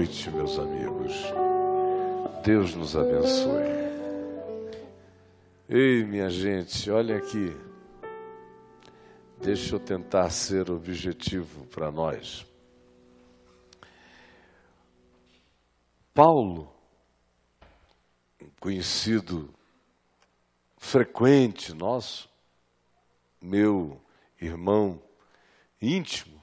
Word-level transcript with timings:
Noite, 0.00 0.30
meus 0.30 0.58
amigos. 0.58 1.12
Deus 2.42 2.74
nos 2.74 2.96
abençoe. 2.96 3.68
Ei, 5.68 6.02
minha 6.04 6.30
gente, 6.30 6.90
olha 6.90 7.18
aqui. 7.18 7.54
Deixa 9.42 9.74
eu 9.74 9.78
tentar 9.78 10.30
ser 10.30 10.70
objetivo 10.70 11.66
para 11.66 11.92
nós. 11.92 12.46
Paulo, 16.14 16.72
conhecido 18.58 19.52
frequente 20.78 21.74
nosso, 21.74 22.26
meu 23.38 24.00
irmão 24.40 24.98
íntimo, 25.78 26.42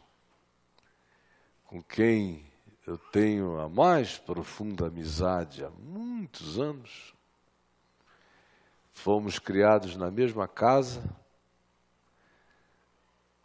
com 1.66 1.82
quem 1.82 2.47
eu 2.88 2.98
tenho 2.98 3.60
a 3.60 3.68
mais 3.68 4.18
profunda 4.18 4.88
amizade 4.88 5.62
há 5.62 5.70
muitos 5.70 6.58
anos. 6.58 7.14
Fomos 8.94 9.38
criados 9.38 9.98
na 9.98 10.10
mesma 10.10 10.48
casa, 10.48 11.04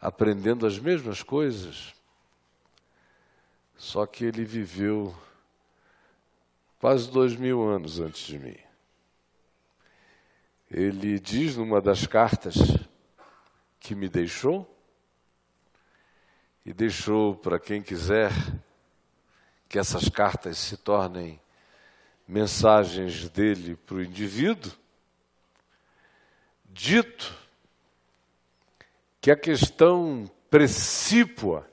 aprendendo 0.01 0.65
as 0.65 0.79
mesmas 0.79 1.25
coisas, 1.25 1.93
só 3.77 4.07
que 4.07 4.25
ele 4.25 4.45
viveu 4.45 5.13
quase 6.79 7.11
dois 7.11 7.35
mil 7.35 7.69
anos 7.69 7.99
antes 7.99 8.25
de 8.25 8.39
mim. 8.39 8.59
Ele 10.71 11.19
diz 11.19 11.57
numa 11.57 11.81
das 11.81 12.07
cartas 12.07 12.57
que 13.81 13.97
me 13.97 14.09
deixou, 14.09 14.73
e 16.65 16.73
deixou 16.73 17.35
para 17.35 17.59
quem 17.59 17.83
quiser 17.83 18.31
que 19.73 19.79
essas 19.79 20.07
cartas 20.07 20.59
se 20.59 20.77
tornem 20.77 21.41
mensagens 22.29 23.31
dele 23.31 23.75
para 23.75 23.95
o 23.95 24.03
indivíduo, 24.03 24.71
dito 26.67 27.35
que 29.19 29.31
a 29.31 29.37
questão 29.37 30.31
precípua 30.51 31.67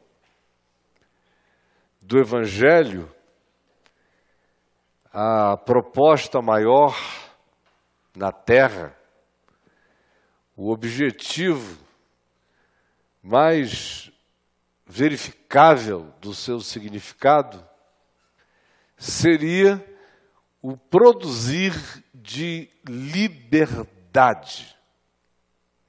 do 2.01 2.17
Evangelho, 2.17 3.13
a 5.11 5.57
proposta 5.57 6.41
maior 6.41 6.95
na 8.15 8.31
terra, 8.31 8.97
o 10.55 10.71
objetivo 10.71 11.77
mais 13.21 14.09
verificável 14.85 16.13
do 16.21 16.33
seu 16.33 16.61
significado, 16.61 17.68
seria 18.99 19.83
o 20.61 20.75
produzir 20.75 21.73
de 22.13 22.69
liberdade 22.85 24.75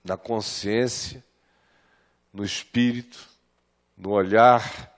na 0.04 0.16
consciência, 0.16 1.22
no 2.32 2.44
espírito, 2.44 3.28
no 3.98 4.12
olhar, 4.12 4.94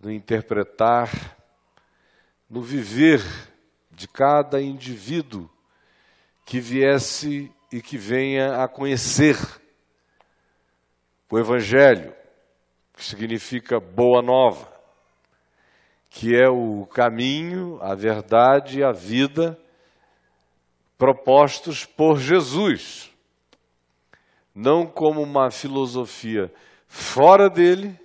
no 0.00 0.10
interpretar, 0.12 1.36
no 2.48 2.62
viver 2.62 3.20
de 3.90 4.06
cada 4.06 4.62
indivíduo 4.62 5.50
que 6.46 6.60
viesse 6.60 7.52
e 7.72 7.82
que 7.82 7.98
venha 7.98 8.62
a 8.62 8.68
conhecer 8.68 9.36
o 11.28 11.38
Evangelho, 11.38 12.14
que 12.94 13.04
significa 13.04 13.80
boa 13.80 14.22
nova 14.22 14.71
que 16.14 16.36
é 16.36 16.46
o 16.46 16.86
caminho, 16.86 17.78
a 17.80 17.94
verdade 17.94 18.80
e 18.80 18.84
a 18.84 18.92
vida 18.92 19.58
propostos 20.98 21.86
por 21.86 22.18
Jesus. 22.20 23.10
Não 24.54 24.86
como 24.86 25.22
uma 25.22 25.50
filosofia 25.50 26.52
fora 26.86 27.48
dele, 27.48 27.98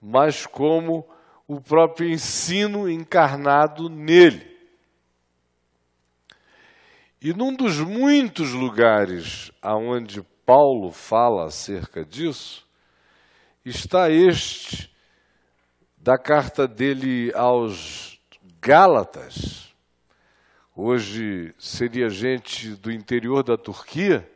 mas 0.00 0.46
como 0.46 1.04
o 1.48 1.60
próprio 1.60 2.08
ensino 2.08 2.88
encarnado 2.88 3.88
nele. 3.88 4.56
E 7.20 7.34
num 7.34 7.54
dos 7.54 7.80
muitos 7.80 8.52
lugares 8.52 9.50
aonde 9.60 10.22
Paulo 10.46 10.92
fala 10.92 11.46
acerca 11.46 12.04
disso, 12.04 12.64
está 13.64 14.10
este 14.10 14.93
da 16.04 16.18
carta 16.18 16.68
dele 16.68 17.32
aos 17.34 18.20
Gálatas, 18.60 19.74
hoje 20.76 21.54
seria 21.58 22.10
gente 22.10 22.76
do 22.76 22.92
interior 22.92 23.42
da 23.42 23.56
Turquia, 23.56 24.30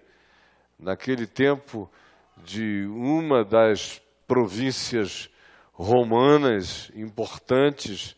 naquele 0.78 1.26
tempo 1.26 1.90
de 2.38 2.86
uma 2.86 3.44
das 3.44 4.00
províncias 4.26 5.28
romanas 5.74 6.90
importantes, 6.94 8.16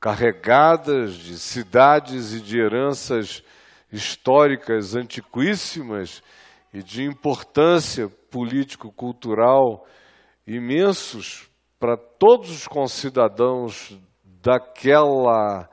carregadas 0.00 1.14
de 1.14 1.38
cidades 1.38 2.32
e 2.32 2.40
de 2.40 2.58
heranças 2.58 3.44
históricas 3.92 4.96
antiquíssimas 4.96 6.20
e 6.74 6.82
de 6.82 7.04
importância 7.04 8.08
político-cultural 8.28 9.86
imensos 10.44 11.48
para 11.78 11.96
todos 11.96 12.50
os 12.50 12.66
concidadãos 12.66 13.96
daquela 14.24 15.68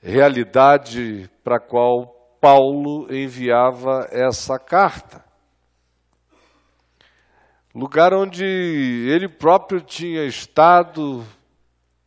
realidade 0.00 1.30
para 1.42 1.56
a 1.56 1.60
qual 1.60 2.36
Paulo 2.40 3.12
enviava 3.12 4.06
essa 4.10 4.58
carta. 4.58 5.24
Lugar 7.74 8.12
onde 8.12 8.44
ele 8.44 9.28
próprio 9.28 9.80
tinha 9.80 10.24
estado 10.24 11.24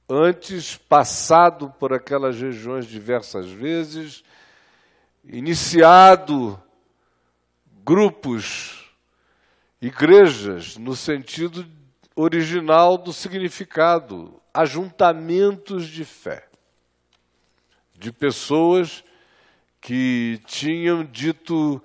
antes, 0.10 0.76
passado 0.78 1.72
por 1.80 1.94
aquelas 1.94 2.40
regiões 2.40 2.86
diversas 2.86 3.50
vezes, 3.50 4.24
iniciado 5.24 6.62
grupos, 7.84 8.92
igrejas, 9.82 10.78
no 10.78 10.96
sentido 10.96 11.66
original 12.16 12.98
do 12.98 13.14
significado, 13.14 14.42
ajuntamentos 14.54 15.88
de 15.88 16.04
fé, 16.04 16.48
de 17.96 18.12
pessoas 18.12 19.04
que 19.80 20.40
tinham 20.46 21.04
dito: 21.04 21.82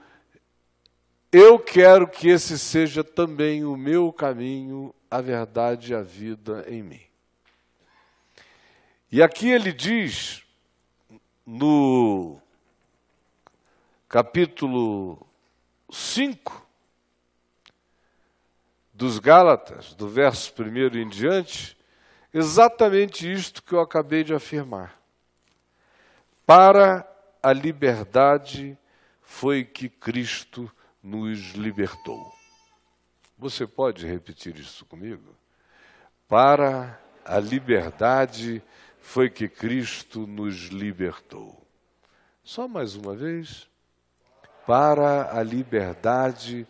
Eu 1.32 1.58
quero 1.58 2.08
que 2.08 2.28
esse 2.28 2.58
seja 2.58 3.02
também 3.02 3.64
o 3.64 3.76
meu 3.76 4.12
caminho, 4.12 4.94
a 5.10 5.20
verdade 5.20 5.92
e 5.92 5.94
a 5.94 6.02
vida 6.02 6.64
em 6.68 6.82
mim. 6.82 7.06
E 9.10 9.22
aqui 9.22 9.48
ele 9.48 9.72
diz, 9.72 10.42
no 11.46 12.40
capítulo 14.08 15.24
5, 15.90 16.65
dos 18.96 19.18
Gálatas, 19.18 19.92
do 19.92 20.08
verso 20.08 20.50
1 20.58 20.96
em 20.96 21.06
diante, 21.06 21.76
exatamente 22.32 23.30
isto 23.30 23.62
que 23.62 23.74
eu 23.74 23.80
acabei 23.80 24.24
de 24.24 24.32
afirmar. 24.32 24.98
Para 26.46 27.06
a 27.42 27.52
liberdade 27.52 28.76
foi 29.20 29.64
que 29.64 29.90
Cristo 29.90 30.72
nos 31.02 31.52
libertou. 31.52 32.32
Você 33.36 33.66
pode 33.66 34.06
repetir 34.06 34.58
isso 34.58 34.86
comigo? 34.86 35.36
Para 36.26 36.98
a 37.22 37.38
liberdade 37.38 38.62
foi 38.98 39.28
que 39.28 39.46
Cristo 39.46 40.26
nos 40.26 40.68
libertou. 40.68 41.62
Só 42.42 42.66
mais 42.66 42.94
uma 42.94 43.14
vez. 43.14 43.68
Para 44.66 45.38
a 45.38 45.42
liberdade 45.42 46.66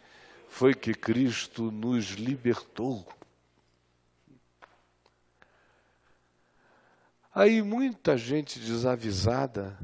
foi 0.49 0.75
que 0.75 0.95
Cristo 0.95 1.71
nos 1.71 2.13
libertou. 2.13 3.07
Aí 7.35 7.61
muita 7.61 8.17
gente 8.17 8.59
desavisada 8.59 9.79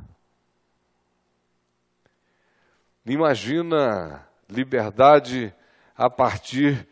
imagina 3.04 4.26
liberdade 4.48 5.54
a 5.94 6.08
partir 6.08 6.88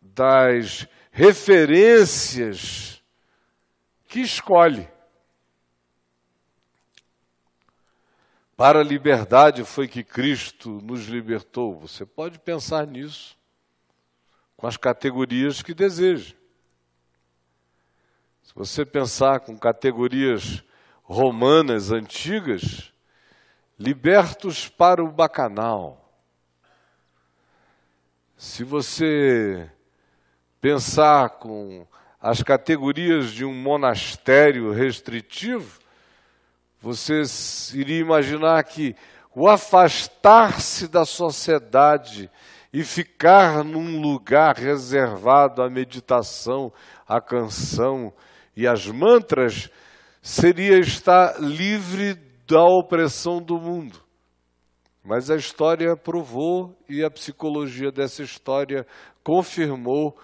das 0.00 0.86
referências 1.10 3.02
que 4.06 4.20
escolhe. 4.20 4.88
Para 8.60 8.80
a 8.80 8.84
liberdade 8.84 9.64
foi 9.64 9.88
que 9.88 10.04
Cristo 10.04 10.82
nos 10.82 11.06
libertou. 11.06 11.80
Você 11.80 12.04
pode 12.04 12.38
pensar 12.38 12.86
nisso 12.86 13.34
com 14.54 14.66
as 14.66 14.76
categorias 14.76 15.62
que 15.62 15.72
deseja. 15.72 16.34
Se 18.42 18.54
você 18.54 18.84
pensar 18.84 19.40
com 19.40 19.56
categorias 19.56 20.62
romanas 21.02 21.90
antigas, 21.90 22.92
libertos 23.78 24.68
para 24.68 25.02
o 25.02 25.10
bacanal. 25.10 26.12
Se 28.36 28.62
você 28.62 29.70
pensar 30.60 31.30
com 31.30 31.86
as 32.20 32.42
categorias 32.42 33.30
de 33.30 33.42
um 33.42 33.54
monastério 33.54 34.70
restritivo, 34.70 35.80
você 36.80 37.22
iria 37.74 38.00
imaginar 38.00 38.62
que 38.64 38.94
o 39.34 39.48
afastar-se 39.48 40.88
da 40.88 41.04
sociedade 41.04 42.30
e 42.72 42.82
ficar 42.82 43.62
num 43.62 44.00
lugar 44.00 44.56
reservado 44.56 45.62
à 45.62 45.68
meditação, 45.68 46.72
à 47.06 47.20
canção 47.20 48.12
e 48.56 48.66
às 48.66 48.86
mantras 48.86 49.68
seria 50.22 50.78
estar 50.78 51.40
livre 51.40 52.14
da 52.46 52.62
opressão 52.62 53.42
do 53.42 53.58
mundo. 53.58 54.00
Mas 55.04 55.30
a 55.30 55.36
história 55.36 55.96
provou 55.96 56.76
e 56.88 57.04
a 57.04 57.10
psicologia 57.10 57.90
dessa 57.90 58.22
história 58.22 58.86
confirmou 59.22 60.16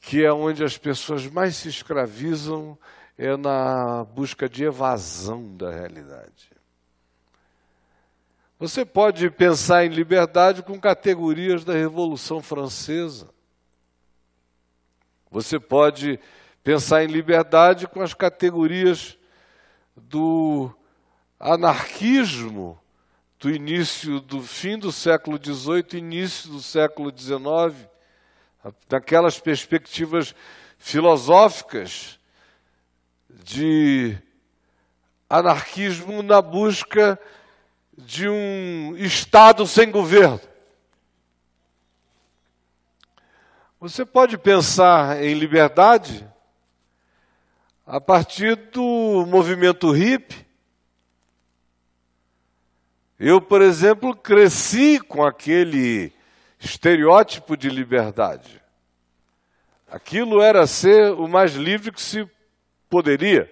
que 0.00 0.24
é 0.24 0.32
onde 0.32 0.64
as 0.64 0.78
pessoas 0.78 1.26
mais 1.26 1.56
se 1.56 1.68
escravizam 1.68 2.78
é 3.22 3.36
na 3.36 4.02
busca 4.02 4.48
de 4.48 4.64
evasão 4.64 5.54
da 5.54 5.70
realidade. 5.70 6.50
Você 8.58 8.82
pode 8.82 9.28
pensar 9.28 9.84
em 9.84 9.90
liberdade 9.90 10.62
com 10.62 10.80
categorias 10.80 11.62
da 11.62 11.74
Revolução 11.74 12.42
Francesa. 12.42 13.28
Você 15.30 15.60
pode 15.60 16.18
pensar 16.64 17.04
em 17.04 17.08
liberdade 17.08 17.86
com 17.86 18.00
as 18.00 18.14
categorias 18.14 19.18
do 19.94 20.74
anarquismo 21.38 22.80
do 23.38 23.50
início 23.50 24.18
do 24.20 24.42
fim 24.42 24.78
do 24.78 24.90
século 24.90 25.38
XVIII, 25.38 25.98
início 25.98 26.50
do 26.50 26.62
século 26.62 27.12
XIX, 27.14 27.86
daquelas 28.88 29.38
perspectivas 29.38 30.34
filosóficas 30.78 32.18
de 33.44 34.16
anarquismo 35.28 36.22
na 36.22 36.42
busca 36.42 37.18
de 37.96 38.28
um 38.28 38.96
Estado 38.96 39.66
sem 39.66 39.90
governo. 39.90 40.40
Você 43.80 44.04
pode 44.04 44.36
pensar 44.36 45.22
em 45.22 45.34
liberdade 45.34 46.28
a 47.86 48.00
partir 48.00 48.56
do 48.56 49.24
movimento 49.26 49.90
hippie. 49.90 50.46
Eu, 53.18 53.40
por 53.40 53.62
exemplo, 53.62 54.14
cresci 54.14 55.00
com 55.00 55.24
aquele 55.24 56.12
estereótipo 56.58 57.56
de 57.56 57.68
liberdade. 57.68 58.62
Aquilo 59.90 60.40
era 60.40 60.66
ser 60.66 61.12
o 61.12 61.26
mais 61.26 61.54
livre 61.54 61.90
que 61.90 62.00
se 62.00 62.28
poderia. 62.90 63.48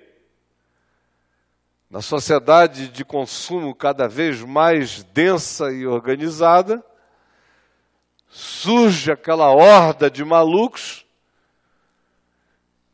Na 1.89 2.03
sociedade 2.03 2.89
de 2.89 3.05
consumo 3.05 3.75
cada 3.75 4.07
vez 4.07 4.43
mais 4.43 5.03
densa 5.05 5.73
e 5.73 5.87
organizada, 5.87 6.85
surge 8.29 9.11
aquela 9.11 9.51
horda 9.51 10.11
de 10.11 10.23
malucos. 10.23 11.07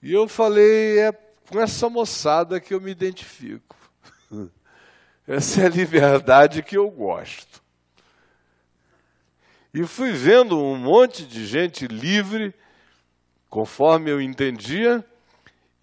E 0.00 0.12
eu 0.12 0.28
falei, 0.28 1.00
é 1.00 1.12
com 1.48 1.60
essa 1.60 1.88
moçada 1.88 2.60
que 2.60 2.72
eu 2.72 2.80
me 2.80 2.90
identifico. 2.90 3.74
Essa 5.26 5.62
é 5.62 5.66
a 5.66 5.70
liberdade 5.70 6.62
que 6.62 6.76
eu 6.76 6.90
gosto. 6.90 7.62
E 9.72 9.84
fui 9.84 10.12
vendo 10.12 10.56
um 10.62 10.76
monte 10.76 11.26
de 11.26 11.46
gente 11.46 11.86
livre, 11.86 12.54
conforme 13.48 14.10
eu 14.10 14.20
entendia, 14.20 15.04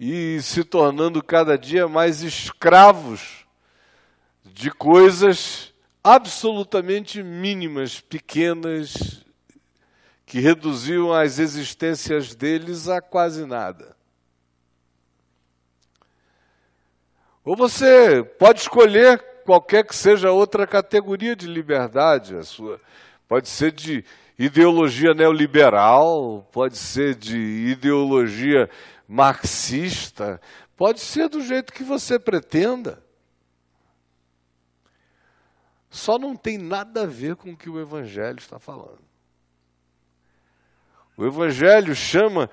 e 0.03 0.41
se 0.41 0.63
tornando 0.63 1.21
cada 1.21 1.55
dia 1.55 1.87
mais 1.87 2.23
escravos 2.23 3.45
de 4.43 4.71
coisas 4.71 5.75
absolutamente 6.03 7.21
mínimas, 7.21 7.99
pequenas, 7.99 9.23
que 10.25 10.39
reduziam 10.39 11.13
as 11.13 11.37
existências 11.37 12.33
deles 12.33 12.89
a 12.89 12.99
quase 12.99 13.45
nada. 13.45 13.95
Ou 17.45 17.55
você 17.55 18.23
pode 18.39 18.61
escolher 18.61 19.19
qualquer 19.45 19.85
que 19.85 19.95
seja 19.95 20.31
outra 20.31 20.65
categoria 20.65 21.35
de 21.35 21.45
liberdade, 21.45 22.35
a 22.35 22.41
sua. 22.41 22.81
Pode 23.27 23.47
ser 23.47 23.71
de 23.71 24.03
ideologia 24.39 25.13
neoliberal, 25.13 26.49
pode 26.51 26.75
ser 26.75 27.13
de 27.13 27.37
ideologia 27.37 28.67
marxista, 29.11 30.39
pode 30.77 31.01
ser 31.01 31.27
do 31.27 31.41
jeito 31.41 31.73
que 31.73 31.83
você 31.83 32.17
pretenda. 32.17 33.03
Só 35.89 36.17
não 36.17 36.33
tem 36.35 36.57
nada 36.57 37.03
a 37.03 37.05
ver 37.05 37.35
com 37.35 37.51
o 37.51 37.57
que 37.57 37.69
o 37.69 37.77
Evangelho 37.77 38.39
está 38.39 38.57
falando. 38.57 39.01
O 41.17 41.25
Evangelho 41.25 41.93
chama 41.93 42.49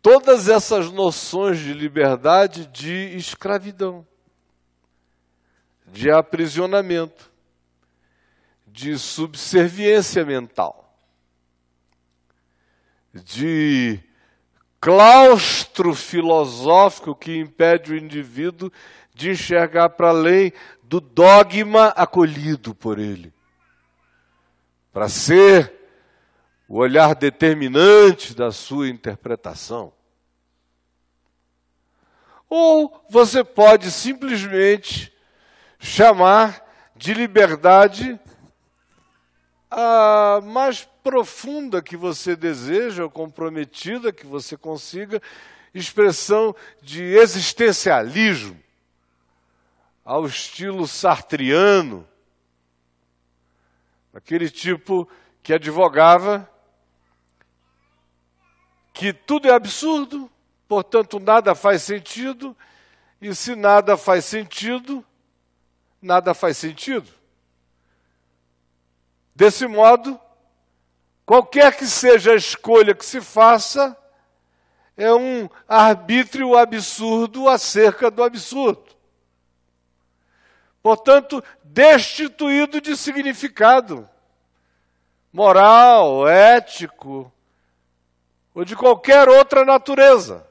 todas 0.00 0.48
essas 0.48 0.90
noções 0.90 1.58
de 1.58 1.74
liberdade 1.74 2.66
de 2.66 3.14
escravidão 3.16 4.06
de 5.92 6.10
aprisionamento, 6.10 7.30
de 8.64 8.96
subserviência 8.96 10.24
mental, 10.24 10.96
de 13.12 14.00
claustro 14.80 15.94
filosófico 15.94 17.14
que 17.14 17.36
impede 17.36 17.92
o 17.92 17.96
indivíduo 17.96 18.72
de 19.14 19.30
enxergar 19.30 19.90
para 19.90 20.08
além 20.08 20.52
do 20.82 21.00
dogma 21.00 21.88
acolhido 21.88 22.74
por 22.74 22.98
ele. 22.98 23.32
Para 24.92 25.08
ser 25.08 25.72
o 26.66 26.78
olhar 26.78 27.14
determinante 27.14 28.34
da 28.34 28.50
sua 28.50 28.88
interpretação. 28.88 29.92
Ou 32.48 33.04
você 33.08 33.44
pode 33.44 33.90
simplesmente 33.90 35.12
chamar 35.78 36.64
de 36.96 37.14
liberdade 37.14 38.18
a 39.70 40.40
mais 40.42 40.84
profunda 41.02 41.80
que 41.80 41.96
você 41.96 42.34
deseja, 42.34 43.04
ou 43.04 43.10
comprometida 43.10 44.12
que 44.12 44.26
você 44.26 44.56
consiga, 44.56 45.22
expressão 45.72 46.54
de 46.82 47.02
existencialismo, 47.02 48.60
ao 50.04 50.26
estilo 50.26 50.88
sartriano, 50.88 52.06
aquele 54.12 54.50
tipo 54.50 55.08
que 55.42 55.52
advogava 55.54 56.50
que 58.92 59.12
tudo 59.12 59.48
é 59.48 59.52
absurdo, 59.52 60.30
portanto 60.66 61.20
nada 61.20 61.54
faz 61.54 61.82
sentido, 61.82 62.56
e 63.20 63.34
se 63.34 63.54
nada 63.54 63.96
faz 63.96 64.24
sentido, 64.24 65.04
nada 66.02 66.34
faz 66.34 66.56
sentido. 66.56 67.19
Desse 69.34 69.66
modo, 69.66 70.20
qualquer 71.24 71.76
que 71.76 71.86
seja 71.86 72.32
a 72.32 72.36
escolha 72.36 72.94
que 72.94 73.04
se 73.04 73.20
faça, 73.20 73.96
é 74.96 75.12
um 75.12 75.48
arbítrio 75.66 76.56
absurdo 76.56 77.48
acerca 77.48 78.10
do 78.10 78.22
absurdo. 78.22 78.84
Portanto, 80.82 81.42
destituído 81.62 82.80
de 82.80 82.96
significado 82.96 84.08
moral, 85.32 86.28
ético 86.28 87.32
ou 88.54 88.64
de 88.64 88.74
qualquer 88.74 89.28
outra 89.28 89.64
natureza. 89.64 90.46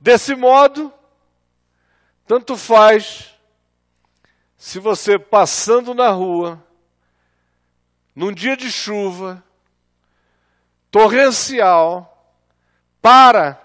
Desse 0.00 0.34
modo, 0.34 0.92
tanto 2.26 2.56
faz 2.56 3.34
se 4.56 4.78
você 4.78 5.18
passando 5.18 5.92
na 5.92 6.10
rua, 6.10 6.62
num 8.14 8.32
dia 8.32 8.56
de 8.56 8.70
chuva, 8.70 9.42
torrencial, 10.90 12.08
para 13.00 13.60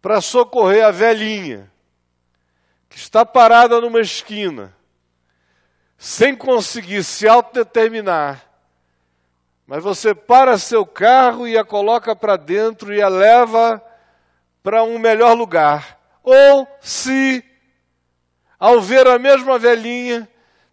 para 0.00 0.20
socorrer 0.20 0.84
a 0.84 0.90
velhinha 0.90 1.70
que 2.88 2.98
está 2.98 3.24
parada 3.24 3.80
numa 3.80 4.00
esquina, 4.00 4.76
sem 5.96 6.36
conseguir 6.36 7.02
se 7.04 7.26
autodeterminar, 7.26 8.44
mas 9.66 9.82
você 9.82 10.14
para 10.14 10.58
seu 10.58 10.84
carro 10.84 11.48
e 11.48 11.56
a 11.56 11.64
coloca 11.64 12.14
para 12.14 12.36
dentro 12.36 12.92
e 12.92 13.00
a 13.00 13.08
leva 13.08 13.80
para 14.62 14.82
um 14.82 14.98
melhor 14.98 15.34
lugar. 15.34 15.98
Ou 16.22 16.68
se, 16.80 17.42
ao 18.58 18.80
ver 18.80 19.06
a 19.06 19.18
mesma 19.18 19.58
velhinha 19.58 20.28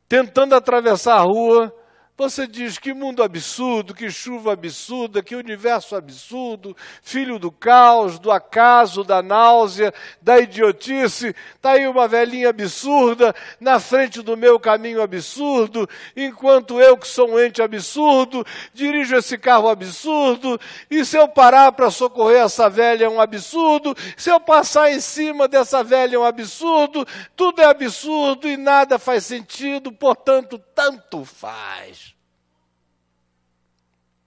tentando 0.09 0.55
atravessar 0.55 1.15
a 1.15 1.21
rua, 1.21 1.73
você 2.19 2.45
diz 2.45 2.77
que 2.77 2.93
mundo 2.93 3.23
absurdo, 3.23 3.93
que 3.93 4.11
chuva 4.11 4.51
absurda, 4.51 5.23
que 5.23 5.37
universo 5.37 5.95
absurdo, 5.95 6.75
filho 7.01 7.39
do 7.39 7.49
caos, 7.49 8.19
do 8.19 8.29
acaso, 8.29 9.05
da 9.05 9.23
náusea, 9.23 9.93
da 10.21 10.37
idiotice. 10.37 11.33
Está 11.55 11.71
aí 11.71 11.87
uma 11.87 12.09
velhinha 12.09 12.49
absurda 12.49 13.33
na 13.57 13.79
frente 13.79 14.21
do 14.21 14.35
meu 14.35 14.59
caminho 14.59 15.01
absurdo, 15.01 15.87
enquanto 16.13 16.81
eu, 16.81 16.97
que 16.97 17.07
sou 17.07 17.31
um 17.31 17.39
ente 17.39 17.61
absurdo, 17.61 18.45
dirijo 18.73 19.15
esse 19.15 19.37
carro 19.37 19.69
absurdo. 19.69 20.59
E 20.91 21.05
se 21.05 21.15
eu 21.15 21.25
parar 21.25 21.71
para 21.71 21.89
socorrer 21.89 22.43
essa 22.43 22.69
velha 22.69 23.05
é 23.05 23.09
um 23.09 23.21
absurdo, 23.21 23.95
se 24.17 24.29
eu 24.29 24.41
passar 24.41 24.91
em 24.91 24.99
cima 24.99 25.47
dessa 25.47 25.85
velha 25.85 26.17
é 26.17 26.19
um 26.19 26.25
absurdo, 26.25 27.07
tudo 27.33 27.61
é 27.61 27.65
absurdo 27.65 28.45
e 28.45 28.57
nada 28.57 28.99
faz 28.99 29.25
sentido, 29.25 29.89
portanto, 29.89 30.61
tanto 30.75 31.23
faz. 31.23 32.08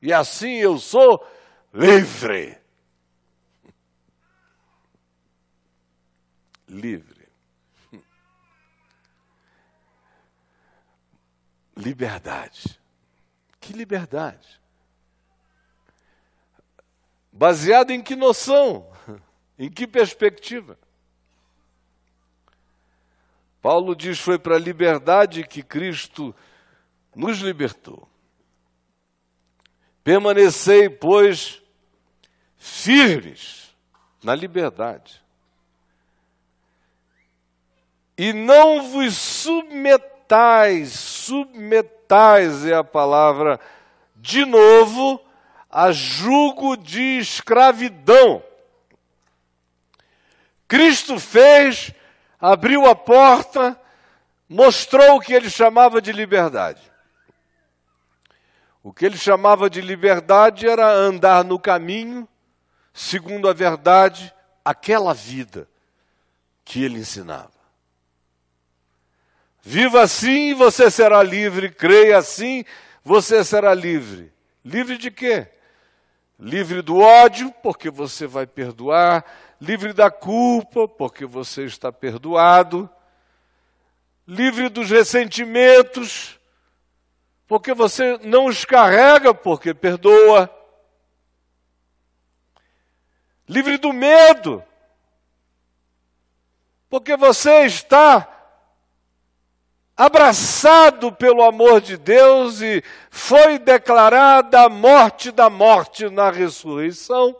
E 0.02 0.12
assim 0.12 0.54
eu 0.54 0.80
sou 0.80 1.24
livre. 1.72 2.58
Livre. 6.68 7.28
Liberdade. 11.76 12.80
Que 13.60 13.72
liberdade? 13.72 14.60
Baseado 17.30 17.92
em 17.92 18.02
que 18.02 18.16
noção? 18.16 18.90
Em 19.56 19.70
que 19.70 19.86
perspectiva? 19.86 20.76
Paulo 23.60 23.94
diz: 23.94 24.18
foi 24.18 24.36
para 24.36 24.56
a 24.56 24.58
liberdade 24.58 25.46
que 25.46 25.62
Cristo 25.62 26.34
nos 27.14 27.38
libertou. 27.38 28.11
Permanecei, 30.04 30.88
pois, 30.88 31.62
firmes 32.58 33.74
na 34.22 34.34
liberdade. 34.34 35.22
E 38.16 38.32
não 38.32 38.90
vos 38.90 39.16
submetais, 39.16 40.92
submetais 40.92 42.66
é 42.66 42.74
a 42.74 42.84
palavra, 42.84 43.58
de 44.16 44.44
novo, 44.44 45.20
a 45.70 45.90
jugo 45.92 46.76
de 46.76 47.18
escravidão. 47.18 48.42
Cristo 50.68 51.18
fez, 51.18 51.92
abriu 52.38 52.86
a 52.86 52.94
porta, 52.94 53.78
mostrou 54.48 55.16
o 55.16 55.20
que 55.20 55.32
ele 55.32 55.48
chamava 55.48 56.00
de 56.00 56.12
liberdade. 56.12 56.91
O 58.82 58.92
que 58.92 59.06
ele 59.06 59.16
chamava 59.16 59.70
de 59.70 59.80
liberdade 59.80 60.68
era 60.68 60.90
andar 60.90 61.44
no 61.44 61.58
caminho, 61.58 62.28
segundo 62.92 63.48
a 63.48 63.52
verdade, 63.52 64.34
aquela 64.64 65.14
vida 65.14 65.68
que 66.64 66.82
ele 66.82 66.98
ensinava. 66.98 67.62
Viva 69.62 70.02
assim 70.02 70.50
e 70.50 70.54
você 70.54 70.90
será 70.90 71.22
livre, 71.22 71.70
creia 71.70 72.18
assim, 72.18 72.64
você 73.04 73.44
será 73.44 73.72
livre. 73.72 74.32
Livre 74.64 74.98
de 74.98 75.10
quê? 75.10 75.48
Livre 76.38 76.82
do 76.82 76.98
ódio, 76.98 77.54
porque 77.62 77.88
você 77.88 78.26
vai 78.26 78.46
perdoar, 78.46 79.24
livre 79.60 79.92
da 79.92 80.10
culpa, 80.10 80.88
porque 80.88 81.24
você 81.24 81.64
está 81.64 81.92
perdoado, 81.92 82.90
livre 84.26 84.68
dos 84.68 84.90
ressentimentos, 84.90 86.40
porque 87.52 87.74
você 87.74 88.18
não 88.22 88.46
os 88.46 88.64
carrega, 88.64 89.34
porque 89.34 89.74
perdoa. 89.74 90.48
Livre 93.46 93.76
do 93.76 93.92
medo, 93.92 94.64
porque 96.88 97.14
você 97.14 97.66
está 97.66 98.26
abraçado 99.94 101.12
pelo 101.12 101.42
amor 101.42 101.82
de 101.82 101.98
Deus 101.98 102.62
e 102.62 102.82
foi 103.10 103.58
declarada 103.58 104.62
a 104.62 104.70
morte 104.70 105.30
da 105.30 105.50
morte 105.50 106.08
na 106.08 106.30
ressurreição. 106.30 107.36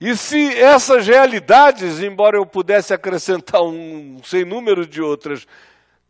E 0.00 0.16
se 0.16 0.58
essas 0.58 1.06
realidades, 1.06 2.00
embora 2.00 2.38
eu 2.38 2.46
pudesse 2.46 2.94
acrescentar 2.94 3.62
um 3.62 4.22
sem 4.24 4.46
número 4.46 4.86
de 4.86 5.02
outras, 5.02 5.46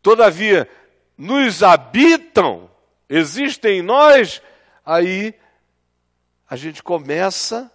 todavia 0.01 0.69
nos 1.17 1.61
habitam, 1.61 2.71
existem 3.09 3.79
em 3.79 3.81
nós, 3.81 4.41
aí 4.85 5.35
a 6.49 6.55
gente 6.55 6.81
começa 6.81 7.69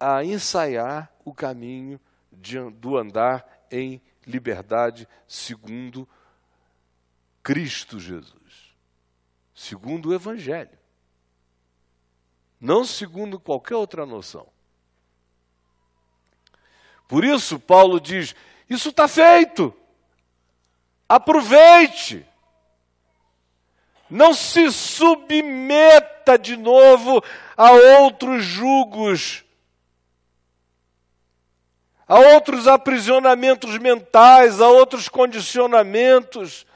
a 0.00 0.24
ensaiar 0.24 1.12
o 1.24 1.34
caminho 1.34 2.00
de, 2.32 2.58
do 2.70 2.96
andar 2.96 3.46
em 3.70 4.00
liberdade 4.26 5.06
segundo 5.28 6.08
Cristo 7.42 8.00
Jesus, 8.00 8.74
segundo 9.54 10.08
o 10.08 10.14
Evangelho, 10.14 10.78
não 12.60 12.84
segundo 12.84 13.38
qualquer 13.38 13.76
outra 13.76 14.06
noção. 14.06 14.51
Por 17.12 17.26
isso, 17.26 17.58
Paulo 17.58 18.00
diz: 18.00 18.34
Isso 18.70 18.88
está 18.88 19.06
feito. 19.06 19.76
Aproveite. 21.06 22.26
Não 24.08 24.32
se 24.32 24.72
submeta 24.72 26.38
de 26.38 26.56
novo 26.56 27.22
a 27.54 27.70
outros 27.70 28.42
jugos, 28.42 29.44
a 32.08 32.18
outros 32.18 32.66
aprisionamentos 32.66 33.76
mentais, 33.76 34.58
a 34.58 34.68
outros 34.68 35.06
condicionamentos, 35.06 36.66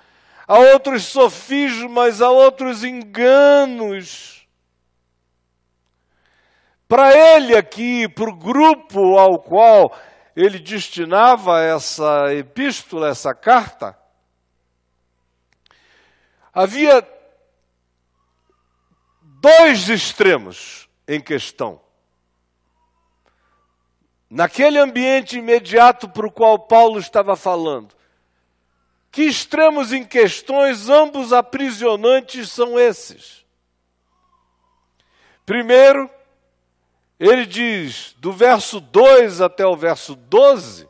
a 0.47 0.59
outros 0.59 1.05
sofismas, 1.05 2.21
a 2.21 2.29
outros 2.29 2.85
enganos. 2.85 4.47
Para 6.87 7.17
ele 7.17 7.57
aqui, 7.57 8.07
para 8.07 8.29
o 8.29 8.37
grupo 8.37 9.17
ao 9.17 9.39
qual 9.39 9.91
ele 10.37 10.59
destinava 10.59 11.63
essa 11.63 12.35
epístola, 12.35 13.09
essa 13.09 13.35
carta, 13.35 13.99
havia 16.53 17.03
dois 19.23 19.89
extremos 19.89 20.91
em 21.09 21.19
questão. 21.23 21.81
Naquele 24.29 24.79
ambiente 24.79 25.39
imediato 25.39 26.07
para 26.07 26.27
o 26.27 26.31
qual 26.31 26.59
Paulo 26.59 26.99
estava 26.99 27.35
falando. 27.35 27.95
Que 29.11 29.23
extremos 29.23 29.93
em 29.93 30.05
questões, 30.05 30.91
ambos 30.91 31.33
aprisionantes, 31.33 32.51
são 32.51 32.79
esses? 32.79 33.47
Primeiro, 35.47 36.11
ele 37.19 37.47
diz, 37.47 38.15
do 38.19 38.33
verso 38.33 38.81
2 38.81 39.41
até 39.41 39.67
o 39.67 39.75
verso 39.75 40.15
12, 40.15 40.87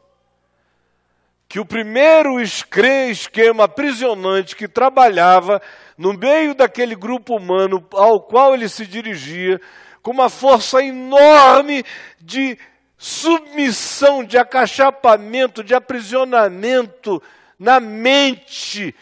que 1.48 1.60
o 1.60 1.64
primeiro 1.64 2.40
esquema 2.40 3.64
aprisionante 3.64 4.56
que 4.56 4.66
trabalhava 4.66 5.62
no 5.96 6.12
meio 6.12 6.54
daquele 6.54 6.96
grupo 6.96 7.36
humano 7.36 7.86
ao 7.92 8.20
qual 8.20 8.54
ele 8.54 8.68
se 8.68 8.84
dirigia, 8.84 9.60
com 10.02 10.10
uma 10.10 10.28
força 10.28 10.82
enorme 10.82 11.84
de 12.20 12.58
submissão, 12.98 14.24
de 14.24 14.36
acachapamento, 14.36 15.62
de 15.62 15.74
aprisionamento 15.74 17.22
na 17.58 17.78
mente, 17.78 18.94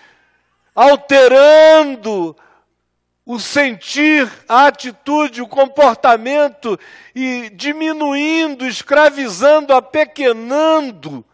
alterando 0.75 2.37
o 3.27 3.39
sentir, 3.39 4.31
a 4.49 4.67
atitude, 4.67 5.41
o 5.41 5.49
comportamento 5.49 6.79
e 7.15 7.51
diminuindo, 7.51 8.67
escravizando, 8.67 9.73
apequenando 9.73 11.25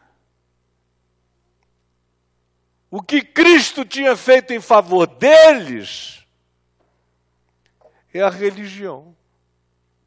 o 2.90 3.00
que 3.00 3.23
Cristo 3.23 3.85
tinha 3.85 4.16
feito 4.16 4.52
em 4.52 4.61
favor 4.61 5.06
deles 5.06 6.26
é 8.12 8.20
a 8.20 8.28
religião, 8.28 9.16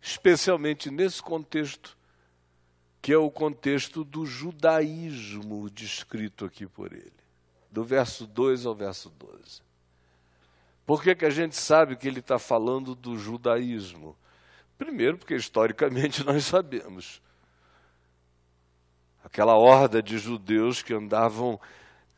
especialmente 0.01 0.91
nesse 0.91 1.23
contexto, 1.23 1.97
que 3.01 3.13
é 3.13 3.17
o 3.17 3.31
contexto 3.31 4.03
do 4.03 4.25
judaísmo 4.25 5.69
descrito 5.69 6.43
aqui 6.43 6.67
por 6.67 6.91
ele, 6.91 7.13
do 7.71 7.85
verso 7.85 8.27
2 8.27 8.65
ao 8.65 8.75
verso 8.75 9.09
12. 9.09 9.61
Por 10.85 11.01
que, 11.01 11.15
que 11.15 11.25
a 11.25 11.29
gente 11.29 11.55
sabe 11.55 11.95
que 11.95 12.07
ele 12.07 12.19
está 12.19 12.37
falando 12.37 12.93
do 12.93 13.17
judaísmo? 13.17 14.15
Primeiro, 14.77 15.17
porque 15.17 15.35
historicamente 15.35 16.23
nós 16.25 16.45
sabemos. 16.45 17.21
Aquela 19.23 19.55
horda 19.55 20.01
de 20.03 20.17
judeus 20.17 20.81
que 20.83 20.93
andavam 20.93 21.59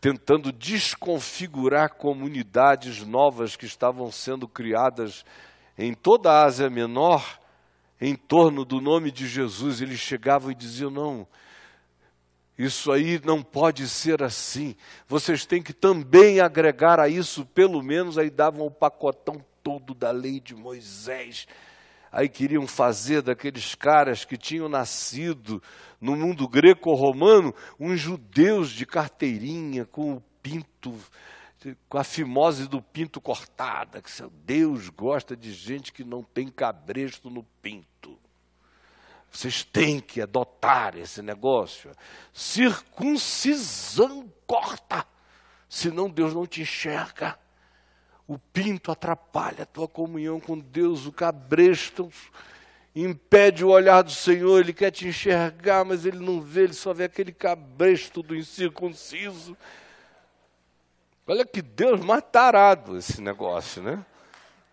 tentando 0.01 0.51
desconfigurar 0.51 1.93
comunidades 1.95 3.05
novas 3.05 3.55
que 3.55 3.65
estavam 3.65 4.11
sendo 4.11 4.47
criadas 4.47 5.23
em 5.77 5.93
toda 5.93 6.31
a 6.31 6.45
Ásia 6.45 6.69
Menor, 6.69 7.39
em 7.99 8.15
torno 8.15 8.65
do 8.65 8.81
nome 8.81 9.11
de 9.11 9.27
Jesus. 9.27 9.81
Eles 9.81 9.99
chegavam 9.99 10.51
e 10.51 10.55
diziam: 10.55 10.89
não, 10.89 11.27
isso 12.57 12.91
aí 12.91 13.19
não 13.23 13.43
pode 13.43 13.87
ser 13.87 14.23
assim. 14.23 14.75
Vocês 15.07 15.45
têm 15.45 15.61
que 15.61 15.73
também 15.73 16.39
agregar 16.39 16.99
a 16.99 17.09
isso, 17.09 17.45
pelo 17.45 17.83
menos 17.83 18.17
aí 18.17 18.29
davam 18.29 18.65
o 18.65 18.71
pacotão 18.71 19.43
todo 19.61 19.93
da 19.93 20.11
lei 20.11 20.39
de 20.39 20.55
Moisés. 20.55 21.47
Aí 22.11 22.29
queriam 22.29 22.65
fazer 22.65 23.21
daqueles 23.21 23.75
caras 23.75 24.23
que 24.23 24.37
tinham 24.37 24.69
nascido 24.69 25.61
no 25.99 26.15
mundo 26.15 26.47
greco-romano 26.47 27.53
uns 27.77 27.99
judeus 27.99 28.69
de 28.69 28.85
carteirinha, 28.85 29.85
com 29.85 30.13
o 30.13 30.23
pinto, 30.41 30.97
com 31.89 31.97
a 31.97 32.05
fimose 32.05 32.69
do 32.69 32.81
pinto 32.81 33.19
cortada. 33.19 34.01
Que 34.01 34.09
Deus 34.45 34.87
gosta 34.87 35.35
de 35.35 35.51
gente 35.51 35.91
que 35.91 36.05
não 36.05 36.23
tem 36.23 36.47
cabresto 36.47 37.29
no 37.29 37.43
pinto. 37.61 38.17
Vocês 39.35 39.63
têm 39.65 39.99
que 39.99 40.21
adotar 40.21 40.97
esse 40.97 41.21
negócio. 41.21 41.91
Circuncisão 42.31 44.31
corta, 44.47 45.05
senão 45.67 46.09
Deus 46.09 46.33
não 46.33 46.47
te 46.47 46.61
enxerga. 46.61 47.37
O 48.25 48.39
pinto 48.39 48.93
atrapalha 48.93 49.63
a 49.63 49.65
tua 49.65 49.89
comunhão 49.89 50.39
com 50.39 50.57
Deus, 50.57 51.05
o 51.05 51.11
cabresto 51.11 52.09
impede 52.95 53.65
o 53.65 53.71
olhar 53.71 54.03
do 54.03 54.11
Senhor, 54.11 54.61
ele 54.61 54.71
quer 54.71 54.89
te 54.89 55.05
enxergar, 55.05 55.83
mas 55.83 56.05
ele 56.05 56.19
não 56.19 56.39
vê, 56.39 56.63
ele 56.63 56.73
só 56.73 56.93
vê 56.93 57.03
aquele 57.03 57.33
cabresto 57.33 58.23
do 58.23 58.37
incircunciso. 58.37 59.57
Olha 61.27 61.45
que 61.45 61.61
Deus 61.61 61.99
mais 61.99 62.23
tarado 62.31 62.97
esse 62.97 63.21
negócio, 63.21 63.83
né? 63.83 64.05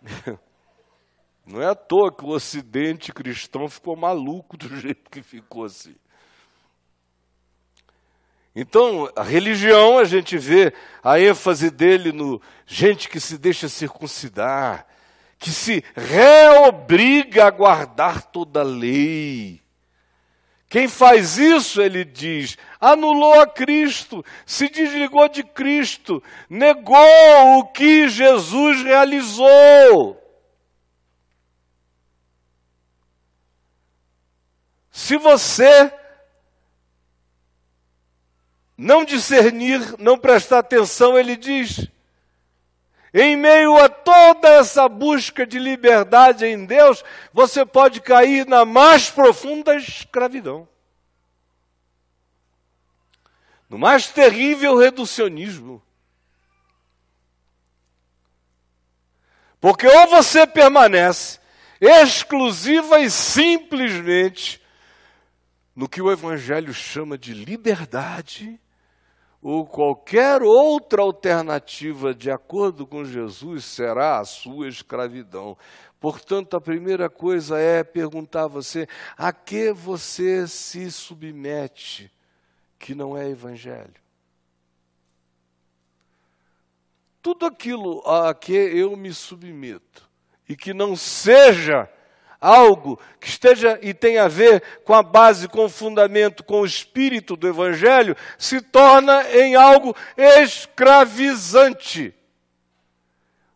Não 1.46 1.60
é 1.60 1.66
à 1.66 1.74
toa 1.74 2.12
que 2.12 2.24
o 2.24 2.28
ocidente 2.28 3.12
cristão 3.12 3.68
ficou 3.68 3.96
maluco 3.96 4.56
do 4.56 4.74
jeito 4.78 5.10
que 5.10 5.22
ficou 5.22 5.64
assim. 5.64 5.94
Então, 8.54 9.10
a 9.16 9.22
religião, 9.22 9.98
a 9.98 10.04
gente 10.04 10.36
vê 10.36 10.74
a 11.02 11.18
ênfase 11.18 11.70
dele 11.70 12.12
no 12.12 12.40
gente 12.66 13.08
que 13.08 13.18
se 13.18 13.38
deixa 13.38 13.68
circuncidar, 13.68 14.86
que 15.38 15.50
se 15.50 15.82
reobriga 15.96 17.46
a 17.46 17.50
guardar 17.50 18.22
toda 18.30 18.60
a 18.60 18.64
lei. 18.64 19.60
Quem 20.68 20.86
faz 20.86 21.38
isso, 21.38 21.82
ele 21.82 22.04
diz, 22.04 22.56
anulou 22.80 23.40
a 23.40 23.46
Cristo, 23.46 24.24
se 24.46 24.68
desligou 24.68 25.28
de 25.28 25.42
Cristo, 25.42 26.22
negou 26.48 27.58
o 27.58 27.64
que 27.64 28.08
Jesus 28.08 28.82
realizou. 28.82 30.21
Se 35.02 35.16
você 35.16 35.92
não 38.78 39.04
discernir, 39.04 39.98
não 39.98 40.16
prestar 40.16 40.60
atenção, 40.60 41.18
ele 41.18 41.34
diz, 41.34 41.88
em 43.12 43.36
meio 43.36 43.76
a 43.78 43.88
toda 43.88 44.48
essa 44.48 44.88
busca 44.88 45.44
de 45.44 45.58
liberdade 45.58 46.46
em 46.46 46.64
Deus, 46.64 47.02
você 47.32 47.66
pode 47.66 48.00
cair 48.00 48.46
na 48.46 48.64
mais 48.64 49.10
profunda 49.10 49.74
escravidão. 49.74 50.68
No 53.68 53.76
mais 53.76 54.06
terrível 54.06 54.76
reducionismo. 54.76 55.82
Porque 59.60 59.88
ou 59.88 60.06
você 60.06 60.46
permanece 60.46 61.40
exclusiva 61.80 63.00
e 63.00 63.10
simplesmente 63.10 64.61
no 65.74 65.88
que 65.88 66.02
o 66.02 66.10
Evangelho 66.10 66.72
chama 66.74 67.16
de 67.16 67.32
liberdade, 67.32 68.60
ou 69.40 69.66
qualquer 69.66 70.40
outra 70.42 71.02
alternativa 71.02 72.14
de 72.14 72.30
acordo 72.30 72.86
com 72.86 73.04
Jesus 73.04 73.64
será 73.64 74.20
a 74.20 74.24
sua 74.24 74.68
escravidão. 74.68 75.58
Portanto, 75.98 76.56
a 76.56 76.60
primeira 76.60 77.10
coisa 77.10 77.58
é 77.58 77.82
perguntar 77.82 78.44
a 78.44 78.48
você: 78.48 78.86
a 79.16 79.32
que 79.32 79.72
você 79.72 80.46
se 80.46 80.90
submete 80.90 82.12
que 82.78 82.94
não 82.94 83.16
é 83.16 83.28
Evangelho? 83.28 84.00
Tudo 87.20 87.46
aquilo 87.46 88.00
a 88.06 88.34
que 88.34 88.52
eu 88.52 88.96
me 88.96 89.12
submeto 89.14 90.08
e 90.48 90.56
que 90.56 90.74
não 90.74 90.96
seja 90.96 91.88
algo 92.42 92.98
que 93.20 93.28
esteja 93.28 93.78
e 93.80 93.94
tenha 93.94 94.24
a 94.24 94.28
ver 94.28 94.60
com 94.84 94.92
a 94.92 95.02
base, 95.02 95.46
com 95.46 95.66
o 95.66 95.70
fundamento, 95.70 96.42
com 96.42 96.60
o 96.60 96.66
espírito 96.66 97.36
do 97.36 97.46
Evangelho, 97.46 98.16
se 98.36 98.60
torna 98.60 99.22
em 99.30 99.54
algo 99.54 99.94
escravizante. 100.16 102.12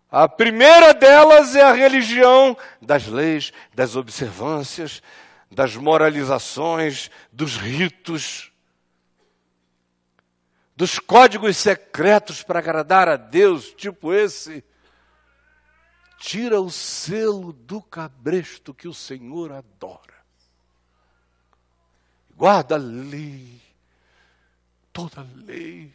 A 0.09 0.29
primeira 0.29 0.94
delas 0.94 1.57
é 1.57 1.62
a 1.62 1.72
religião 1.72 2.57
das 2.81 3.09
leis, 3.09 3.53
das 3.75 3.96
observâncias, 3.96 5.03
das 5.51 5.75
moralizações, 5.75 7.11
dos 7.33 7.57
ritos, 7.57 8.53
dos 10.77 11.01
códigos 11.01 11.57
secretos 11.57 12.44
para 12.44 12.61
agradar 12.61 13.09
a 13.09 13.16
Deus, 13.16 13.75
tipo 13.75 14.12
esse 14.12 14.62
tira 16.18 16.61
o 16.61 16.70
selo 16.70 17.52
do 17.52 17.83
cabresto 17.83 18.74
que 18.74 18.88
o 18.88 18.94
Senhor 18.94 19.52
adora. 19.52 20.16
Guarda 22.37 22.74
a 22.74 22.79
lei, 22.79 23.61
toda 24.92 25.22
a 25.22 25.24
lei, 25.24 25.92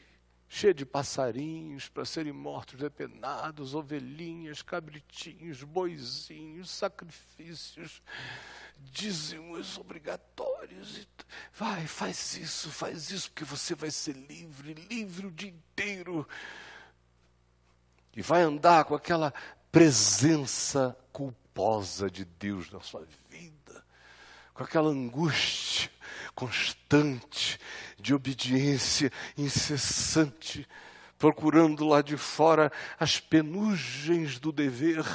cheia 0.49 0.73
de 0.73 0.85
passarinhos 0.85 1.87
para 1.87 2.03
serem 2.03 2.33
mortos, 2.33 2.79
depenados, 2.79 3.75
ovelhinhas, 3.75 4.61
cabritinhos, 4.61 5.63
boizinhos, 5.63 6.69
sacrifícios, 6.69 8.01
dízimos 8.91 9.77
obrigatórios. 9.77 11.07
Vai, 11.53 11.85
faz 11.87 12.35
isso, 12.37 12.69
faz 12.69 13.11
isso, 13.11 13.29
porque 13.29 13.45
você 13.45 13.75
vai 13.75 13.91
ser 13.91 14.13
livre, 14.13 14.73
livre 14.73 15.27
o 15.27 15.31
dia 15.31 15.49
inteiro. 15.49 16.27
E 18.15 18.21
vai 18.21 18.41
andar 18.41 18.83
com 18.85 18.93
aquela 18.93 19.33
presença 19.71 20.95
culposa 21.13 22.09
de 22.09 22.25
Deus 22.25 22.69
na 22.71 22.81
sua 22.81 23.05
vida, 23.29 23.83
com 24.53 24.63
aquela 24.63 24.89
angústia 24.89 25.89
constante 26.35 27.59
de 27.99 28.13
obediência 28.13 29.11
incessante, 29.37 30.67
procurando 31.17 31.87
lá 31.87 32.01
de 32.01 32.17
fora 32.17 32.71
as 32.99 33.19
penugens 33.19 34.39
do 34.39 34.51
dever. 34.51 35.05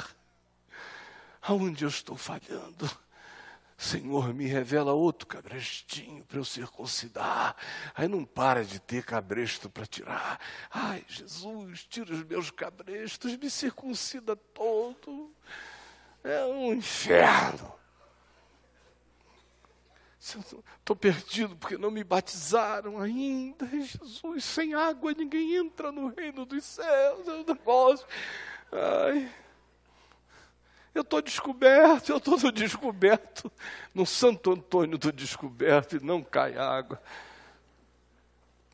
Aonde 1.41 1.83
eu 1.83 1.89
estou 1.89 2.15
falhando? 2.15 2.89
Senhor, 3.77 4.33
me 4.33 4.47
revela 4.47 4.91
outro 4.91 5.27
cabrestinho 5.27 6.25
para 6.25 6.39
eu 6.39 6.43
circuncidar. 6.43 7.55
Aí 7.93 8.07
não 8.07 8.25
para 8.25 8.65
de 8.65 8.79
ter 8.79 9.03
cabresto 9.03 9.69
para 9.69 9.85
tirar. 9.85 10.39
Ai, 10.71 11.05
Jesus, 11.07 11.85
tira 11.85 12.11
os 12.11 12.23
meus 12.23 12.49
cabrestos, 12.49 13.37
me 13.37 13.49
circuncida 13.51 14.35
todo. 14.35 15.31
É 16.23 16.43
um 16.45 16.73
inferno. 16.73 17.71
Estou 20.19 20.95
perdido 20.95 21.55
porque 21.55 21.77
não 21.77 21.91
me 21.91 22.03
batizaram 22.03 22.99
ainda. 22.99 23.67
Jesus, 23.67 24.43
sem 24.43 24.73
água 24.73 25.13
ninguém 25.13 25.55
entra 25.55 25.91
no 25.91 26.07
reino 26.07 26.47
dos 26.47 26.65
céus. 26.65 27.27
É 27.27 27.31
um 27.31 27.45
negócio. 27.45 28.07
Ai. 28.71 29.31
Eu 30.97 31.03
estou 31.03 31.21
descoberto, 31.21 32.09
eu 32.09 32.17
estou 32.17 32.51
descoberto, 32.51 33.51
no 33.93 34.03
Santo 34.03 34.51
Antônio 34.51 34.97
do 34.97 35.11
descoberto 35.11 35.95
e 35.95 36.03
não 36.03 36.23
cai 36.23 36.57
água. 36.57 36.99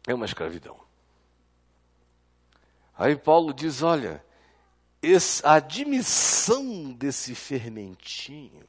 É 0.07 0.13
uma 0.13 0.25
escravidão. 0.25 0.79
Aí 2.97 3.17
Paulo 3.17 3.53
diz: 3.53 3.81
olha, 3.81 4.23
esse, 5.01 5.45
a 5.45 5.55
admissão 5.55 6.93
desse 6.93 7.35
fermentinho 7.35 8.63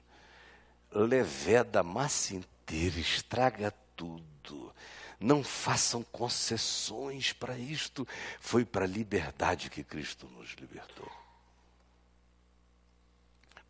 leveda 0.90 1.78
a 1.78 1.84
massa 1.84 2.34
inteira, 2.34 2.98
estraga 2.98 3.72
tudo. 3.94 4.74
Não 5.20 5.44
façam 5.44 6.02
concessões 6.02 7.32
para 7.32 7.56
isto. 7.56 8.04
Foi 8.40 8.64
para 8.64 8.84
a 8.84 8.88
liberdade 8.88 9.70
que 9.70 9.84
Cristo 9.84 10.26
nos 10.26 10.54
libertou. 10.54 11.23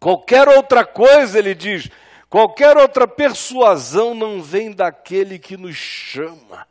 Qualquer 0.05 0.47
outra 0.49 0.85
coisa, 0.85 1.39
ele 1.39 1.55
diz, 1.55 1.89
qualquer 2.29 2.77
outra 2.77 3.09
persuasão 3.09 4.15
não 4.15 4.43
vem 4.43 4.71
daquele 4.71 5.39
que 5.39 5.57
nos 5.57 5.77
chama 5.77 6.69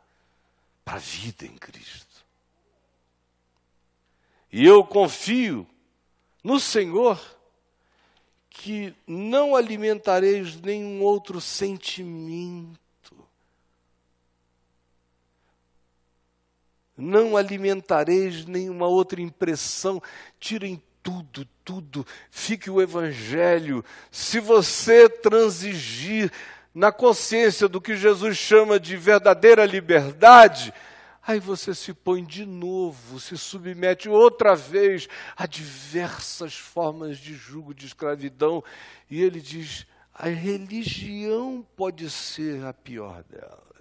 para 0.84 0.98
a 0.98 1.00
vida 1.00 1.44
em 1.44 1.56
Cristo. 1.56 2.24
E 4.52 4.64
eu 4.64 4.84
confio 4.84 5.66
no 6.44 6.60
Senhor 6.60 7.20
que 8.48 8.94
não 9.04 9.56
alimentareis 9.56 10.54
nenhum 10.54 11.02
outro 11.02 11.40
sentimento. 11.40 12.78
Não 16.96 17.36
alimentareis 17.36 18.46
nenhuma 18.46 18.86
outra 18.86 19.20
impressão. 19.20 20.00
Tirem 20.38 20.80
tudo, 21.04 21.46
tudo. 21.64 22.06
Fique 22.30 22.68
o 22.68 22.82
Evangelho. 22.82 23.84
Se 24.10 24.40
você 24.40 25.08
transigir 25.08 26.32
na 26.74 26.90
consciência 26.90 27.68
do 27.68 27.80
que 27.80 27.94
Jesus 27.94 28.36
chama 28.36 28.80
de 28.80 28.96
verdadeira 28.96 29.64
liberdade, 29.64 30.74
Aí 31.26 31.40
você 31.40 31.74
se 31.74 31.94
põe 31.94 32.22
de 32.22 32.44
novo, 32.44 33.18
se 33.18 33.38
submete 33.38 34.10
outra 34.10 34.54
vez 34.54 35.08
a 35.34 35.46
diversas 35.46 36.54
formas 36.54 37.16
de 37.16 37.32
jugo, 37.32 37.72
de 37.72 37.86
escravidão. 37.86 38.62
E 39.10 39.22
ele 39.22 39.40
diz: 39.40 39.86
a 40.12 40.28
religião 40.28 41.66
pode 41.74 42.10
ser 42.10 42.62
a 42.66 42.74
pior 42.74 43.24
delas. 43.24 43.73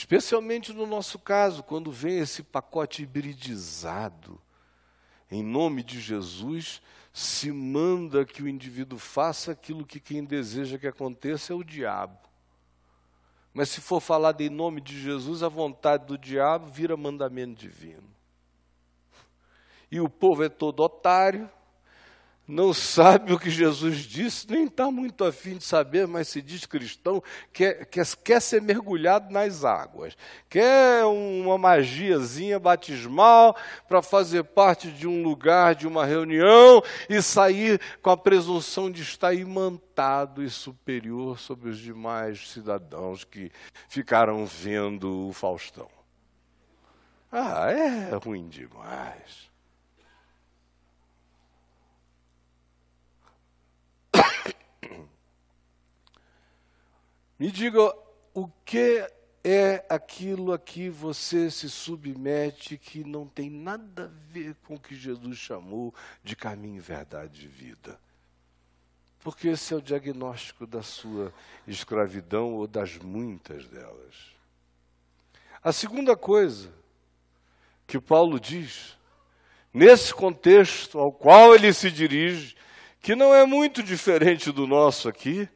Especialmente 0.00 0.72
no 0.72 0.86
nosso 0.86 1.18
caso, 1.18 1.62
quando 1.62 1.92
vem 1.92 2.20
esse 2.20 2.42
pacote 2.42 3.02
hibridizado, 3.02 4.40
em 5.30 5.42
nome 5.42 5.82
de 5.82 6.00
Jesus, 6.00 6.80
se 7.12 7.52
manda 7.52 8.24
que 8.24 8.42
o 8.42 8.48
indivíduo 8.48 8.98
faça 8.98 9.52
aquilo 9.52 9.84
que 9.84 10.00
quem 10.00 10.24
deseja 10.24 10.78
que 10.78 10.86
aconteça 10.86 11.52
é 11.52 11.56
o 11.56 11.62
diabo. 11.62 12.18
Mas 13.52 13.68
se 13.68 13.82
for 13.82 14.00
falado 14.00 14.40
em 14.40 14.48
nome 14.48 14.80
de 14.80 14.98
Jesus, 14.98 15.42
a 15.42 15.50
vontade 15.50 16.06
do 16.06 16.16
diabo 16.16 16.68
vira 16.68 16.96
mandamento 16.96 17.60
divino. 17.60 18.08
E 19.92 20.00
o 20.00 20.08
povo 20.08 20.42
é 20.42 20.48
todo 20.48 20.80
otário, 20.80 21.46
não 22.50 22.74
sabe 22.74 23.32
o 23.32 23.38
que 23.38 23.48
Jesus 23.48 23.98
disse, 23.98 24.46
nem 24.50 24.64
está 24.64 24.90
muito 24.90 25.24
afim 25.24 25.56
de 25.56 25.64
saber, 25.64 26.06
mas 26.06 26.28
se 26.28 26.42
diz 26.42 26.66
cristão, 26.66 27.22
quer, 27.52 27.86
quer, 27.86 28.04
quer 28.16 28.42
ser 28.42 28.60
mergulhado 28.60 29.32
nas 29.32 29.64
águas, 29.64 30.16
quer 30.48 31.04
uma 31.04 31.56
magiazinha 31.56 32.58
batismal 32.58 33.56
para 33.88 34.02
fazer 34.02 34.44
parte 34.44 34.90
de 34.90 35.06
um 35.06 35.22
lugar, 35.22 35.74
de 35.74 35.86
uma 35.86 36.04
reunião 36.04 36.82
e 37.08 37.22
sair 37.22 37.80
com 38.02 38.10
a 38.10 38.16
presunção 38.16 38.90
de 38.90 39.02
estar 39.02 39.32
imantado 39.32 40.42
e 40.42 40.50
superior 40.50 41.38
sobre 41.38 41.70
os 41.70 41.78
demais 41.78 42.50
cidadãos 42.50 43.24
que 43.24 43.50
ficaram 43.88 44.44
vendo 44.44 45.28
o 45.28 45.32
Faustão. 45.32 45.88
Ah, 47.30 47.70
é 47.70 48.16
ruim 48.16 48.48
demais. 48.48 49.49
Me 57.40 57.50
diga 57.50 57.80
o 58.34 58.48
que 58.66 59.02
é 59.42 59.82
aquilo 59.88 60.52
a 60.52 60.58
que 60.58 60.90
você 60.90 61.50
se 61.50 61.70
submete 61.70 62.76
que 62.76 63.02
não 63.02 63.26
tem 63.26 63.48
nada 63.48 64.04
a 64.04 64.30
ver 64.30 64.54
com 64.66 64.74
o 64.74 64.78
que 64.78 64.94
Jesus 64.94 65.38
chamou 65.38 65.94
de 66.22 66.36
caminho, 66.36 66.82
verdade 66.82 67.46
e 67.46 67.48
vida. 67.48 67.98
Porque 69.20 69.48
esse 69.48 69.72
é 69.72 69.76
o 69.78 69.80
diagnóstico 69.80 70.66
da 70.66 70.82
sua 70.82 71.32
escravidão 71.66 72.56
ou 72.56 72.66
das 72.66 72.98
muitas 72.98 73.66
delas. 73.68 74.14
A 75.64 75.72
segunda 75.72 76.14
coisa 76.14 76.70
que 77.86 77.98
Paulo 77.98 78.38
diz, 78.38 78.98
nesse 79.72 80.12
contexto 80.12 80.98
ao 80.98 81.10
qual 81.10 81.54
ele 81.54 81.72
se 81.72 81.90
dirige, 81.90 82.54
que 83.00 83.14
não 83.14 83.34
é 83.34 83.46
muito 83.46 83.82
diferente 83.82 84.52
do 84.52 84.66
nosso 84.66 85.08
aqui, 85.08 85.48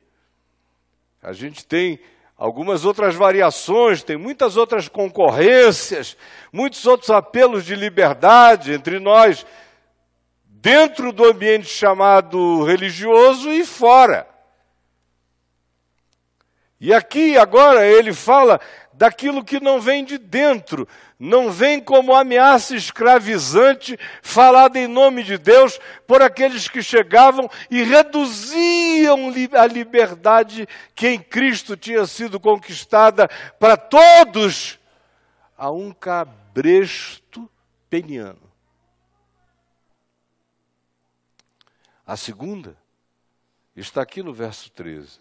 a 1.25 1.33
gente 1.33 1.65
tem 1.65 1.99
algumas 2.37 2.85
outras 2.85 3.15
variações, 3.15 4.03
tem 4.03 4.19
muitas 4.19 4.59
outras 4.59 4.89
concorrências, 4.89 6.19
muitos 6.53 6.85
outros 6.85 7.09
apelos 7.09 7.65
de 7.65 7.75
liberdade 7.75 8.75
entre 8.75 9.01
nós, 9.01 9.47
dentro 10.45 11.13
do 11.13 11.25
ambiente 11.25 11.67
chamado 11.67 12.63
religioso 12.65 13.51
e 13.51 13.65
fora. 13.65 14.29
E 16.79 16.93
aqui 16.93 17.39
agora 17.39 17.87
ele 17.87 18.13
fala 18.13 18.61
daquilo 18.93 19.43
que 19.43 19.59
não 19.59 19.81
vem 19.81 20.05
de 20.05 20.19
dentro, 20.19 20.87
não 21.25 21.51
vem 21.51 21.81
como 21.81 22.15
ameaça 22.15 22.77
escravizante 22.77 23.99
falada 24.21 24.79
em 24.79 24.87
nome 24.87 25.23
de 25.23 25.39
Deus 25.39 25.81
por 26.07 26.21
aqueles 26.21 26.69
que 26.69 26.83
chegavam 26.83 27.49
e 27.71 27.83
reduziam 27.83 29.33
a 29.55 29.67
liberdade 29.67 30.69
que 30.95 31.09
em 31.09 31.19
Cristo 31.19 31.79
tinha 31.79 32.07
sido 32.07 32.39
conquistada 32.39 33.27
para 33.59 33.75
todos 33.75 34.79
a 35.57 35.71
um 35.71 35.93
cabresto 35.93 37.51
peniano. 37.89 38.53
A 42.07 42.19
segunda 42.19 42.77
está 43.75 44.03
aqui 44.03 44.23
no 44.23 44.35
verso 44.35 44.71
13. 44.73 45.21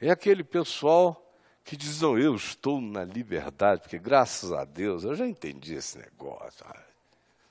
É 0.00 0.10
aquele 0.10 0.42
pessoal 0.42 1.29
que 1.64 1.76
diz, 1.76 2.00
não, 2.00 2.18
eu 2.18 2.34
estou 2.34 2.80
na 2.80 3.04
liberdade, 3.04 3.82
porque 3.82 3.98
graças 3.98 4.52
a 4.52 4.64
Deus 4.64 5.04
eu 5.04 5.14
já 5.14 5.26
entendi 5.26 5.74
esse 5.74 5.98
negócio, 5.98 6.64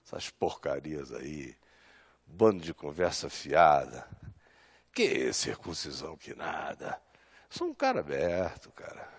essas 0.06 0.30
porcarias 0.30 1.14
aí, 1.14 1.56
bando 2.26 2.62
de 2.62 2.74
conversa 2.74 3.30
fiada, 3.30 4.08
que 4.94 5.32
circuncisão 5.34 6.18
que 6.18 6.36
nada. 6.36 7.02
Sou 7.50 7.68
um 7.68 7.74
cara 7.74 8.02
aberto, 8.02 8.72
cara. 8.72 9.10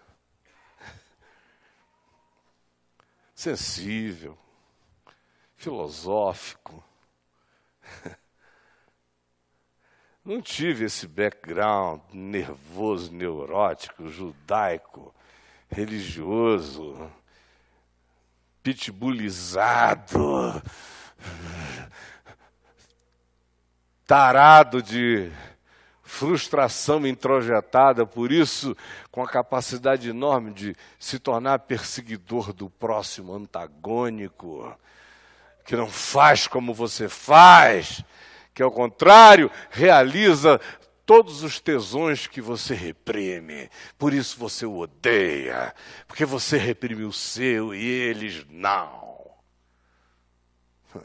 Sensível, 3.35 4.38
filosófico. 5.57 6.85
Não 10.31 10.40
tive 10.40 10.85
esse 10.85 11.09
background 11.09 12.03
nervoso, 12.12 13.12
neurótico, 13.12 14.07
judaico, 14.07 15.12
religioso, 15.69 17.11
pitbullizado, 18.62 20.62
tarado 24.07 24.81
de 24.81 25.33
frustração 26.05 27.05
introjetada, 27.05 28.07
por 28.07 28.31
isso, 28.31 28.77
com 29.11 29.25
a 29.25 29.29
capacidade 29.29 30.11
enorme 30.11 30.53
de 30.53 30.77
se 30.97 31.19
tornar 31.19 31.59
perseguidor 31.59 32.53
do 32.53 32.71
próximo, 32.71 33.35
antagônico, 33.35 34.73
que 35.64 35.75
não 35.75 35.88
faz 35.88 36.47
como 36.47 36.73
você 36.73 37.09
faz 37.09 38.05
que 38.55 38.63
ao 38.63 38.71
contrário, 38.71 39.51
realiza 39.71 40.61
todos 41.07 41.43
os 41.43 41.59
tesões 41.59 42.27
que 42.27 42.41
você 42.41 42.75
reprime. 42.75 43.69
Por 43.99 44.15
isso 44.15 44.39
você 44.39 44.65
o 44.65 44.79
odeia, 44.79 45.75
porque 46.07 46.25
você 46.25 46.57
reprime 46.57 47.05
o 47.05 47.13
seu 47.13 47.75
e 47.75 47.85
eles 47.85 48.47
não. 48.49 49.29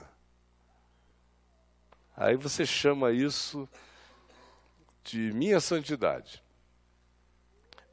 Aí 2.16 2.36
você 2.36 2.66
chama 2.66 3.12
isso 3.12 3.68
de 5.04 5.32
minha 5.34 5.60
santidade 5.60 6.44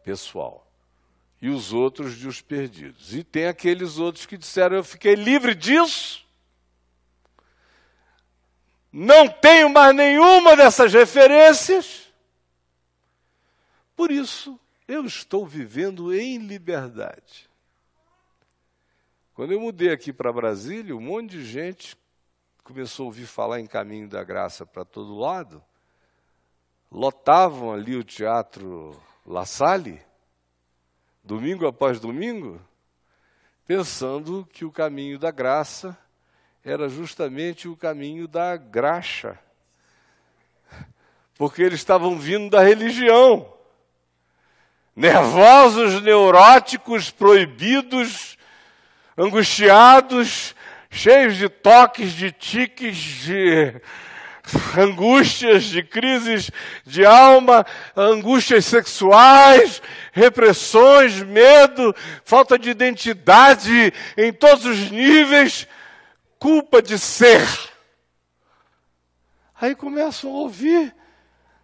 pessoal. 0.05 0.67
E 1.41 1.49
os 1.49 1.73
outros 1.73 2.17
de 2.17 2.29
os 2.29 2.41
perdidos. 2.41 3.15
E 3.15 3.25
tem 3.25 3.47
aqueles 3.47 3.99
outros 3.99 4.27
que 4.27 4.37
disseram: 4.37 4.77
Eu 4.77 4.85
fiquei 4.85 5.15
livre 5.15 5.55
disso 5.55 6.23
não 8.93 9.29
tenho 9.29 9.71
mais 9.71 9.95
nenhuma 9.95 10.55
dessas 10.55 10.93
referências, 10.93 12.13
por 13.97 14.11
isso 14.11 14.61
eu 14.87 15.07
estou 15.07 15.47
vivendo 15.47 16.15
em 16.15 16.39
liberdade. 16.39 17.49
Quando 19.35 19.53
eu 19.53 19.61
mudei 19.61 19.91
aqui 19.91 20.13
para 20.13 20.33
Brasília, 20.33 20.95
um 20.95 21.01
monte 21.01 21.31
de 21.31 21.45
gente 21.45 21.97
começou 22.63 23.05
a 23.05 23.07
ouvir 23.07 23.27
falar 23.27 23.61
em 23.61 23.67
caminho 23.67 24.09
da 24.09 24.23
graça 24.23 24.67
para 24.67 24.85
todo 24.85 25.19
lado, 25.19 25.65
lotavam 26.91 27.73
ali 27.73 27.97
o 27.97 28.05
teatro 28.05 29.01
La 29.27 29.47
Salle, 29.47 30.03
domingo 31.25 31.67
após 31.67 31.99
domingo, 31.99 32.61
pensando 33.67 34.47
que 34.53 34.65
o 34.65 34.71
caminho 34.71 35.19
da 35.19 35.31
graça 35.31 35.97
era 36.65 36.89
justamente 36.89 37.67
o 37.67 37.77
caminho 37.77 38.29
da 38.29 38.57
graxa. 38.57 39.37
Porque 41.35 41.61
eles 41.61 41.81
estavam 41.81 42.17
vindo 42.17 42.51
da 42.51 42.63
religião. 42.63 43.53
Nervosos, 44.95 46.01
neuróticos, 46.03 47.11
proibidos, 47.11 48.39
angustiados, 49.19 50.55
cheios 50.89 51.37
de 51.37 51.49
toques, 51.49 52.13
de 52.13 52.31
tiques, 52.31 52.97
de 52.97 53.81
angústias, 54.79 55.65
de 55.65 55.83
crises 55.83 56.51
de 56.85 57.05
alma, 57.05 57.67
angústias 57.97 58.67
sexuais, 58.67 59.83
repressões, 60.13 61.23
medo, 61.23 61.95
falta 62.25 62.57
de 62.57 62.71
identidade 62.71 63.93
em 64.17 64.33
todos 64.33 64.65
os 64.65 64.91
níveis, 64.91 65.67
culpa 66.43 66.83
de 66.83 66.99
ser. 66.99 67.47
Aí 69.61 69.77
começam 69.77 70.29
a 70.29 70.41
ouvir 70.41 70.93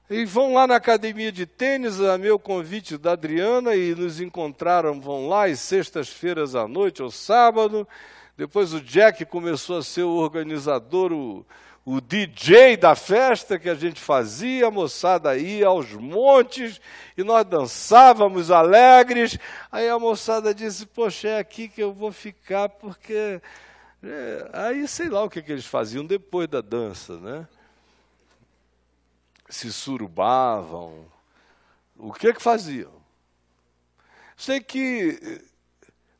e 0.08 0.24
vão 0.24 0.54
lá 0.54 0.68
na 0.68 0.76
academia 0.76 1.32
de 1.32 1.46
tênis, 1.46 2.00
a 2.00 2.16
meu 2.16 2.38
convite 2.38 2.96
da 2.96 3.10
Adriana, 3.10 3.74
e 3.74 3.92
nos 3.92 4.20
encontraram, 4.20 5.00
vão 5.00 5.26
lá, 5.26 5.48
e 5.48 5.56
sextas-feiras 5.56 6.54
à 6.54 6.68
noite 6.68 7.02
ou 7.02 7.10
sábado. 7.10 7.88
Depois 8.36 8.72
o 8.72 8.80
Jack 8.80 9.24
começou 9.24 9.78
a 9.78 9.82
ser 9.82 10.04
o 10.04 10.14
organizador, 10.14 11.12
o, 11.12 11.44
o 11.84 12.00
DJ 12.00 12.76
da 12.76 12.94
festa 12.94 13.58
que 13.58 13.68
a 13.68 13.74
gente 13.74 14.00
fazia, 14.00 14.68
a 14.68 14.70
moçada 14.70 15.36
ia 15.36 15.66
aos 15.66 15.90
montes 15.92 16.80
e 17.16 17.24
nós 17.24 17.44
dançávamos 17.44 18.52
alegres. 18.52 19.36
Aí 19.72 19.88
a 19.88 19.98
moçada 19.98 20.54
disse: 20.54 20.86
Poxa, 20.86 21.30
é 21.30 21.38
aqui 21.40 21.66
que 21.66 21.82
eu 21.82 21.92
vou 21.92 22.12
ficar, 22.12 22.68
porque. 22.68 23.40
É, 24.02 24.50
aí 24.52 24.86
sei 24.86 25.08
lá 25.08 25.24
o 25.24 25.30
que, 25.30 25.42
que 25.42 25.52
eles 25.52 25.66
faziam 25.66 26.04
depois 26.04 26.48
da 26.48 26.60
dança, 26.60 27.18
né? 27.18 27.48
Se 29.48 29.72
surubavam. 29.72 31.06
O 31.96 32.12
que 32.12 32.32
que 32.32 32.42
faziam? 32.42 32.92
Sei 34.36 34.60
que 34.60 35.40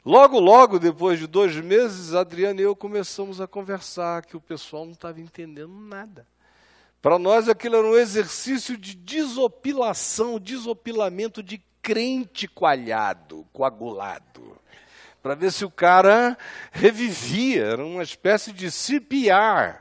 Logo, 0.09 0.41
logo, 0.41 0.79
depois 0.79 1.19
de 1.19 1.27
dois 1.27 1.55
meses, 1.57 2.15
Adriana 2.15 2.63
e 2.63 2.65
eu 2.65 2.75
começamos 2.75 3.43
a 3.43 3.47
conversar, 3.47 4.25
que 4.25 4.39
o 4.39 4.41
pessoal 4.41 4.87
não 4.87 4.93
estava 4.93 5.21
entendendo 5.21 5.75
nada. 5.75 6.27
Para 7.03 7.19
nós, 7.19 7.47
aquilo 7.47 7.77
era 7.77 7.87
um 7.87 7.95
exercício 7.95 8.75
de 8.79 8.95
desopilação, 8.95 10.41
desopilamento 10.41 11.43
de 11.43 11.63
crente 11.83 12.49
coalhado, 12.49 13.47
coagulado. 13.53 14.57
Para 15.29 15.35
ver 15.35 15.53
se 15.53 15.63
o 15.63 15.71
cara 15.71 16.39
revivia, 16.73 17.63
era 17.63 17.85
uma 17.85 18.03
espécie 18.03 18.51
de 18.51 18.71
CPR. 18.71 19.79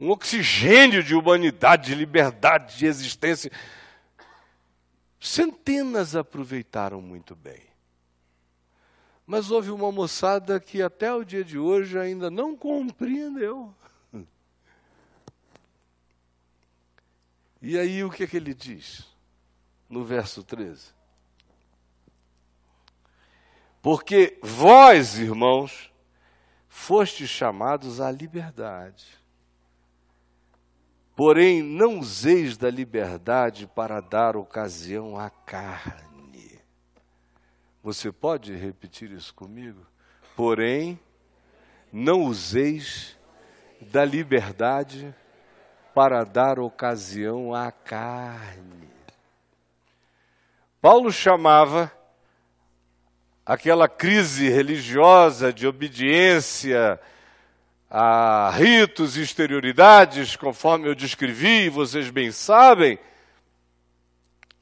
Um 0.00 0.08
oxigênio 0.08 1.02
de 1.02 1.14
humanidade, 1.14 1.88
de 1.88 1.94
liberdade, 1.94 2.78
de 2.78 2.86
existência. 2.86 3.52
Centenas 5.20 6.16
aproveitaram 6.16 7.02
muito 7.02 7.36
bem. 7.36 7.60
Mas 9.26 9.50
houve 9.50 9.70
uma 9.70 9.92
moçada 9.92 10.58
que 10.58 10.80
até 10.80 11.12
o 11.12 11.24
dia 11.24 11.44
de 11.44 11.58
hoje 11.58 11.98
ainda 11.98 12.30
não 12.30 12.56
compreendeu. 12.56 13.74
E 17.60 17.78
aí 17.78 18.02
o 18.02 18.10
que, 18.10 18.24
é 18.24 18.26
que 18.26 18.38
ele 18.38 18.54
diz? 18.54 19.04
No 19.90 20.06
verso 20.06 20.42
13. 20.42 20.96
Porque 23.80 24.38
vós, 24.42 25.18
irmãos, 25.18 25.92
fostes 26.68 27.28
chamados 27.28 28.00
à 28.00 28.10
liberdade. 28.10 29.06
Porém, 31.14 31.62
não 31.62 31.98
useis 31.98 32.56
da 32.56 32.70
liberdade 32.70 33.66
para 33.66 34.00
dar 34.00 34.36
ocasião 34.36 35.18
à 35.18 35.28
carne. 35.28 36.60
Você 37.82 38.12
pode 38.12 38.54
repetir 38.54 39.10
isso 39.10 39.34
comigo? 39.34 39.84
Porém, 40.36 40.98
não 41.92 42.22
useis 42.24 43.18
da 43.80 44.04
liberdade 44.04 45.14
para 45.94 46.22
dar 46.22 46.58
ocasião 46.58 47.54
à 47.54 47.72
carne. 47.72 48.88
Paulo 50.80 51.10
chamava 51.10 51.92
aquela 53.48 53.88
crise 53.88 54.50
religiosa 54.50 55.50
de 55.50 55.66
obediência, 55.66 57.00
a 57.88 58.50
ritos 58.50 59.16
e 59.16 59.22
exterioridades, 59.22 60.36
conforme 60.36 60.86
eu 60.86 60.94
descrevi, 60.94 61.64
e 61.64 61.70
vocês 61.70 62.10
bem 62.10 62.30
sabem, 62.30 62.98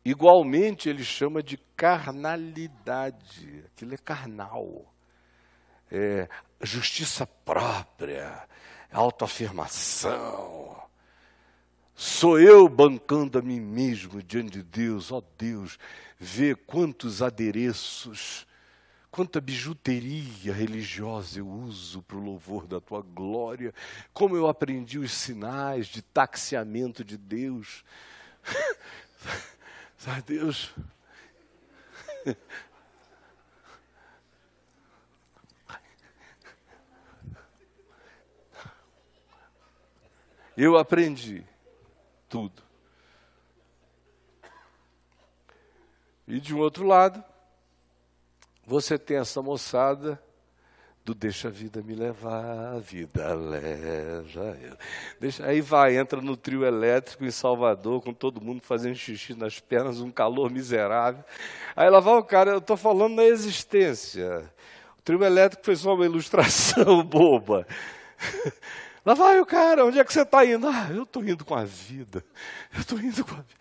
igualmente 0.04 0.88
ele 0.88 1.02
chama 1.02 1.42
de 1.42 1.56
carnalidade. 1.76 3.64
Aquilo 3.74 3.94
é 3.94 3.96
carnal. 3.96 4.86
É 5.90 6.28
justiça 6.62 7.26
própria, 7.26 8.44
autoafirmação. 8.92 10.80
Sou 11.92 12.38
eu 12.38 12.68
bancando 12.68 13.36
a 13.36 13.42
mim 13.42 13.58
mesmo 13.58 14.22
diante 14.22 14.58
de 14.58 14.62
Deus, 14.62 15.10
ó 15.10 15.18
oh 15.18 15.24
Deus, 15.36 15.76
vê 16.20 16.54
quantos 16.54 17.20
adereços 17.20 18.46
quanta 19.16 19.40
bijuteria 19.40 20.52
religiosa 20.52 21.38
eu 21.38 21.48
uso 21.48 22.02
para 22.02 22.18
o 22.18 22.22
louvor 22.22 22.66
da 22.66 22.82
tua 22.82 23.00
glória, 23.00 23.72
como 24.12 24.36
eu 24.36 24.46
aprendi 24.46 24.98
os 24.98 25.10
sinais 25.10 25.86
de 25.86 26.02
taxiamento 26.02 27.02
de 27.02 27.16
Deus. 27.16 27.82
Sabe, 29.96 30.20
Deus. 30.20 30.70
Eu 40.54 40.76
aprendi 40.76 41.42
tudo. 42.28 42.62
E 46.28 46.38
de 46.38 46.54
um 46.54 46.58
outro 46.58 46.86
lado, 46.86 47.24
você 48.66 48.98
tem 48.98 49.18
essa 49.18 49.40
moçada 49.40 50.20
do 51.04 51.14
deixa 51.14 51.46
a 51.46 51.50
vida 51.52 51.80
me 51.82 51.94
levar, 51.94 52.74
a 52.74 52.78
vida 52.80 53.32
leva. 53.32 54.58
Deixa, 55.20 55.46
aí 55.46 55.60
vai, 55.60 55.96
entra 55.96 56.20
no 56.20 56.36
trio 56.36 56.64
elétrico 56.64 57.24
em 57.24 57.30
Salvador, 57.30 58.02
com 58.02 58.12
todo 58.12 58.40
mundo 58.40 58.60
fazendo 58.60 58.96
xixi 58.96 59.34
nas 59.34 59.60
pernas, 59.60 60.00
um 60.00 60.10
calor 60.10 60.50
miserável. 60.50 61.24
Aí 61.76 61.88
lá 61.88 62.00
vai 62.00 62.14
o 62.14 62.24
cara, 62.24 62.50
eu 62.50 62.58
estou 62.58 62.76
falando 62.76 63.14
na 63.14 63.24
existência. 63.24 64.50
O 64.98 65.02
trio 65.02 65.22
elétrico 65.22 65.64
foi 65.64 65.76
só 65.76 65.94
uma 65.94 66.04
ilustração 66.04 67.04
boba. 67.06 67.64
Lá 69.04 69.14
vai 69.14 69.38
o 69.38 69.46
cara, 69.46 69.86
onde 69.86 70.00
é 70.00 70.04
que 70.04 70.12
você 70.12 70.22
está 70.22 70.44
indo? 70.44 70.66
Ah, 70.66 70.88
eu 70.90 71.04
estou 71.04 71.22
indo 71.22 71.44
com 71.44 71.54
a 71.54 71.64
vida. 71.64 72.24
Eu 72.74 72.80
estou 72.80 72.98
indo 72.98 73.24
com 73.24 73.34
a 73.34 73.36
vida. 73.36 73.54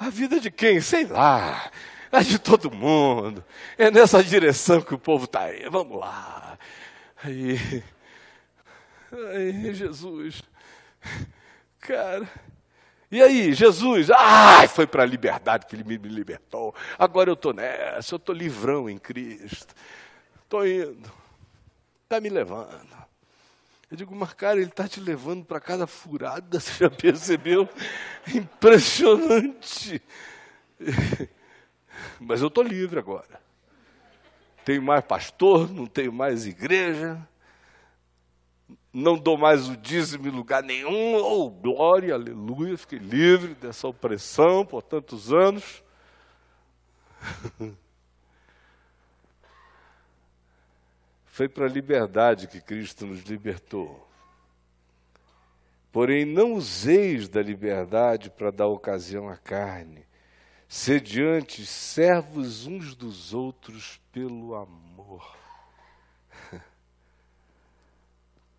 A 0.00 0.10
vida 0.10 0.40
de 0.40 0.50
quem? 0.50 0.80
Sei 0.80 1.06
lá 1.06 1.70
é 2.10 2.20
de 2.22 2.38
todo 2.38 2.70
mundo. 2.70 3.44
É 3.76 3.90
nessa 3.90 4.22
direção 4.22 4.80
que 4.80 4.94
o 4.94 4.98
povo 4.98 5.24
está 5.24 5.42
aí. 5.42 5.68
Vamos 5.68 5.98
lá. 5.98 6.58
Aí, 7.22 7.82
aí, 9.32 9.74
Jesus. 9.74 10.42
Cara. 11.80 12.28
E 13.10 13.22
aí, 13.22 13.54
Jesus? 13.54 14.10
Ai, 14.10 14.68
foi 14.68 14.86
para 14.86 15.02
a 15.02 15.06
liberdade 15.06 15.66
que 15.66 15.74
ele 15.74 15.84
me 15.84 15.96
libertou. 16.08 16.74
Agora 16.98 17.30
eu 17.30 17.34
estou 17.34 17.54
nessa, 17.54 18.14
eu 18.14 18.18
estou 18.18 18.34
livrão 18.34 18.88
em 18.88 18.98
Cristo. 18.98 19.74
Estou 20.42 20.66
indo. 20.66 21.10
Está 22.04 22.20
me 22.20 22.28
levando. 22.28 22.98
Eu 23.90 23.96
digo, 23.96 24.14
mas 24.14 24.34
cara, 24.34 24.60
ele 24.60 24.68
está 24.68 24.86
te 24.86 25.00
levando 25.00 25.44
para 25.44 25.58
cada 25.60 25.86
furada, 25.86 26.60
você 26.60 26.84
já 26.84 26.90
percebeu? 26.90 27.66
Impressionante. 28.34 30.02
Mas 32.20 32.40
eu 32.40 32.48
estou 32.48 32.62
livre 32.64 32.98
agora. 32.98 33.40
Tenho 34.64 34.82
mais 34.82 35.04
pastor, 35.04 35.70
não 35.70 35.86
tenho 35.86 36.12
mais 36.12 36.46
igreja, 36.46 37.18
não 38.92 39.16
dou 39.16 39.38
mais 39.38 39.68
o 39.68 39.76
dízimo 39.76 40.26
em 40.28 40.30
lugar 40.30 40.62
nenhum. 40.62 41.14
Oh, 41.16 41.50
glória, 41.50 42.14
aleluia, 42.14 42.76
fiquei 42.76 42.98
livre 42.98 43.54
dessa 43.54 43.88
opressão 43.88 44.66
por 44.66 44.82
tantos 44.82 45.32
anos. 45.32 45.82
Foi 51.26 51.48
para 51.48 51.66
a 51.66 51.68
liberdade 51.68 52.48
que 52.48 52.60
Cristo 52.60 53.06
nos 53.06 53.20
libertou. 53.20 54.08
Porém, 55.92 56.24
não 56.24 56.54
useis 56.54 57.28
da 57.28 57.40
liberdade 57.40 58.28
para 58.30 58.50
dar 58.50 58.66
ocasião 58.66 59.28
à 59.28 59.36
carne, 59.36 60.04
sediantes, 60.68 61.68
servos 61.68 62.66
uns 62.66 62.94
dos 62.94 63.32
outros 63.32 63.98
pelo 64.12 64.54
amor. 64.54 65.36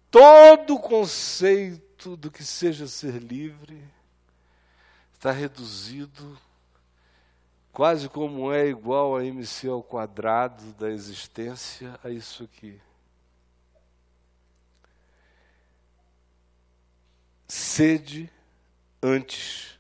todo 0.10 0.76
o 0.76 0.80
conceito 0.80 2.18
do 2.18 2.32
que 2.32 2.44
seja 2.44 2.88
ser 2.88 3.22
livre 3.22 3.82
está 5.14 5.32
reduzido 5.32 6.38
quase 7.72 8.10
como 8.10 8.52
é 8.52 8.68
igual 8.68 9.16
a 9.16 9.24
mc 9.24 9.68
ao 9.68 9.84
quadrado 9.84 10.74
da 10.74 10.90
existência 10.90 11.98
a 12.04 12.10
isso 12.10 12.44
aqui. 12.44 12.82
Sede 17.48 18.30
antes, 19.02 19.79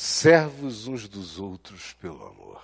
servos 0.00 0.88
uns 0.88 1.06
dos 1.06 1.38
outros 1.38 1.92
pelo 1.92 2.26
amor. 2.26 2.62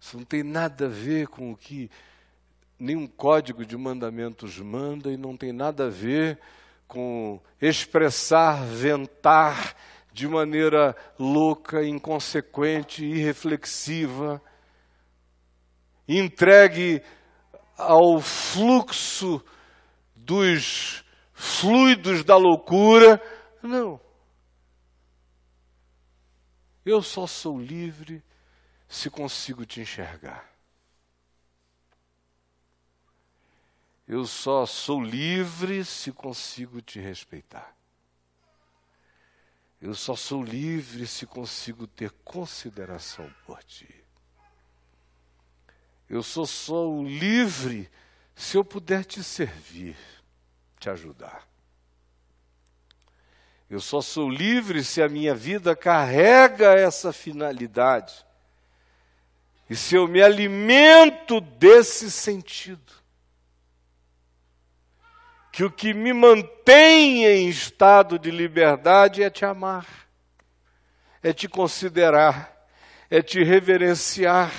Isso 0.00 0.16
não 0.16 0.24
tem 0.24 0.44
nada 0.44 0.86
a 0.86 0.88
ver 0.88 1.26
com 1.26 1.50
o 1.50 1.56
que 1.56 1.90
nenhum 2.78 3.08
código 3.08 3.66
de 3.66 3.76
mandamentos 3.76 4.56
manda 4.60 5.10
e 5.10 5.16
não 5.16 5.36
tem 5.36 5.52
nada 5.52 5.86
a 5.86 5.90
ver 5.90 6.38
com 6.86 7.40
expressar, 7.60 8.64
ventar 8.64 9.74
de 10.12 10.28
maneira 10.28 10.94
louca, 11.18 11.84
inconsequente, 11.84 13.04
irreflexiva, 13.04 14.40
entregue 16.06 17.02
ao 17.76 18.20
fluxo 18.20 19.44
dos 20.14 21.04
fluidos 21.34 22.22
da 22.22 22.36
loucura. 22.36 23.20
Não. 23.60 24.05
Eu 26.86 27.02
só 27.02 27.26
sou 27.26 27.60
livre 27.60 28.22
se 28.88 29.10
consigo 29.10 29.66
te 29.66 29.80
enxergar. 29.80 30.48
Eu 34.06 34.24
só 34.24 34.64
sou 34.64 35.02
livre 35.02 35.84
se 35.84 36.12
consigo 36.12 36.80
te 36.80 37.00
respeitar. 37.00 37.76
Eu 39.80 39.96
só 39.96 40.14
sou 40.14 40.44
livre 40.44 41.08
se 41.08 41.26
consigo 41.26 41.88
ter 41.88 42.12
consideração 42.24 43.28
por 43.44 43.64
ti. 43.64 43.92
Eu 46.08 46.22
só 46.22 46.44
sou 46.44 47.04
livre 47.04 47.90
se 48.32 48.56
eu 48.56 48.64
puder 48.64 49.04
te 49.04 49.24
servir, 49.24 49.96
te 50.78 50.88
ajudar. 50.88 51.55
Eu 53.68 53.80
só 53.80 54.00
sou 54.00 54.30
livre 54.30 54.84
se 54.84 55.02
a 55.02 55.08
minha 55.08 55.34
vida 55.34 55.74
carrega 55.74 56.74
essa 56.74 57.12
finalidade. 57.12 58.24
E 59.68 59.74
se 59.74 59.96
eu 59.96 60.06
me 60.06 60.22
alimento 60.22 61.40
desse 61.40 62.10
sentido 62.10 62.92
que 65.50 65.64
o 65.64 65.70
que 65.70 65.92
me 65.92 66.12
mantém 66.12 67.24
em 67.24 67.48
estado 67.48 68.18
de 68.18 68.30
liberdade 68.30 69.22
é 69.22 69.30
te 69.30 69.44
amar, 69.44 69.86
é 71.22 71.32
te 71.32 71.48
considerar, 71.48 72.54
é 73.10 73.22
te 73.22 73.42
reverenciar. 73.42 74.52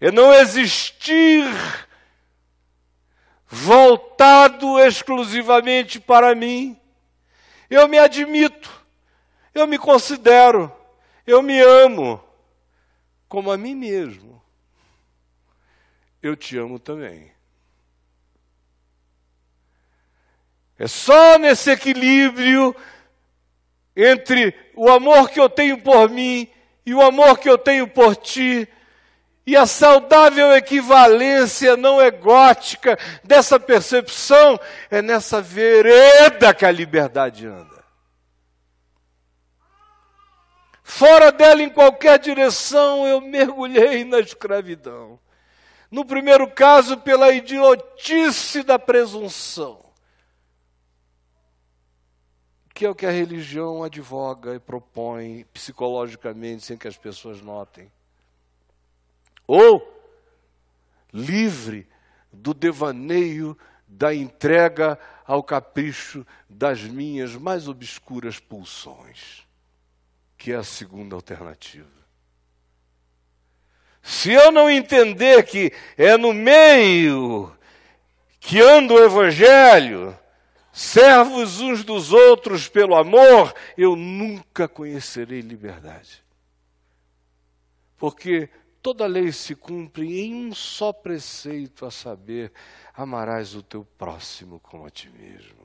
É 0.00 0.10
não 0.10 0.32
existir 0.32 1.44
voltado 3.54 4.80
exclusivamente 4.80 6.00
para 6.00 6.34
mim. 6.34 6.74
Eu 7.68 7.86
me 7.86 7.98
admito, 7.98 8.70
eu 9.54 9.66
me 9.66 9.78
considero, 9.78 10.72
eu 11.26 11.42
me 11.42 11.60
amo 11.60 12.22
como 13.28 13.52
a 13.52 13.58
mim 13.58 13.74
mesmo 13.74 14.42
eu 16.22 16.36
te 16.36 16.56
amo 16.56 16.78
também. 16.78 17.32
É 20.78 20.86
só 20.86 21.36
nesse 21.38 21.70
equilíbrio 21.70 22.74
entre 23.94 24.54
o 24.74 24.88
amor 24.88 25.28
que 25.30 25.40
eu 25.40 25.50
tenho 25.50 25.80
por 25.82 26.08
mim 26.08 26.48
e 26.86 26.94
o 26.94 27.02
amor 27.02 27.38
que 27.38 27.50
eu 27.50 27.58
tenho 27.58 27.88
por 27.88 28.16
ti, 28.16 28.68
e 29.46 29.56
a 29.56 29.66
saudável 29.66 30.54
equivalência 30.54 31.76
não 31.76 32.00
egótica 32.00 32.98
dessa 33.24 33.58
percepção, 33.58 34.58
é 34.90 35.02
nessa 35.02 35.42
vereda 35.42 36.54
que 36.54 36.64
a 36.64 36.70
liberdade 36.70 37.46
anda. 37.46 37.82
Fora 40.84 41.32
dela, 41.32 41.62
em 41.62 41.70
qualquer 41.70 42.18
direção, 42.18 43.06
eu 43.06 43.20
mergulhei 43.20 44.04
na 44.04 44.20
escravidão. 44.20 45.18
No 45.90 46.04
primeiro 46.04 46.48
caso, 46.48 46.98
pela 46.98 47.32
idiotice 47.32 48.62
da 48.62 48.78
presunção, 48.78 49.82
que 52.74 52.86
é 52.86 52.90
o 52.90 52.94
que 52.94 53.06
a 53.06 53.10
religião 53.10 53.82
advoga 53.82 54.54
e 54.54 54.60
propõe 54.60 55.44
psicologicamente, 55.52 56.64
sem 56.64 56.76
que 56.76 56.88
as 56.88 56.96
pessoas 56.96 57.42
notem. 57.42 57.90
Ou 59.46 59.88
livre 61.12 61.88
do 62.32 62.54
devaneio 62.54 63.56
da 63.86 64.14
entrega 64.14 64.98
ao 65.26 65.42
capricho 65.42 66.26
das 66.48 66.82
minhas 66.82 67.34
mais 67.36 67.68
obscuras 67.68 68.38
pulsões, 68.38 69.46
que 70.36 70.52
é 70.52 70.56
a 70.56 70.64
segunda 70.64 71.14
alternativa. 71.14 72.02
Se 74.02 74.32
eu 74.32 74.50
não 74.50 74.68
entender 74.68 75.44
que 75.44 75.72
é 75.96 76.16
no 76.16 76.32
meio 76.32 77.56
que 78.40 78.60
anda 78.60 78.94
o 78.94 79.04
Evangelho, 79.04 80.18
servos 80.72 81.60
uns 81.60 81.84
dos 81.84 82.12
outros 82.12 82.66
pelo 82.66 82.96
amor, 82.96 83.54
eu 83.78 83.94
nunca 83.94 84.66
conhecerei 84.66 85.40
liberdade. 85.40 86.24
Porque 87.96 88.50
toda 88.82 89.06
lei 89.06 89.30
se 89.32 89.54
cumpre 89.54 90.20
em 90.20 90.34
um 90.34 90.54
só 90.54 90.92
preceito, 90.92 91.86
a 91.86 91.90
saber, 91.90 92.52
amarás 92.92 93.54
o 93.54 93.62
teu 93.62 93.84
próximo 93.96 94.58
como 94.60 94.86
a 94.86 94.90
ti 94.90 95.08
mesmo. 95.08 95.62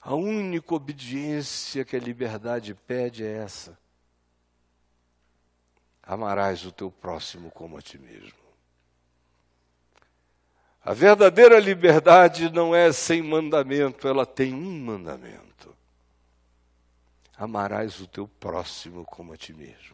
A 0.00 0.14
única 0.14 0.74
obediência 0.74 1.84
que 1.84 1.96
a 1.96 2.00
liberdade 2.00 2.74
pede 2.74 3.24
é 3.24 3.36
essa 3.36 3.78
amarás 6.06 6.64
o 6.64 6.72
teu 6.72 6.90
próximo 6.90 7.50
como 7.50 7.78
a 7.78 7.82
ti 7.82 7.98
mesmo. 7.98 8.44
A 10.84 10.92
verdadeira 10.92 11.58
liberdade 11.58 12.50
não 12.50 12.74
é 12.74 12.92
sem 12.92 13.22
mandamento, 13.22 14.06
ela 14.06 14.26
tem 14.26 14.52
um 14.52 14.80
mandamento: 14.80 15.74
amarás 17.36 18.00
o 18.00 18.06
teu 18.06 18.28
próximo 18.28 19.04
como 19.04 19.32
a 19.32 19.36
ti 19.36 19.54
mesmo. 19.54 19.93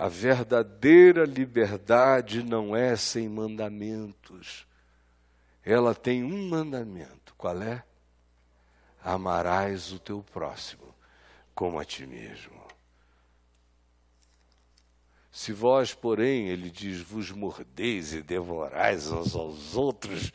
A 0.00 0.08
verdadeira 0.08 1.26
liberdade 1.26 2.42
não 2.42 2.74
é 2.74 2.96
sem 2.96 3.28
mandamentos, 3.28 4.66
ela 5.62 5.94
tem 5.94 6.24
um 6.24 6.48
mandamento: 6.48 7.34
qual 7.36 7.60
é? 7.60 7.84
Amarás 9.04 9.92
o 9.92 9.98
teu 9.98 10.22
próximo 10.22 10.94
como 11.54 11.78
a 11.78 11.84
ti 11.84 12.06
mesmo. 12.06 12.58
Se 15.30 15.52
vós, 15.52 15.92
porém, 15.92 16.48
ele 16.48 16.70
diz, 16.70 17.02
vos 17.02 17.30
mordeis 17.30 18.14
e 18.14 18.22
devorais 18.22 19.10
uns 19.10 19.34
aos 19.34 19.76
outros, 19.76 20.32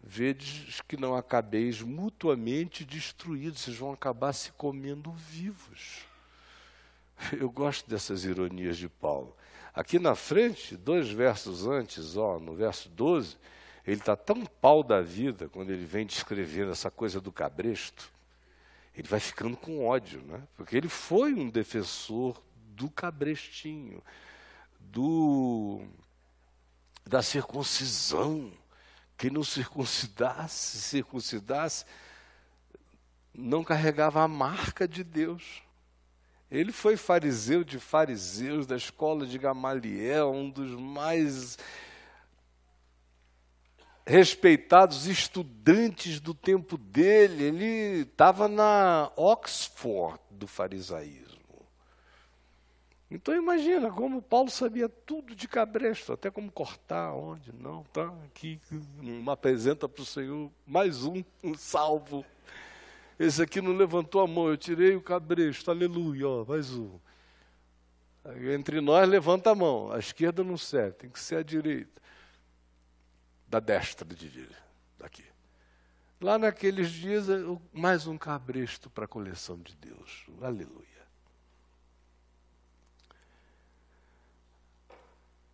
vedes 0.00 0.80
que 0.88 0.96
não 0.96 1.14
acabeis 1.14 1.82
mutuamente 1.82 2.82
destruídos, 2.82 3.60
vocês 3.60 3.76
vão 3.76 3.92
acabar 3.92 4.32
se 4.32 4.52
comendo 4.52 5.12
vivos. 5.12 6.05
Eu 7.38 7.50
gosto 7.50 7.88
dessas 7.88 8.24
ironias 8.24 8.76
de 8.76 8.88
Paulo. 8.88 9.36
Aqui 9.74 9.98
na 9.98 10.14
frente, 10.14 10.76
dois 10.76 11.10
versos 11.10 11.66
antes, 11.66 12.16
ó, 12.16 12.38
no 12.38 12.54
verso 12.54 12.88
12, 12.88 13.36
ele 13.86 14.00
está 14.00 14.16
tão 14.16 14.44
pau 14.44 14.82
da 14.82 15.00
vida 15.00 15.48
quando 15.48 15.70
ele 15.70 15.84
vem 15.84 16.06
descrevendo 16.06 16.72
essa 16.72 16.90
coisa 16.90 17.20
do 17.20 17.30
cabresto. 17.30 18.10
Ele 18.94 19.06
vai 19.06 19.20
ficando 19.20 19.56
com 19.56 19.86
ódio, 19.86 20.22
né? 20.22 20.42
porque 20.56 20.76
ele 20.76 20.88
foi 20.88 21.34
um 21.34 21.50
defensor 21.50 22.42
do 22.74 22.88
cabrestinho, 22.88 24.02
do 24.80 25.82
da 27.04 27.22
circuncisão. 27.22 28.50
Quem 29.16 29.30
não 29.30 29.44
circuncidasse, 29.44 30.78
circuncidasse, 30.78 31.84
não 33.32 33.62
carregava 33.62 34.22
a 34.22 34.28
marca 34.28 34.88
de 34.88 35.04
Deus. 35.04 35.62
Ele 36.50 36.70
foi 36.70 36.96
fariseu 36.96 37.64
de 37.64 37.78
fariseus 37.78 38.66
da 38.66 38.76
escola 38.76 39.26
de 39.26 39.36
Gamaliel, 39.36 40.30
um 40.30 40.48
dos 40.48 40.70
mais 40.70 41.58
respeitados 44.06 45.06
estudantes 45.06 46.20
do 46.20 46.32
tempo 46.32 46.78
dele. 46.78 47.42
Ele 47.42 48.02
estava 48.02 48.46
na 48.46 49.10
Oxford 49.16 50.20
do 50.30 50.46
farisaísmo. 50.46 51.26
Então 53.10 53.34
imagina 53.34 53.90
como 53.90 54.20
Paulo 54.20 54.50
sabia 54.50 54.88
tudo 54.88 55.34
de 55.34 55.46
cabresto, 55.46 56.12
até 56.12 56.28
como 56.30 56.50
cortar, 56.50 57.12
onde, 57.12 57.52
não, 57.52 57.84
tá 57.84 58.12
aqui, 58.24 58.60
apresenta 59.30 59.88
para 59.88 60.02
o 60.02 60.06
Senhor, 60.06 60.50
mais 60.66 61.04
um, 61.04 61.22
um 61.42 61.54
salvo. 61.54 62.24
Esse 63.18 63.42
aqui 63.42 63.60
não 63.60 63.72
levantou 63.72 64.20
a 64.20 64.26
mão, 64.26 64.48
eu 64.48 64.56
tirei 64.56 64.94
o 64.94 65.00
cabresto, 65.00 65.70
aleluia, 65.70 66.28
ó, 66.28 66.44
mais 66.44 66.72
um. 66.72 66.98
Entre 68.52 68.80
nós, 68.80 69.08
levanta 69.08 69.50
a 69.50 69.54
mão. 69.54 69.90
A 69.92 69.98
esquerda 69.98 70.42
não 70.42 70.58
serve, 70.58 70.92
tem 70.92 71.10
que 71.10 71.18
ser 71.18 71.36
a 71.36 71.42
direita. 71.42 72.02
Da 73.48 73.60
destra 73.60 74.06
de 74.06 74.48
daqui. 74.98 75.24
Lá 76.20 76.38
naqueles 76.38 76.90
dias, 76.90 77.26
mais 77.72 78.06
um 78.06 78.18
cabresto 78.18 78.90
para 78.90 79.04
a 79.04 79.08
coleção 79.08 79.56
de 79.58 79.76
Deus. 79.76 80.26
Aleluia. 80.42 80.86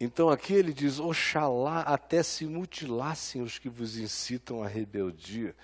Então 0.01 0.31
aqui 0.31 0.55
ele 0.55 0.73
diz: 0.73 0.99
Oxalá 0.99 1.83
até 1.83 2.23
se 2.23 2.47
mutilassem 2.47 3.43
os 3.43 3.59
que 3.59 3.69
vos 3.69 3.97
incitam 3.97 4.63
à 4.63 4.67
rebeldia. 4.67 5.55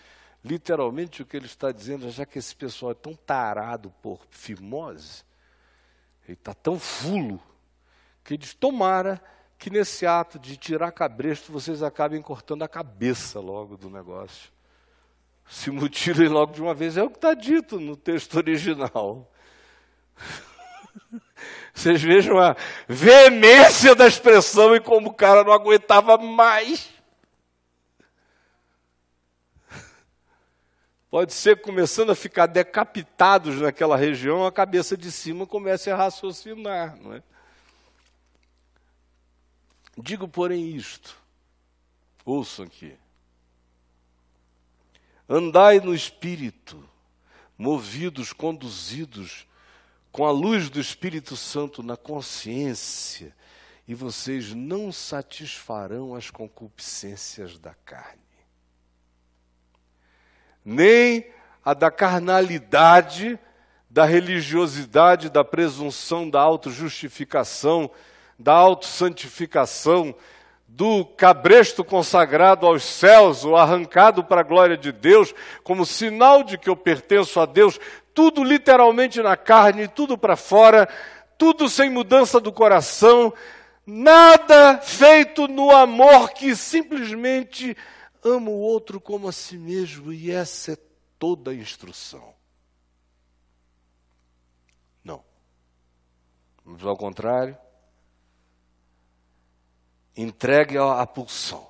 Literalmente 0.44 1.22
o 1.22 1.26
que 1.26 1.36
ele 1.36 1.46
está 1.46 1.72
dizendo 1.72 2.06
é 2.06 2.10
já 2.10 2.24
que 2.24 2.38
esse 2.38 2.54
pessoal 2.54 2.92
é 2.92 2.94
tão 2.94 3.14
tarado 3.14 3.92
por 4.02 4.20
fimose, 4.30 5.24
ele 6.24 6.34
está 6.34 6.54
tão 6.54 6.78
fulo, 6.78 7.42
que 8.22 8.36
diz: 8.36 8.54
tomara 8.54 9.20
que 9.58 9.70
nesse 9.70 10.06
ato 10.06 10.38
de 10.38 10.56
tirar 10.56 10.92
cabresto 10.92 11.50
vocês 11.50 11.82
acabem 11.82 12.22
cortando 12.22 12.62
a 12.62 12.68
cabeça 12.68 13.40
logo 13.40 13.76
do 13.76 13.90
negócio. 13.90 14.52
Se 15.48 15.70
mutilem 15.70 16.28
logo 16.28 16.52
de 16.52 16.62
uma 16.62 16.74
vez. 16.74 16.96
É 16.96 17.02
o 17.02 17.10
que 17.10 17.16
está 17.16 17.34
dito 17.34 17.80
no 17.80 17.96
texto 17.96 18.36
original. 18.36 19.28
Vocês 21.72 22.02
vejam 22.02 22.38
a 22.38 22.54
veemência 22.86 23.94
da 23.94 24.06
expressão 24.06 24.74
e 24.74 24.80
como 24.80 25.10
o 25.10 25.14
cara 25.14 25.42
não 25.42 25.52
aguentava 25.52 26.18
mais. 26.18 26.90
Pode 31.10 31.32
ser 31.32 31.62
começando 31.62 32.10
a 32.10 32.14
ficar 32.14 32.46
decapitados 32.46 33.60
naquela 33.60 33.96
região, 33.96 34.44
a 34.44 34.52
cabeça 34.52 34.94
de 34.94 35.10
cima 35.10 35.46
começa 35.46 35.92
a 35.92 35.96
raciocinar, 35.96 36.98
não 37.00 37.14
é? 37.14 37.22
Digo, 39.96 40.28
porém, 40.28 40.76
isto. 40.76 41.16
Ouçam 42.26 42.66
aqui. 42.66 42.94
Andai 45.26 45.80
no 45.80 45.94
espírito, 45.94 46.86
movidos, 47.56 48.34
conduzidos 48.34 49.46
com 50.12 50.26
a 50.26 50.30
luz 50.30 50.68
do 50.68 50.78
Espírito 50.78 51.36
Santo 51.36 51.82
na 51.82 51.96
consciência, 51.96 53.34
e 53.86 53.94
vocês 53.94 54.52
não 54.52 54.92
satisfarão 54.92 56.14
as 56.14 56.30
concupiscências 56.30 57.58
da 57.58 57.74
carne 57.74 58.27
nem 60.68 61.24
a 61.64 61.72
da 61.72 61.90
carnalidade, 61.90 63.38
da 63.88 64.04
religiosidade, 64.04 65.30
da 65.30 65.42
presunção, 65.42 66.28
da 66.28 66.42
autojustificação, 66.42 67.90
da 68.38 68.52
autossantificação, 68.52 70.14
do 70.68 71.06
cabresto 71.06 71.82
consagrado 71.82 72.66
aos 72.66 72.84
céus, 72.84 73.46
ou 73.46 73.56
arrancado 73.56 74.22
para 74.22 74.42
a 74.42 74.44
glória 74.44 74.76
de 74.76 74.92
Deus, 74.92 75.34
como 75.64 75.86
sinal 75.86 76.42
de 76.42 76.58
que 76.58 76.68
eu 76.68 76.76
pertenço 76.76 77.40
a 77.40 77.46
Deus, 77.46 77.80
tudo 78.12 78.44
literalmente 78.44 79.22
na 79.22 79.38
carne, 79.38 79.88
tudo 79.88 80.18
para 80.18 80.36
fora, 80.36 80.86
tudo 81.38 81.66
sem 81.66 81.88
mudança 81.88 82.38
do 82.38 82.52
coração, 82.52 83.32
nada 83.86 84.80
feito 84.82 85.48
no 85.48 85.70
amor 85.70 86.28
que 86.32 86.54
simplesmente 86.54 87.74
ama 88.28 88.50
o 88.50 88.58
outro 88.58 89.00
como 89.00 89.28
a 89.28 89.32
si 89.32 89.56
mesmo, 89.56 90.12
e 90.12 90.30
essa 90.30 90.72
é 90.72 90.78
toda 91.18 91.50
a 91.50 91.54
instrução. 91.54 92.34
Não. 95.02 95.24
Vamos 96.64 96.84
ao 96.84 96.96
contrário. 96.96 97.56
Entregue 100.16 100.76
a 100.78 101.06
pulsão. 101.06 101.68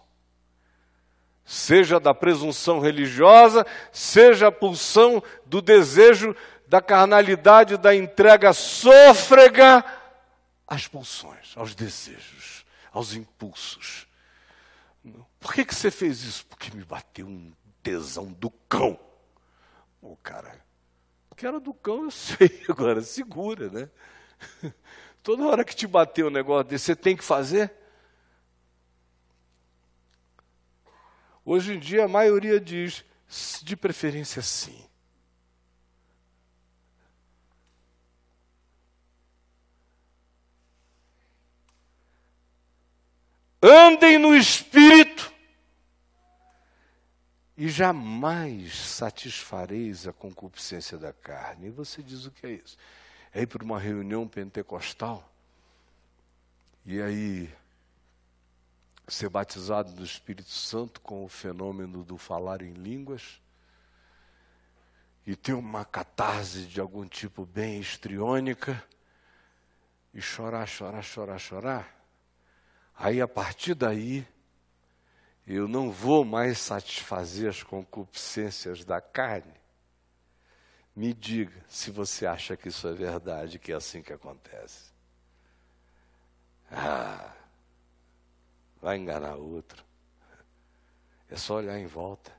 Seja 1.45 1.99
da 1.99 2.13
presunção 2.13 2.79
religiosa, 2.79 3.67
seja 3.93 4.49
a 4.49 4.53
pulsão 4.53 5.23
do 5.47 5.63
desejo 5.63 6.37
da 6.67 6.83
carnalidade, 6.83 7.79
da 7.79 7.95
entrega 7.95 8.53
sôfrega 8.53 9.83
às 10.67 10.87
pulsões, 10.87 11.55
aos 11.57 11.75
desejos, 11.75 12.67
aos 12.93 13.15
impulsos 13.15 14.08
por 15.41 15.55
que, 15.55 15.65
que 15.65 15.75
você 15.75 15.91
fez 15.91 16.23
isso? 16.23 16.47
Porque 16.47 16.75
me 16.75 16.85
bateu 16.85 17.27
um 17.27 17.53
tesão 17.83 18.33
do 18.33 18.51
cão. 18.51 18.99
O 20.01 20.17
cara, 20.17 20.65
que 21.39 21.47
era 21.47 21.61
do 21.61 21.73
cão, 21.73 22.05
eu 22.05 22.11
sei, 22.11 22.65
agora 22.69 23.01
segura, 23.01 23.71
né? 23.71 23.89
Toda 25.23 25.47
hora 25.47 25.65
que 25.65 25.75
te 25.75 25.87
bateu 25.87 26.27
um 26.27 26.31
negócio 26.31 26.69
desse, 26.69 26.87
você 26.87 26.97
tem 26.97 27.17
que 27.17 27.25
fazer. 27.25 27.73
Hoje 31.45 31.75
em 31.75 31.79
dia 31.79 32.05
a 32.05 32.09
maioria 32.09 32.61
diz, 32.61 33.05
de 33.63 33.77
preferência 33.77 34.43
sim. 34.43 34.88
Andem 43.63 44.19
no 44.19 44.37
espírito 44.37 45.33
e 47.57 47.69
jamais 47.69 48.73
satisfareis 48.73 50.07
a 50.07 50.13
concupiscência 50.13 50.97
da 50.97 51.13
carne. 51.13 51.67
E 51.67 51.71
você 51.71 52.01
diz 52.01 52.25
o 52.25 52.31
que 52.31 52.47
é 52.47 52.53
isso? 52.53 52.77
É 53.35 53.43
ir 53.43 53.47
para 53.47 53.65
uma 53.65 53.81
reunião 53.81 54.29
pentecostal 54.29 55.29
e 56.87 57.03
aí 57.03 57.53
ser 59.09 59.29
batizado 59.29 59.93
do 59.93 60.05
Espírito 60.05 60.51
Santo 60.51 61.01
com 61.01 61.25
o 61.25 61.29
fenômeno 61.29 62.05
do 62.05 62.17
falar 62.17 62.63
em 62.63 62.75
línguas 62.75 63.41
e 65.27 65.35
ter 65.35 65.55
uma 65.55 65.85
catarse 65.85 66.63
de 66.63 66.81
algum 66.81 67.07
tipo 67.07 67.45
bem 67.45 67.81
estriônica 67.81 68.83
e 70.15 70.21
chorar, 70.21 70.67
chorar, 70.67 71.03
chorar, 71.03 71.39
chorar. 71.39 71.98
Aí 72.99 73.21
a 73.21 73.29
partir 73.29 73.75
daí 73.75 74.27
eu 75.47 75.69
não 75.69 75.91
vou 75.91 76.25
mais 76.25 76.59
satisfazer 76.59 77.49
as 77.49 77.63
concupiscências 77.63 78.85
da 78.85 79.01
carne. 79.01 79.55
Me 80.95 81.15
diga 81.15 81.65
se 81.69 81.93
você 81.93 82.27
acha 82.27 82.57
que 82.57 82.69
isso 82.69 82.89
é 82.89 82.93
verdade, 82.93 83.59
que 83.59 83.73
é 83.73 83.77
assim 83.77 84.03
que 84.03 84.13
acontece. 84.13 84.91
Ah, 86.71 87.33
vai 88.83 88.99
enganar 88.99 89.37
outro. 89.37 89.85
É 91.31 91.37
só 91.37 91.55
olhar 91.55 91.79
em 91.79 91.87
volta. 91.87 92.37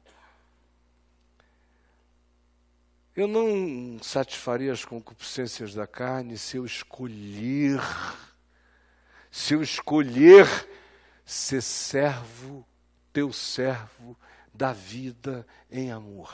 Eu 3.15 3.27
não 3.27 4.01
satisfaria 4.03 4.73
as 4.73 4.83
concupiscências 4.83 5.73
da 5.73 5.87
carne 5.87 6.37
se 6.37 6.57
eu 6.57 6.65
escolher, 6.65 7.79
se 9.31 9.53
eu 9.53 9.61
escolher 9.61 10.47
ser 11.25 11.61
servo 11.61 12.65
teu 13.13 13.31
servo 13.31 14.17
da 14.53 14.73
vida 14.73 15.45
em 15.71 15.91
amor. 15.91 16.33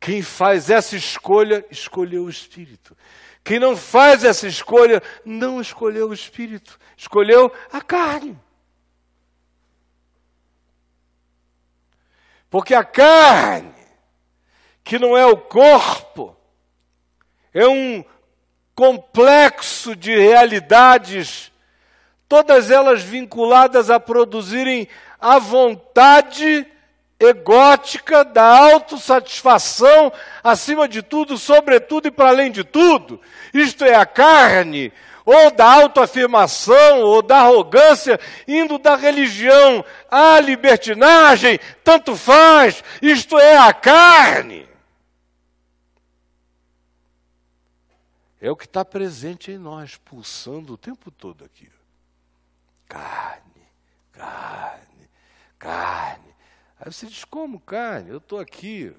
Quem 0.00 0.22
faz 0.22 0.70
essa 0.70 0.96
escolha, 0.96 1.64
escolheu 1.70 2.24
o 2.24 2.30
Espírito. 2.30 2.96
Quem 3.42 3.58
não 3.58 3.76
faz 3.76 4.24
essa 4.24 4.46
escolha, 4.46 5.02
não 5.24 5.60
escolheu 5.60 6.08
o 6.08 6.14
Espírito, 6.14 6.78
escolheu 6.96 7.52
a 7.72 7.80
carne. 7.80 8.38
Porque 12.50 12.74
a 12.74 12.84
carne, 12.84 13.74
que 14.82 14.98
não 14.98 15.16
é 15.16 15.26
o 15.26 15.36
corpo, 15.36 16.36
é 17.52 17.66
um 17.66 18.04
complexo 18.74 19.96
de 19.96 20.16
realidades, 20.16 21.52
todas 22.28 22.70
elas 22.70 23.02
vinculadas 23.02 23.90
a 23.90 23.98
produzirem 23.98 24.88
a 25.20 25.38
vontade 25.38 26.66
egótica 27.18 28.24
da 28.24 28.44
autossatisfação, 28.44 30.12
acima 30.44 30.86
de 30.86 31.02
tudo, 31.02 31.36
sobretudo 31.36 32.06
e 32.08 32.10
para 32.10 32.28
além 32.28 32.50
de 32.50 32.62
tudo. 32.62 33.20
Isto 33.52 33.84
é 33.84 33.94
a 33.94 34.06
carne, 34.06 34.92
ou 35.24 35.50
da 35.50 35.64
autoafirmação, 35.64 37.00
ou 37.00 37.20
da 37.20 37.38
arrogância, 37.38 38.20
indo 38.46 38.78
da 38.78 38.94
religião 38.94 39.84
à 40.10 40.38
libertinagem, 40.38 41.58
tanto 41.82 42.14
faz, 42.14 42.84
isto 43.02 43.38
é 43.38 43.56
a 43.56 43.72
carne. 43.72 44.68
é 48.40 48.50
o 48.50 48.56
que 48.56 48.66
está 48.66 48.84
presente 48.84 49.50
em 49.50 49.58
nós, 49.58 49.96
pulsando 49.96 50.74
o 50.74 50.78
tempo 50.78 51.10
todo 51.10 51.44
aqui. 51.44 51.68
Carne, 52.88 53.68
carne, 54.12 55.10
carne. 55.58 56.34
Aí 56.80 56.92
você 56.92 57.06
diz: 57.06 57.24
como 57.24 57.60
carne? 57.60 58.10
Eu 58.10 58.18
estou 58.18 58.40
aqui, 58.40 58.94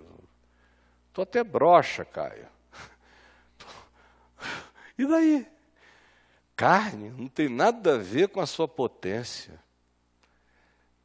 estou 1.08 1.24
até 1.24 1.44
broxa, 1.44 2.06
Caio. 2.06 2.48
E 4.98 5.08
daí? 5.08 5.48
Carne 6.58 7.10
não 7.12 7.30
tem 7.30 7.48
nada 7.48 7.96
a 7.96 7.98
ver 7.98 8.28
com 8.28 8.42
a 8.42 8.46
sua 8.46 8.68
potência. 8.68 9.58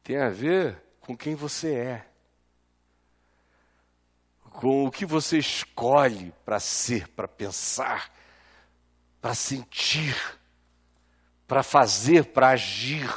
Tem 0.03 0.17
a 0.17 0.27
ver 0.27 0.77
com 0.99 1.15
quem 1.15 1.33
você 1.33 1.73
é. 1.73 2.07
Com 4.51 4.85
o 4.85 4.91
que 4.91 5.05
você 5.05 5.37
escolhe 5.37 6.33
para 6.43 6.59
ser, 6.59 7.07
para 7.07 7.25
pensar, 7.25 8.13
para 9.21 9.33
sentir, 9.33 10.13
para 11.47 11.63
fazer, 11.63 12.25
para 12.25 12.49
agir. 12.49 13.09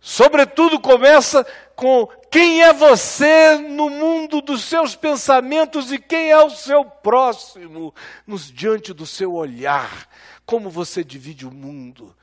Sobretudo 0.00 0.78
começa 0.78 1.46
com 1.74 2.06
quem 2.30 2.62
é 2.62 2.72
você 2.72 3.56
no 3.56 3.88
mundo 3.88 4.42
dos 4.42 4.62
seus 4.64 4.94
pensamentos 4.94 5.90
e 5.90 5.98
quem 5.98 6.30
é 6.30 6.44
o 6.44 6.50
seu 6.50 6.84
próximo 6.84 7.94
nos, 8.26 8.52
diante 8.52 8.92
do 8.92 9.06
seu 9.06 9.32
olhar. 9.32 10.08
Como 10.44 10.68
você 10.68 11.02
divide 11.02 11.46
o 11.46 11.50
mundo. 11.50 12.14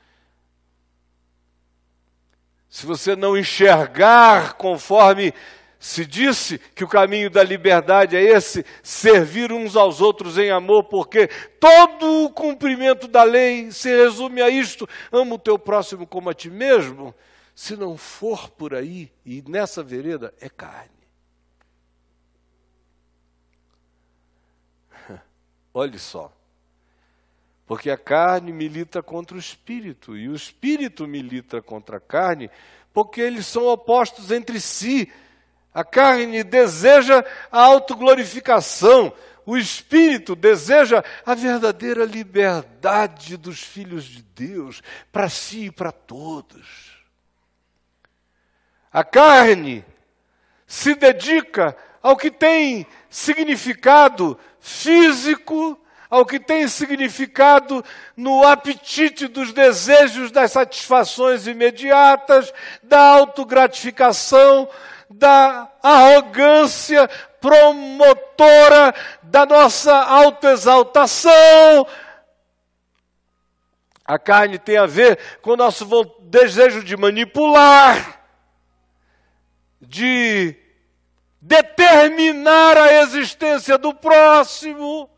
Se 2.68 2.86
você 2.86 3.16
não 3.16 3.36
enxergar 3.36 4.52
conforme 4.52 5.34
se 5.82 6.06
disse 6.06 6.60
que 6.76 6.84
o 6.84 6.88
caminho 6.88 7.28
da 7.28 7.42
liberdade 7.42 8.16
é 8.16 8.22
esse, 8.22 8.64
servir 8.84 9.50
uns 9.50 9.74
aos 9.74 10.00
outros 10.00 10.38
em 10.38 10.48
amor, 10.48 10.84
porque 10.84 11.26
todo 11.58 12.22
o 12.22 12.30
cumprimento 12.30 13.08
da 13.08 13.24
lei 13.24 13.68
se 13.72 13.88
resume 13.88 14.40
a 14.40 14.48
isto: 14.48 14.88
ama 15.10 15.34
o 15.34 15.38
teu 15.40 15.58
próximo 15.58 16.06
como 16.06 16.30
a 16.30 16.34
ti 16.34 16.48
mesmo. 16.48 17.12
Se 17.52 17.74
não 17.74 17.96
for 17.96 18.48
por 18.50 18.76
aí 18.76 19.10
e 19.26 19.42
nessa 19.48 19.82
vereda, 19.82 20.32
é 20.40 20.48
carne. 20.48 20.88
Olhe 25.74 25.98
só. 25.98 26.32
Porque 27.66 27.90
a 27.90 27.98
carne 27.98 28.52
milita 28.52 29.02
contra 29.02 29.36
o 29.36 29.40
espírito, 29.40 30.16
e 30.16 30.28
o 30.28 30.34
espírito 30.36 31.08
milita 31.08 31.60
contra 31.60 31.96
a 31.96 32.00
carne, 32.00 32.48
porque 32.92 33.20
eles 33.20 33.46
são 33.46 33.66
opostos 33.66 34.30
entre 34.30 34.60
si. 34.60 35.12
A 35.74 35.84
carne 35.84 36.44
deseja 36.44 37.24
a 37.50 37.60
autoglorificação, 37.60 39.12
o 39.44 39.56
espírito 39.56 40.36
deseja 40.36 41.02
a 41.24 41.34
verdadeira 41.34 42.04
liberdade 42.04 43.36
dos 43.36 43.60
filhos 43.60 44.04
de 44.04 44.22
Deus, 44.22 44.82
para 45.10 45.28
si 45.28 45.66
e 45.66 45.70
para 45.70 45.90
todos. 45.90 46.92
A 48.92 49.02
carne 49.02 49.84
se 50.66 50.94
dedica 50.94 51.76
ao 52.02 52.16
que 52.16 52.30
tem 52.30 52.86
significado 53.08 54.38
físico, 54.60 55.78
ao 56.10 56.26
que 56.26 56.38
tem 56.38 56.68
significado 56.68 57.82
no 58.14 58.46
apetite 58.46 59.26
dos 59.26 59.52
desejos, 59.52 60.30
das 60.30 60.52
satisfações 60.52 61.46
imediatas, 61.46 62.52
da 62.82 63.00
autogratificação, 63.00 64.68
da 65.12 65.70
arrogância 65.82 67.08
promotora 67.40 68.94
da 69.22 69.44
nossa 69.44 69.94
autoexaltação. 69.94 71.32
A 74.04 74.18
carne 74.18 74.58
tem 74.58 74.76
a 74.76 74.86
ver 74.86 75.18
com 75.40 75.50
o 75.50 75.56
nosso 75.56 75.84
desejo 76.20 76.84
de 76.84 76.96
manipular, 76.96 78.20
de 79.80 80.56
determinar 81.40 82.76
a 82.76 82.92
existência 83.02 83.76
do 83.76 83.92
próximo. 83.94 85.10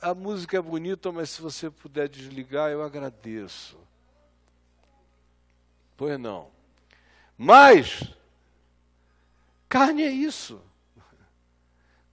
A 0.00 0.14
música 0.14 0.56
é 0.56 0.62
bonita, 0.62 1.10
mas 1.10 1.30
se 1.30 1.42
você 1.42 1.70
puder 1.70 2.08
desligar, 2.08 2.70
eu 2.70 2.82
agradeço. 2.82 3.78
Pois 5.96 6.18
não. 6.18 6.53
Mas, 7.36 8.02
carne 9.68 10.02
é 10.02 10.10
isso. 10.10 10.60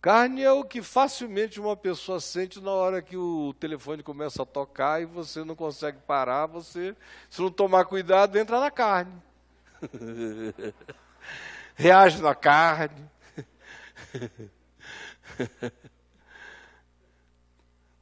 Carne 0.02 0.42
é 0.42 0.52
o 0.52 0.64
que 0.64 0.82
facilmente 0.82 1.60
uma 1.60 1.78
pessoa 1.78 2.20
sente 2.20 2.60
na 2.60 2.72
hora 2.72 3.04
que 3.04 3.16
o 3.16 3.54
telefone 3.60 4.02
começa 4.02 4.42
a 4.42 4.46
tocar 4.46 5.00
e 5.00 5.06
você 5.06 5.44
não 5.44 5.56
consegue 5.56 6.00
parar, 6.00 6.48
você, 6.48 6.96
se 7.30 7.40
não 7.40 7.52
tomar 7.52 7.86
cuidado, 7.86 8.36
entra 8.36 8.60
na 8.60 8.72
carne. 8.72 9.14
Reage 11.76 12.22
na 12.22 12.34
carne. 12.34 13.10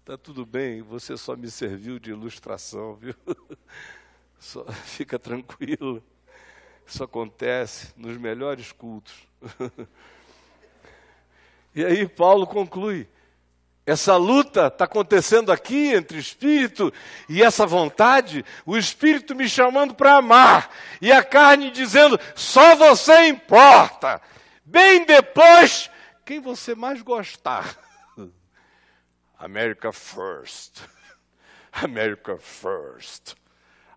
Tá 0.09 0.17
tudo 0.17 0.43
bem, 0.43 0.81
você 0.81 1.15
só 1.15 1.35
me 1.35 1.51
serviu 1.51 1.99
de 1.99 2.09
ilustração, 2.09 2.95
viu? 2.95 3.13
Só, 4.39 4.65
fica 4.71 5.19
tranquilo. 5.19 6.03
Isso 6.89 7.03
acontece 7.03 7.93
nos 7.95 8.17
melhores 8.17 8.71
cultos. 8.71 9.13
E 11.75 11.85
aí 11.85 12.07
Paulo 12.09 12.47
conclui: 12.47 13.07
essa 13.85 14.17
luta 14.17 14.67
está 14.67 14.85
acontecendo 14.85 15.51
aqui 15.51 15.93
entre 15.93 16.17
espírito 16.17 16.91
e 17.29 17.43
essa 17.43 17.63
vontade, 17.63 18.43
o 18.65 18.75
espírito 18.75 19.35
me 19.35 19.47
chamando 19.47 19.93
para 19.93 20.15
amar, 20.15 20.75
e 20.99 21.11
a 21.11 21.23
carne 21.23 21.69
dizendo: 21.69 22.19
só 22.35 22.75
você 22.75 23.27
importa. 23.27 24.19
Bem 24.65 25.05
depois, 25.05 25.91
quem 26.25 26.39
você 26.39 26.73
mais 26.73 27.03
gostar. 27.03 27.77
America 29.37 29.93
first. 29.93 30.81
America 31.71 32.35
first. 32.39 33.35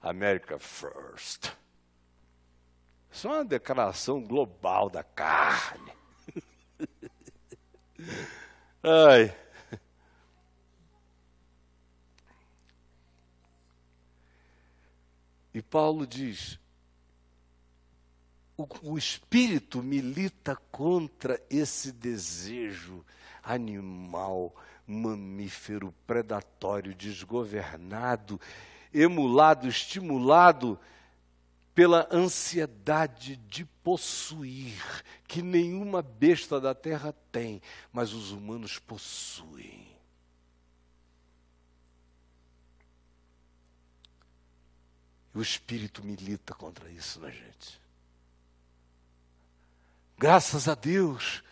America 0.03 0.59
first. 0.59 1.53
Isso 3.13 3.29
é 3.29 3.31
uma 3.31 3.45
declaração 3.45 4.23
global 4.23 4.89
da 4.89 5.05
carne. 5.05 5.93
Ai. 8.83 9.37
E 15.55 15.61
Paulo 15.61 16.07
diz: 16.07 16.59
o, 18.57 18.67
o, 18.83 18.97
espírito 18.97 19.83
milita 19.83 20.57
contra 20.71 21.39
esse 21.51 21.93
desejo 21.93 23.05
animal, 23.43 24.55
mamífero, 24.87 25.93
predatório, 26.07 26.95
desgovernado, 26.95 28.41
emulado, 28.93 29.69
estimulado 29.69 30.81
pela 31.75 32.09
ansiedade 32.11 33.37
de 33.37 33.65
possuir, 33.83 35.03
que 35.27 35.43
nenhuma 35.43 36.03
besta 36.03 36.61
da 36.61 36.75
terra 36.75 37.15
tem, 37.31 37.63
mas 37.93 38.13
os 38.13 38.31
humanos 38.31 38.79
possuem. 38.79 39.89
E 45.35 45.39
o 45.39 45.43
Espírito 45.43 46.05
milita 46.05 46.55
contra 46.55 46.91
isso 46.91 47.19
na 47.21 47.31
gente. 47.31 47.81
Graças 50.19 50.69
a 50.69 50.75
Deus, 50.75 51.43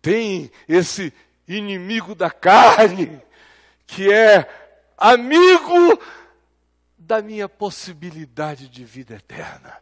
tem 0.00 0.50
esse 0.68 1.12
inimigo 1.48 2.14
da 2.14 2.30
carne, 2.30 3.20
que 3.86 4.10
é 4.10 4.48
amigo 4.96 6.00
da 7.06 7.22
minha 7.22 7.48
possibilidade 7.48 8.68
de 8.68 8.84
vida 8.84 9.14
eterna, 9.14 9.78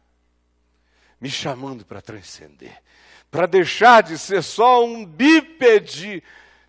me 1.18 1.30
chamando 1.30 1.84
para 1.84 2.02
transcender, 2.02 2.82
para 3.30 3.46
deixar 3.46 4.02
de 4.02 4.18
ser 4.18 4.42
só 4.42 4.84
um 4.84 5.06
bípede 5.06 6.22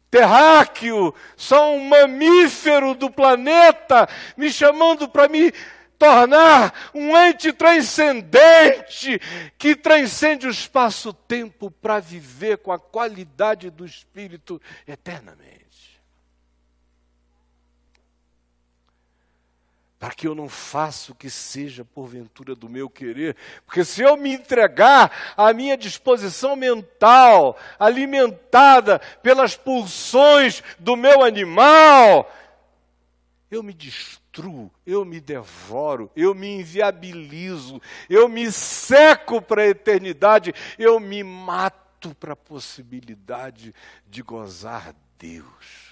terráqueo, 0.09 1.13
só 1.35 1.75
um 1.75 1.89
mamífero 1.89 2.95
do 2.95 3.11
planeta, 3.11 4.07
me 4.37 4.49
chamando 4.49 5.09
para 5.09 5.27
me 5.27 5.53
tornar 5.99 6.91
um 6.93 7.17
ente 7.17 7.51
transcendente 7.51 9.19
que 9.57 9.75
transcende 9.75 10.47
o 10.47 10.51
espaço-tempo 10.51 11.69
para 11.69 11.99
viver 11.99 12.59
com 12.59 12.71
a 12.71 12.79
qualidade 12.79 13.69
do 13.69 13.85
Espírito 13.85 14.61
eternamente. 14.87 15.64
Para 19.99 20.13
que 20.13 20.27
eu 20.27 20.35
não 20.35 20.49
faça 20.49 21.11
o 21.11 21.15
que 21.15 21.29
seja 21.29 21.85
porventura 21.85 22.53
do 22.53 22.69
meu 22.69 22.89
querer, 22.89 23.35
porque 23.65 23.83
se 23.83 24.01
eu 24.01 24.17
me 24.17 24.33
entregar 24.33 25.33
à 25.37 25.53
minha 25.53 25.77
disposição 25.77 26.55
mental, 26.55 27.57
alimentada 27.79 28.99
pelas 29.23 29.55
pulsões 29.55 30.61
do 30.77 30.95
meu 30.95 31.23
animal, 31.23 32.31
eu 33.49 33.63
me 33.63 33.73
destruo, 33.73 34.71
eu 34.85 35.05
me 35.05 35.19
devoro, 35.19 36.11
eu 36.15 36.35
me 36.35 36.59
inviabilizo, 36.59 37.81
eu 38.09 38.27
me 38.27 38.51
seco 38.51 39.41
para 39.41 39.63
a 39.63 39.67
eternidade, 39.67 40.53
eu 40.77 40.99
me 40.99 41.23
mato 41.23 42.13
para 42.15 42.33
a 42.33 42.35
possibilidade 42.37 43.73
de 44.07 44.21
gozar 44.21 44.93
Deus. 45.17 45.84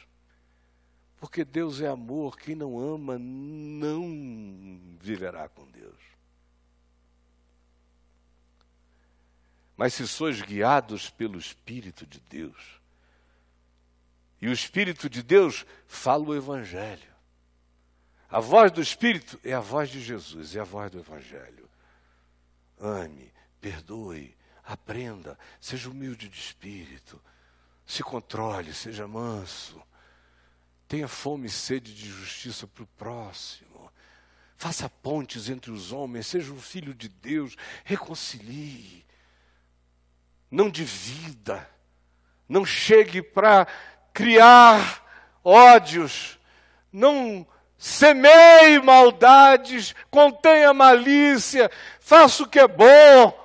Porque 1.24 1.46
Deus 1.46 1.80
é 1.80 1.88
amor, 1.88 2.38
quem 2.38 2.54
não 2.54 2.78
ama 2.78 3.18
não 3.18 4.78
viverá 5.00 5.48
com 5.48 5.66
Deus. 5.72 5.98
Mas 9.78 9.94
se 9.94 10.06
sois 10.06 10.42
guiados 10.42 11.10
pelo 11.10 11.40
Espírito 11.40 12.06
de 12.06 12.20
Deus, 12.20 12.82
e 14.42 14.50
o 14.50 14.52
Espírito 14.52 15.10
de 15.10 15.24
Deus 15.24 15.66
fala 15.88 16.26
o 16.26 16.36
Evangelho. 16.36 17.16
A 18.30 18.42
voz 18.42 18.70
do 18.70 18.82
Espírito 18.82 19.40
é 19.46 19.54
a 19.54 19.62
voz 19.62 19.90
de 19.90 20.02
Jesus, 20.02 20.58
é 20.58 20.60
a 20.60 20.66
voz 20.66 20.92
do 20.92 21.00
Evangelho. 21.00 21.70
Ame, 22.78 23.32
perdoe, 23.62 24.36
aprenda, 24.62 25.40
seja 25.62 25.90
humilde 25.90 26.28
de 26.28 26.38
espírito, 26.38 27.18
se 27.86 28.04
controle, 28.04 28.74
seja 28.74 29.08
manso 29.08 29.82
Tenha 30.88 31.08
fome 31.08 31.48
e 31.48 31.52
sede 31.52 31.94
de 31.94 32.10
justiça 32.10 32.68
para 32.68 32.84
o 32.84 32.88
próximo. 32.88 33.92
Faça 34.58 34.90
pontes 34.90 35.50
entre 35.50 35.72
os 35.72 35.92
homens, 35.92 36.28
seja 36.28 36.54
um 36.54 36.62
filho 36.62 36.94
de 36.94 37.10
Deus, 37.10 37.56
reconcilie. 37.84 39.06
Não 40.50 40.70
divida. 40.70 41.70
Não 42.48 42.66
chegue 42.66 43.22
para 43.22 43.68
criar 44.14 45.04
ódios. 45.44 46.40
Não 46.92 47.46
semeie 47.78 48.80
maldades, 48.82 49.94
contenha 50.10 50.74
malícia, 50.74 51.70
faça 52.00 52.44
o 52.44 52.48
que 52.48 52.60
é 52.60 52.68
bom. 52.68 53.38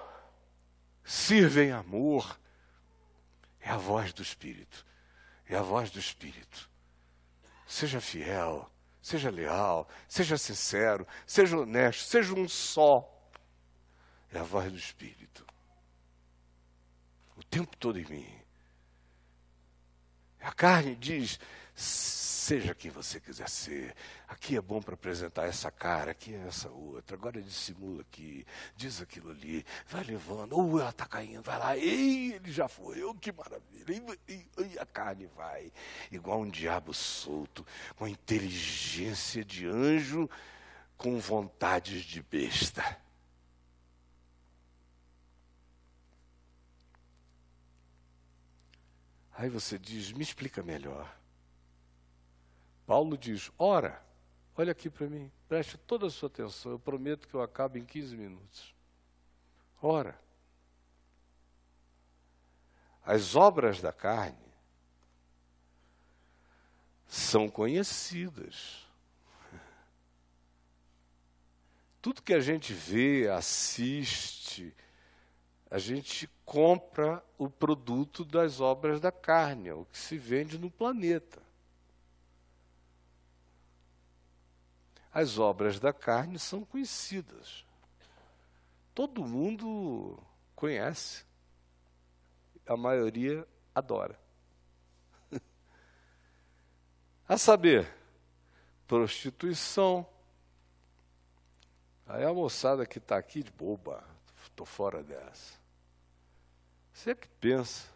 Sirva 1.03 1.63
em 1.63 1.73
amor. 1.73 2.39
É 3.61 3.71
a 3.71 3.77
voz 3.77 4.13
do 4.13 4.23
Espírito. 4.23 4.87
É 5.49 5.57
a 5.57 5.63
voz 5.63 5.91
do 5.91 5.99
Espírito. 5.99 6.71
Seja 7.69 8.01
fiel, 8.01 8.67
seja 9.03 9.31
leal, 9.31 9.87
seja 10.09 10.39
sincero, 10.39 11.07
seja 11.27 11.59
honesto, 11.59 12.03
seja 12.05 12.33
um 12.35 12.49
só. 12.49 13.07
É 14.33 14.39
a 14.39 14.43
voz 14.43 14.73
do 14.73 14.79
Espírito. 14.79 15.47
O 17.37 17.45
tempo 17.45 17.77
todo 17.77 17.99
em 17.99 18.07
mim. 18.07 18.41
A 20.41 20.51
carne 20.51 20.97
diz: 20.97 21.39
seja 21.79 22.75
quem 22.75 22.91
você 22.91 23.21
quiser 23.21 23.49
ser. 23.49 23.95
Aqui 24.27 24.57
é 24.57 24.61
bom 24.61 24.81
para 24.81 24.95
apresentar 24.95 25.47
essa 25.47 25.71
cara, 25.71 26.13
aqui 26.13 26.35
é 26.35 26.47
essa 26.47 26.71
outra. 26.71 27.15
Agora 27.15 27.43
dissimula 27.43 28.01
aqui, 28.01 28.47
diz 28.75 29.03
aquilo 29.03 29.31
ali, 29.31 29.65
vai 29.87 30.03
levando. 30.03 30.55
Ou 30.55 30.81
ela 30.81 30.91
está 30.91 31.05
caindo, 31.05 31.43
vai 31.43 31.59
lá, 31.59 31.77
ei, 31.77 32.33
ele 32.33 32.51
já 32.51 32.67
foi, 32.67 33.03
oh, 33.03 33.15
que 33.15 33.31
maravilha. 33.33 34.19
E, 34.27 34.33
e, 34.33 34.73
e 34.73 34.79
a 34.79 34.87
carne 34.87 35.27
vai, 35.37 35.71
igual 36.11 36.41
um 36.41 36.49
diabo 36.49 36.95
solto, 36.95 37.67
com 37.97 38.07
a 38.07 38.11
inteligência 38.11 39.45
de 39.45 39.67
anjo, 39.67 40.29
com 40.97 41.19
vontades 41.19 42.03
de 42.03 42.23
besta. 42.23 42.99
Aí 49.33 49.49
você 49.49 49.79
diz, 49.79 50.11
me 50.13 50.23
explica 50.23 50.63
melhor. 50.63 51.18
Paulo 52.89 53.19
diz: 53.19 53.53
ora, 53.59 54.03
olha 54.57 54.73
aqui 54.73 54.89
para 54.89 55.07
mim, 55.07 55.31
preste 55.47 55.77
toda 55.77 56.07
a 56.07 56.11
sua 56.11 56.29
atenção, 56.29 56.73
eu 56.73 56.79
prometo 56.79 57.29
que 57.29 57.35
eu 57.35 57.43
acabo 57.43 57.77
em 57.77 57.85
15 57.85 58.17
minutos. 58.17 58.75
Ora, 59.83 60.19
as 63.05 63.37
obras 63.37 63.83
da 63.83 63.93
carne 63.93 64.39
são 67.07 67.51
conhecidas. 67.51 68.87
Tudo 72.01 72.23
que 72.23 72.33
a 72.33 72.41
gente 72.41 72.73
vê, 72.73 73.29
assiste, 73.29 74.75
a 75.71 75.79
gente 75.79 76.27
compra 76.43 77.23
o 77.37 77.51
produto 77.51 78.25
das 78.25 78.63
obras 78.63 78.99
da 78.99 79.13
carne, 79.13 79.69
é 79.69 79.75
o 79.75 79.85
que 79.85 79.99
se 79.99 80.17
vende 80.17 80.57
no 80.59 80.71
planeta. 80.71 81.48
As 85.19 85.37
obras 85.37 85.81
da 85.81 85.93
carne 85.93 86.39
são 86.39 86.65
conhecidas. 86.65 87.67
Todo 88.95 89.25
mundo 89.25 90.17
conhece. 90.55 91.25
A 92.65 92.77
maioria 92.77 93.45
adora. 93.75 94.17
A 97.27 97.37
saber, 97.37 97.93
prostituição. 98.87 100.07
Aí 102.07 102.23
a 102.23 102.33
moçada 102.33 102.87
que 102.87 102.99
está 102.99 103.17
aqui 103.17 103.43
de 103.43 103.51
boba, 103.51 104.05
estou 104.45 104.65
fora 104.65 105.03
dessa. 105.03 105.59
Você 106.93 107.11
é 107.11 107.15
que 107.17 107.29
pensa. 107.41 107.89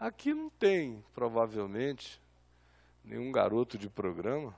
Aqui 0.00 0.32
não 0.32 0.48
tem, 0.48 1.04
provavelmente, 1.12 2.18
nenhum 3.04 3.30
garoto 3.30 3.76
de 3.76 3.90
programa 3.90 4.54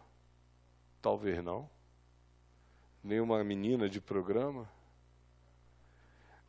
Talvez 1.01 1.43
não. 1.43 1.69
Nenhuma 3.03 3.43
menina 3.43 3.89
de 3.89 4.01
programa. 4.01 4.69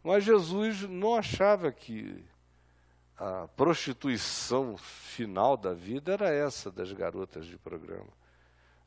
Mas 0.03 0.23
Jesus 0.23 0.81
não 0.81 1.15
achava 1.15 1.71
que 1.71 2.23
a 3.17 3.47
prostituição 3.55 4.75
final 4.77 5.55
da 5.55 5.73
vida 5.73 6.13
era 6.13 6.29
essa 6.29 6.71
das 6.71 6.91
garotas 6.91 7.45
de 7.45 7.57
programa. 7.57 8.09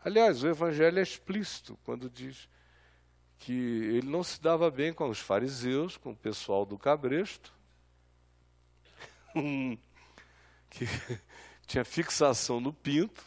Aliás, 0.05 0.43
o 0.43 0.49
Evangelho 0.49 0.99
é 0.99 1.03
explícito 1.03 1.79
quando 1.85 2.11
diz 2.11 2.49
que 3.39 3.53
ele 3.53 4.09
não 4.09 4.25
se 4.25 4.41
dava 4.41 4.71
bem 4.71 4.93
com 4.93 5.09
os 5.09 5.21
fariseus, 5.21 5.97
com 5.97 6.11
o 6.11 6.17
pessoal 6.17 6.67
do 6.67 6.77
cabresto, 6.77 7.55
que 10.69 10.87
tinha 11.67 11.85
fixação 11.85 12.61
no 12.61 12.73
pinto, 12.73 13.25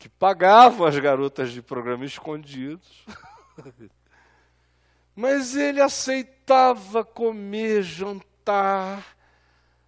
que 0.00 0.08
pagavam 0.08 0.86
as 0.86 0.98
garotas 0.98 1.52
de 1.52 1.60
programa 1.60 2.06
escondidos. 2.06 3.04
Mas 5.14 5.54
ele 5.54 5.78
aceitava 5.78 7.04
comer, 7.04 7.82
jantar 7.82 9.14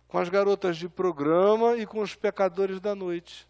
com 0.07 0.19
as 0.19 0.29
garotas 0.29 0.77
de 0.77 0.87
programa 0.87 1.79
e 1.79 1.87
com 1.87 2.01
os 2.01 2.15
pecadores 2.15 2.79
da 2.79 2.95
noite. 2.95 3.49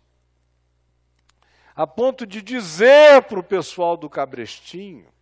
A 1.74 1.84
ponto 1.84 2.24
de 2.24 2.40
dizer 2.40 3.22
para 3.22 3.40
o 3.40 3.42
pessoal 3.42 3.96
do 3.96 4.08
cabrestinho 4.08 5.12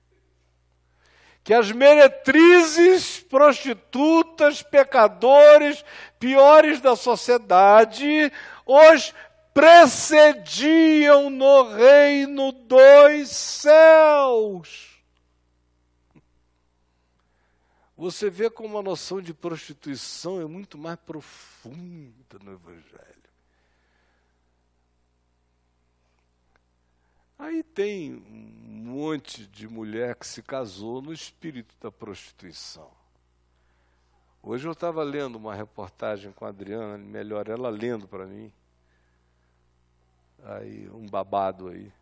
que 1.43 1.55
as 1.55 1.73
meretrizes, 1.73 3.21
prostitutas, 3.21 4.63
pecadores, 4.63 5.83
piores 6.19 6.83
da 6.83 6.95
sociedade, 6.95 8.31
os 8.67 9.15
precediam 9.53 11.31
no 11.31 11.75
reino 11.75 12.53
dos 12.53 13.29
céus. 13.29 14.91
Você 17.97 18.31
vê 18.31 18.49
como 18.49 18.79
a 18.79 18.83
noção 18.83 19.21
de 19.21 19.35
prostituição 19.35 20.41
é 20.41 20.47
muito 20.47 20.79
mais 20.79 20.99
profunda 20.99 22.39
no 22.43 22.53
Evangelho. 22.53 23.21
Aí 27.39 27.63
tem 27.63 28.15
um 28.15 28.91
monte 28.91 29.47
de 29.47 29.69
mulher 29.69 30.15
que 30.15 30.27
se 30.27 30.43
casou 30.43 31.03
no 31.03 31.13
espírito 31.13 31.75
da 31.81 31.91
prostituição. 31.91 32.91
Hoje 34.43 34.67
eu 34.67 34.73
estava 34.73 35.03
lendo 35.03 35.37
uma 35.37 35.55
reportagem 35.55 36.33
com 36.33 36.47
a 36.47 36.49
Adriana, 36.49 36.97
melhor 36.97 37.49
ela 37.49 37.69
lendo 37.69 38.09
para 38.09 38.27
mim, 38.27 38.51
aí 40.45 40.89
um 40.91 41.07
babado 41.07 41.69
aí. 41.69 41.93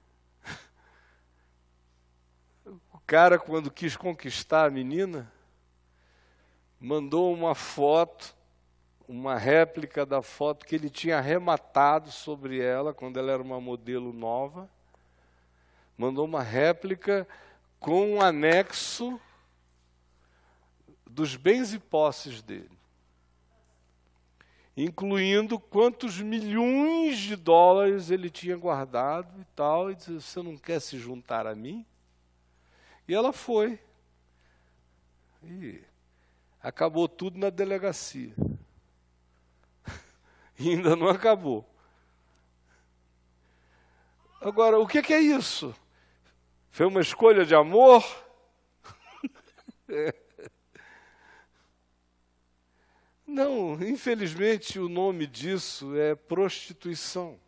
O 2.93 2.99
cara, 3.07 3.39
quando 3.39 3.71
quis 3.71 3.97
conquistar 3.97 4.67
a 4.67 4.71
menina, 4.71 5.33
mandou 6.81 7.33
uma 7.33 7.55
foto 7.55 8.37
uma 9.09 9.39
réplica 9.39 10.05
da 10.05 10.21
foto 10.21 10.67
que 10.67 10.75
ele 10.75 10.91
tinha 10.91 11.17
arrematado 11.17 12.13
sobre 12.13 12.61
ela 12.61 12.93
quando 12.93 13.19
ela 13.19 13.33
era 13.33 13.43
uma 13.43 13.59
modelo 13.59 14.13
nova. 14.13 14.69
Mandou 15.97 16.27
uma 16.27 16.43
réplica 16.43 17.27
com 17.81 18.17
um 18.17 18.21
anexo 18.21 19.19
dos 21.07 21.35
bens 21.37 21.73
e 21.73 21.79
posses 21.79 22.43
dele, 22.43 22.78
incluindo 24.83 25.59
quantos 25.59 26.21
milhões 26.21 27.19
de 27.19 27.35
dólares 27.35 28.11
ele 28.11 28.31
tinha 28.31 28.57
guardado 28.57 29.41
e 29.41 29.45
tal, 29.57 29.91
e 29.91 29.97
disse: 29.97 30.13
Você 30.13 30.41
não 30.41 30.57
quer 30.57 30.81
se 30.81 30.97
juntar 30.99 31.49
a 31.49 31.55
mim? 31.55 31.85
E 33.09 33.15
ela 33.15 33.33
foi. 33.33 33.79
E 35.43 35.81
acabou 36.63 37.09
tudo 37.09 37.39
na 37.39 37.51
delegacia. 37.51 38.33
E 40.61 40.71
ainda 40.71 40.97
não 40.97 41.09
acabou. 41.09 41.65
Agora, 44.41 44.77
o 44.81 44.89
que, 44.89 45.01
que 45.03 45.15
é 45.15 45.21
isso? 45.21 45.73
Foi 46.73 46.85
uma 46.85 47.01
escolha 47.01 47.45
de 47.45 47.55
amor? 47.55 48.05
é. 49.89 50.28
Não, 53.29 53.75
infelizmente 53.83 54.79
o 54.79 54.89
nome 54.89 55.27
disso 55.27 55.95
é 55.95 56.15
prostituição. 56.15 57.39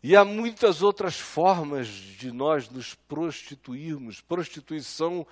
E 0.00 0.14
há 0.14 0.24
muitas 0.24 0.82
outras 0.82 1.18
formas 1.18 1.88
de 1.88 2.30
nós 2.30 2.70
nos 2.70 2.94
prostituirmos. 2.94 4.20
Prostituição 4.20 5.26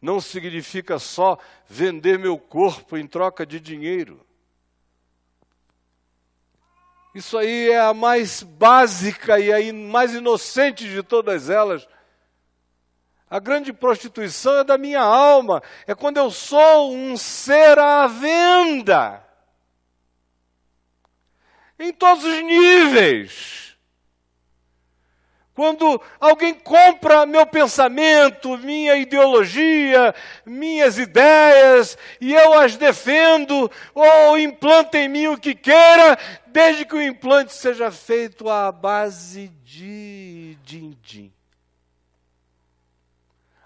não 0.00 0.18
significa 0.18 0.98
só 0.98 1.38
vender 1.68 2.18
meu 2.18 2.38
corpo 2.38 2.96
em 2.96 3.06
troca 3.06 3.44
de 3.44 3.60
dinheiro. 3.60 4.26
Isso 7.14 7.36
aí 7.36 7.68
é 7.68 7.80
a 7.80 7.92
mais 7.92 8.42
básica 8.42 9.38
e 9.38 9.52
a 9.52 9.72
mais 9.74 10.14
inocente 10.14 10.88
de 10.88 11.02
todas 11.02 11.50
elas. 11.50 11.86
A 13.34 13.40
grande 13.40 13.72
prostituição 13.72 14.60
é 14.60 14.62
da 14.62 14.78
minha 14.78 15.00
alma, 15.00 15.60
é 15.88 15.92
quando 15.92 16.18
eu 16.18 16.30
sou 16.30 16.94
um 16.94 17.16
ser 17.16 17.76
à 17.80 18.06
venda. 18.06 19.20
Em 21.76 21.92
todos 21.92 22.22
os 22.22 22.40
níveis. 22.44 23.76
Quando 25.52 26.00
alguém 26.20 26.54
compra 26.54 27.26
meu 27.26 27.44
pensamento, 27.44 28.56
minha 28.58 28.94
ideologia, 28.94 30.14
minhas 30.46 30.96
ideias, 30.96 31.98
e 32.20 32.32
eu 32.32 32.52
as 32.52 32.76
defendo, 32.76 33.68
ou 33.92 34.38
implanta 34.38 34.96
em 34.96 35.08
mim 35.08 35.26
o 35.26 35.36
que 35.36 35.56
queira, 35.56 36.16
desde 36.46 36.84
que 36.84 36.94
o 36.94 37.02
implante 37.02 37.52
seja 37.52 37.90
feito 37.90 38.48
à 38.48 38.70
base 38.70 39.48
de 39.64 40.56
din-din. 40.62 41.32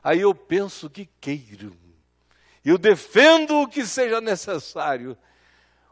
Aí 0.08 0.20
eu 0.20 0.34
penso 0.34 0.88
que 0.88 1.04
queiro. 1.20 1.76
Eu 2.64 2.78
defendo 2.78 3.60
o 3.60 3.68
que 3.68 3.84
seja 3.84 4.22
necessário. 4.22 5.18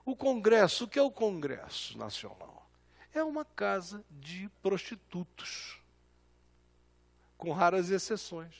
O 0.06 0.16
Congresso, 0.16 0.84
o 0.84 0.88
que 0.88 0.98
é 0.98 1.02
o 1.02 1.10
Congresso 1.10 1.98
Nacional? 1.98 2.66
É 3.12 3.22
uma 3.22 3.44
casa 3.44 4.02
de 4.10 4.50
prostitutos, 4.62 5.78
com 7.36 7.52
raras 7.52 7.90
exceções. 7.90 8.54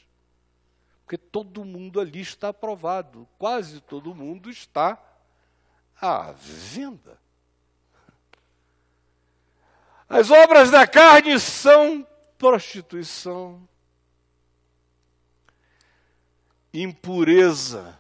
Porque 1.07 1.16
todo 1.16 1.64
mundo 1.64 2.00
ali 2.02 2.20
está 2.20 2.48
aprovado, 2.48 3.26
quase 3.38 3.80
todo 3.80 4.14
mundo 4.14 4.50
está 4.50 5.02
à 5.98 6.32
venda. 6.32 7.18
As 10.07 10.30
obras 10.30 10.70
da 10.70 10.86
carne 10.86 11.40
são 11.40 12.07
prostituição, 12.36 13.66
impureza, 16.83 17.99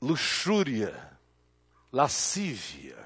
luxúria, 0.00 0.94
lascívia. 1.92 2.96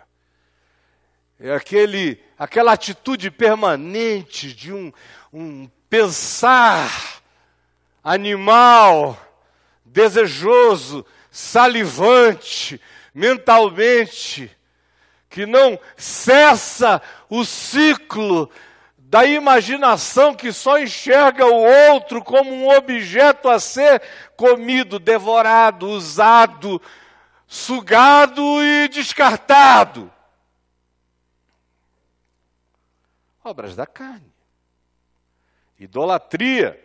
É 1.38 1.54
aquele, 1.54 2.22
aquela 2.38 2.72
atitude 2.72 3.30
permanente 3.30 4.52
de 4.54 4.72
um, 4.72 4.92
um 5.32 5.68
pensar 5.88 7.22
animal, 8.02 9.18
desejoso, 9.84 11.04
salivante, 11.30 12.80
mentalmente, 13.12 14.50
que 15.28 15.46
não 15.46 15.78
cessa 15.96 17.02
o 17.28 17.44
ciclo 17.44 18.50
da 19.14 19.24
imaginação 19.24 20.34
que 20.34 20.52
só 20.52 20.76
enxerga 20.76 21.46
o 21.46 21.62
outro 21.92 22.20
como 22.20 22.52
um 22.52 22.68
objeto 22.68 23.48
a 23.48 23.60
ser 23.60 24.02
comido, 24.36 24.98
devorado, 24.98 25.86
usado, 25.86 26.82
sugado 27.46 28.42
e 28.60 28.88
descartado. 28.88 30.12
Obras 33.44 33.76
da 33.76 33.86
carne. 33.86 34.34
Idolatria. 35.78 36.84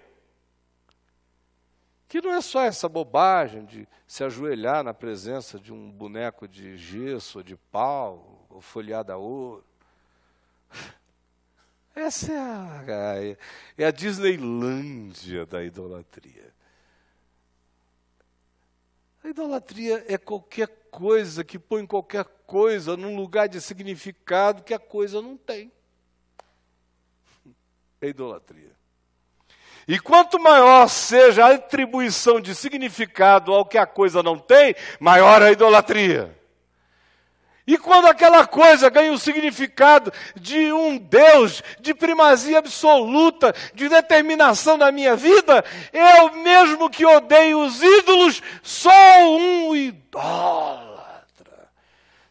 Que 2.07 2.21
não 2.21 2.31
é 2.31 2.41
só 2.41 2.61
essa 2.61 2.87
bobagem 2.87 3.65
de 3.65 3.87
se 4.05 4.23
ajoelhar 4.23 4.83
na 4.83 4.93
presença 4.93 5.59
de 5.59 5.73
um 5.73 5.89
boneco 5.89 6.47
de 6.47 6.77
gesso, 6.77 7.43
de 7.43 7.55
pau, 7.55 8.45
ou 8.51 8.61
folhado 8.61 9.11
a 9.11 9.17
ouro. 9.17 9.65
Essa 11.95 12.31
é 12.31 12.37
a, 12.37 13.37
é 13.77 13.85
a 13.85 13.91
Disneylândia 13.91 15.45
da 15.45 15.63
idolatria. 15.63 16.53
A 19.23 19.27
idolatria 19.27 20.05
é 20.07 20.17
qualquer 20.17 20.67
coisa 20.89 21.43
que 21.43 21.59
põe 21.59 21.85
qualquer 21.85 22.23
coisa 22.47 22.95
num 22.95 23.15
lugar 23.15 23.49
de 23.49 23.59
significado 23.59 24.63
que 24.63 24.73
a 24.73 24.79
coisa 24.79 25.21
não 25.21 25.35
tem. 25.35 25.71
É 28.01 28.07
idolatria. 28.07 28.71
E 29.87 29.99
quanto 29.99 30.39
maior 30.39 30.87
seja 30.87 31.45
a 31.45 31.55
atribuição 31.55 32.39
de 32.39 32.55
significado 32.55 33.51
ao 33.51 33.65
que 33.65 33.77
a 33.77 33.85
coisa 33.85 34.23
não 34.23 34.37
tem, 34.37 34.75
maior 34.99 35.41
a 35.41 35.51
idolatria. 35.51 36.38
E 37.69 37.77
quando 37.77 38.07
aquela 38.07 38.47
coisa 38.47 38.89
ganha 38.89 39.13
o 39.13 39.19
significado 39.19 40.11
de 40.35 40.73
um 40.73 40.97
Deus, 40.97 41.61
de 41.79 41.93
primazia 41.93 42.57
absoluta, 42.57 43.53
de 43.75 43.87
determinação 43.87 44.75
da 44.75 44.91
minha 44.91 45.15
vida, 45.15 45.63
eu 45.93 46.33
mesmo 46.37 46.89
que 46.89 47.05
odeio 47.05 47.63
os 47.63 47.79
ídolos, 47.79 48.41
sou 48.63 48.91
um 49.37 49.75
idólatra. 49.75 51.69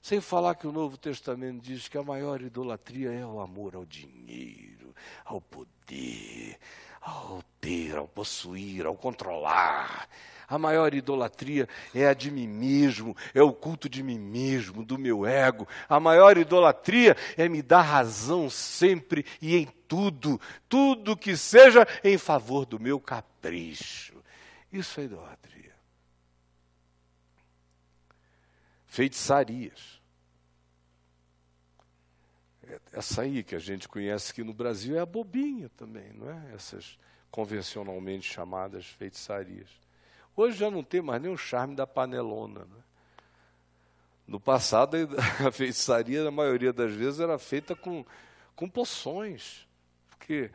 Sem 0.02 0.20
falar 0.20 0.56
que 0.56 0.66
o 0.66 0.72
Novo 0.72 0.96
Testamento 0.96 1.62
diz 1.62 1.86
que 1.86 1.96
a 1.96 2.02
maior 2.02 2.42
idolatria 2.42 3.12
é 3.12 3.24
o 3.24 3.38
amor 3.38 3.76
ao 3.76 3.84
dinheiro, 3.84 4.92
ao 5.24 5.40
poder, 5.40 6.58
ao 7.00 7.44
ter, 7.60 7.96
ao 7.96 8.08
possuir, 8.08 8.86
ao 8.86 8.96
controlar. 8.96 10.08
A 10.48 10.58
maior 10.58 10.94
idolatria 10.94 11.68
é 11.94 12.06
a 12.06 12.14
de 12.14 12.30
mim 12.30 12.46
mesmo, 12.48 13.14
é 13.34 13.42
o 13.42 13.52
culto 13.52 13.86
de 13.86 14.02
mim 14.02 14.18
mesmo, 14.18 14.82
do 14.82 14.96
meu 14.96 15.26
ego. 15.26 15.68
A 15.86 16.00
maior 16.00 16.38
idolatria 16.38 17.14
é 17.36 17.46
me 17.48 17.60
dar 17.60 17.82
razão 17.82 18.48
sempre 18.48 19.26
e 19.42 19.56
em 19.56 19.66
tudo, 19.86 20.40
tudo 20.66 21.16
que 21.16 21.36
seja 21.36 21.86
em 22.02 22.16
favor 22.16 22.64
do 22.64 22.80
meu 22.80 22.98
capricho. 22.98 24.16
Isso 24.72 24.98
é 25.00 25.04
idolatria. 25.04 25.74
Feitiçarias. 28.86 30.00
Essa 32.90 33.22
aí 33.22 33.42
que 33.42 33.54
a 33.54 33.58
gente 33.58 33.86
conhece 33.86 34.32
aqui 34.32 34.42
no 34.42 34.54
Brasil 34.54 34.96
é 34.96 35.00
a 35.00 35.06
bobinha 35.06 35.68
também, 35.70 36.10
não 36.14 36.30
é? 36.30 36.54
Essas 36.54 36.98
convencionalmente 37.30 38.26
chamadas 38.30 38.86
feitiçarias. 38.86 39.68
Hoje 40.38 40.56
já 40.56 40.70
não 40.70 40.84
tem 40.84 41.02
mais 41.02 41.20
nem 41.20 41.32
o 41.32 41.36
charme 41.36 41.74
da 41.74 41.84
panelona. 41.84 42.60
Né? 42.60 42.82
No 44.24 44.38
passado, 44.38 44.96
a 45.44 45.50
feitiçaria, 45.50 46.22
na 46.22 46.30
maioria 46.30 46.72
das 46.72 46.92
vezes, 46.92 47.18
era 47.18 47.36
feita 47.40 47.74
com, 47.74 48.06
com 48.54 48.68
poções. 48.70 49.66
Porque 50.10 50.48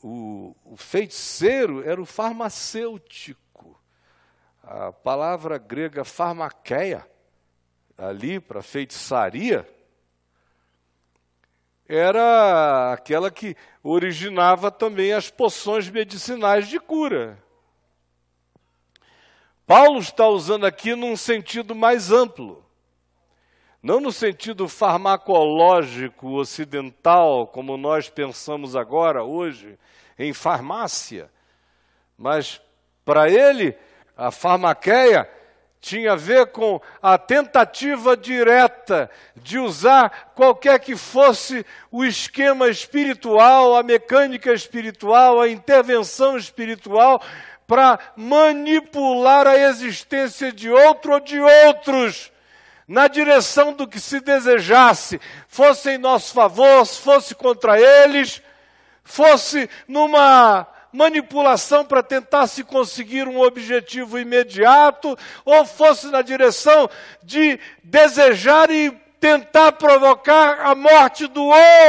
o, 0.00 0.54
o 0.64 0.76
feiticeiro 0.76 1.82
era 1.82 2.00
o 2.00 2.06
farmacêutico. 2.06 3.76
A 4.62 4.92
palavra 4.92 5.58
grega 5.58 6.04
farmaqueia, 6.04 7.04
ali 7.98 8.38
para 8.38 8.62
feitiçaria, 8.62 9.68
era 11.88 12.92
aquela 12.92 13.28
que 13.28 13.56
originava 13.82 14.70
também 14.70 15.12
as 15.12 15.30
poções 15.30 15.90
medicinais 15.90 16.68
de 16.68 16.78
cura. 16.78 17.44
Paulo 19.66 19.98
está 19.98 20.28
usando 20.28 20.64
aqui 20.64 20.94
num 20.94 21.16
sentido 21.16 21.74
mais 21.74 22.12
amplo. 22.12 22.64
Não 23.82 24.00
no 24.00 24.12
sentido 24.12 24.68
farmacológico 24.68 26.34
ocidental, 26.34 27.48
como 27.48 27.76
nós 27.76 28.08
pensamos 28.08 28.76
agora, 28.76 29.24
hoje, 29.24 29.76
em 30.18 30.32
farmácia. 30.32 31.30
Mas, 32.16 32.60
para 33.04 33.28
ele, 33.28 33.76
a 34.16 34.30
farmaqueia 34.30 35.28
tinha 35.80 36.12
a 36.12 36.16
ver 36.16 36.46
com 36.46 36.80
a 37.00 37.18
tentativa 37.18 38.16
direta 38.16 39.10
de 39.36 39.58
usar 39.58 40.32
qualquer 40.34 40.80
que 40.80 40.96
fosse 40.96 41.64
o 41.92 42.04
esquema 42.04 42.68
espiritual, 42.68 43.76
a 43.76 43.82
mecânica 43.82 44.52
espiritual, 44.52 45.40
a 45.40 45.48
intervenção 45.48 46.36
espiritual, 46.36 47.22
para 47.66 47.98
manipular 48.16 49.46
a 49.46 49.58
existência 49.58 50.52
de 50.52 50.70
outro 50.70 51.14
ou 51.14 51.20
de 51.20 51.40
outros 51.40 52.30
na 52.86 53.08
direção 53.08 53.72
do 53.72 53.86
que 53.86 53.98
se 53.98 54.20
desejasse, 54.20 55.20
fosse 55.48 55.90
em 55.90 55.98
nosso 55.98 56.32
favor, 56.32 56.86
fosse 56.86 57.34
contra 57.34 57.80
eles, 57.80 58.40
fosse 59.02 59.68
numa 59.88 60.66
manipulação 60.92 61.84
para 61.84 62.02
tentar 62.02 62.46
se 62.46 62.64
conseguir 62.64 63.28
um 63.28 63.40
objetivo 63.40 64.18
imediato, 64.18 65.18
ou 65.44 65.66
fosse 65.66 66.06
na 66.06 66.22
direção 66.22 66.88
de 67.22 67.58
desejar 67.82 68.70
e 68.70 68.90
tentar 69.20 69.72
provocar 69.72 70.60
a 70.60 70.74
morte 70.74 71.26
do 71.26 71.44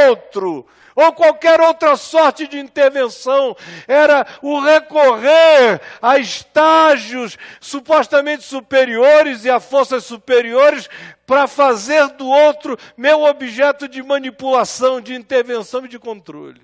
outro, 0.09 0.67
ou 0.98 1.14
qualquer 1.14 1.62
outra 1.62 1.95
sorte 1.95 2.48
de 2.48 2.58
intervenção, 2.58 3.56
era 3.88 4.26
o 4.41 4.60
recorrer 4.60 5.80
a 6.02 6.18
estágios 6.18 7.38
supostamente 7.62 8.41
superiores 8.41 9.45
e 9.45 9.50
a 9.50 9.60
forças 9.60 10.06
superiores 10.06 10.89
para 11.28 11.48
fazer 11.48 12.08
do 12.14 12.28
outro 12.28 12.76
meu 12.98 13.26
objeto 13.26 13.88
de 13.88 14.02
manipulação, 14.02 15.00
de 15.00 15.14
intervenção 15.14 15.86
e 15.86 15.88
de 15.88 16.00
controle. 16.00 16.64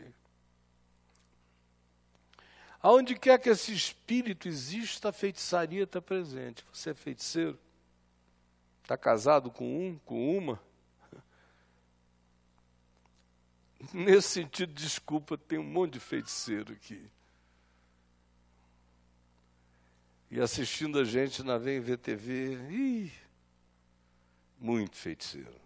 Aonde 2.81 3.13
quer 3.13 3.37
que 3.37 3.49
esse 3.49 3.71
espírito 3.71 4.47
exista, 4.47 5.09
a 5.09 5.13
feitiçaria 5.13 5.83
está 5.83 6.01
presente. 6.01 6.65
Você 6.73 6.89
é 6.89 6.93
feiticeiro? 6.95 7.59
Está 8.81 8.97
casado 8.97 9.51
com 9.51 9.63
um, 9.63 9.99
com 10.03 10.35
uma? 10.35 10.72
Nesse 13.91 14.29
sentido, 14.29 14.73
desculpa, 14.73 15.37
tem 15.37 15.57
um 15.57 15.63
monte 15.63 15.93
de 15.93 15.99
feiticeiro 15.99 16.73
aqui. 16.73 17.09
E 20.31 20.39
assistindo 20.39 20.99
a 20.99 21.03
gente 21.03 21.43
na 21.43 21.57
Vem 21.57 21.79
VTV, 21.79 22.57
ih, 22.69 23.11
muito 24.59 24.95
feiticeiro. 24.95 25.61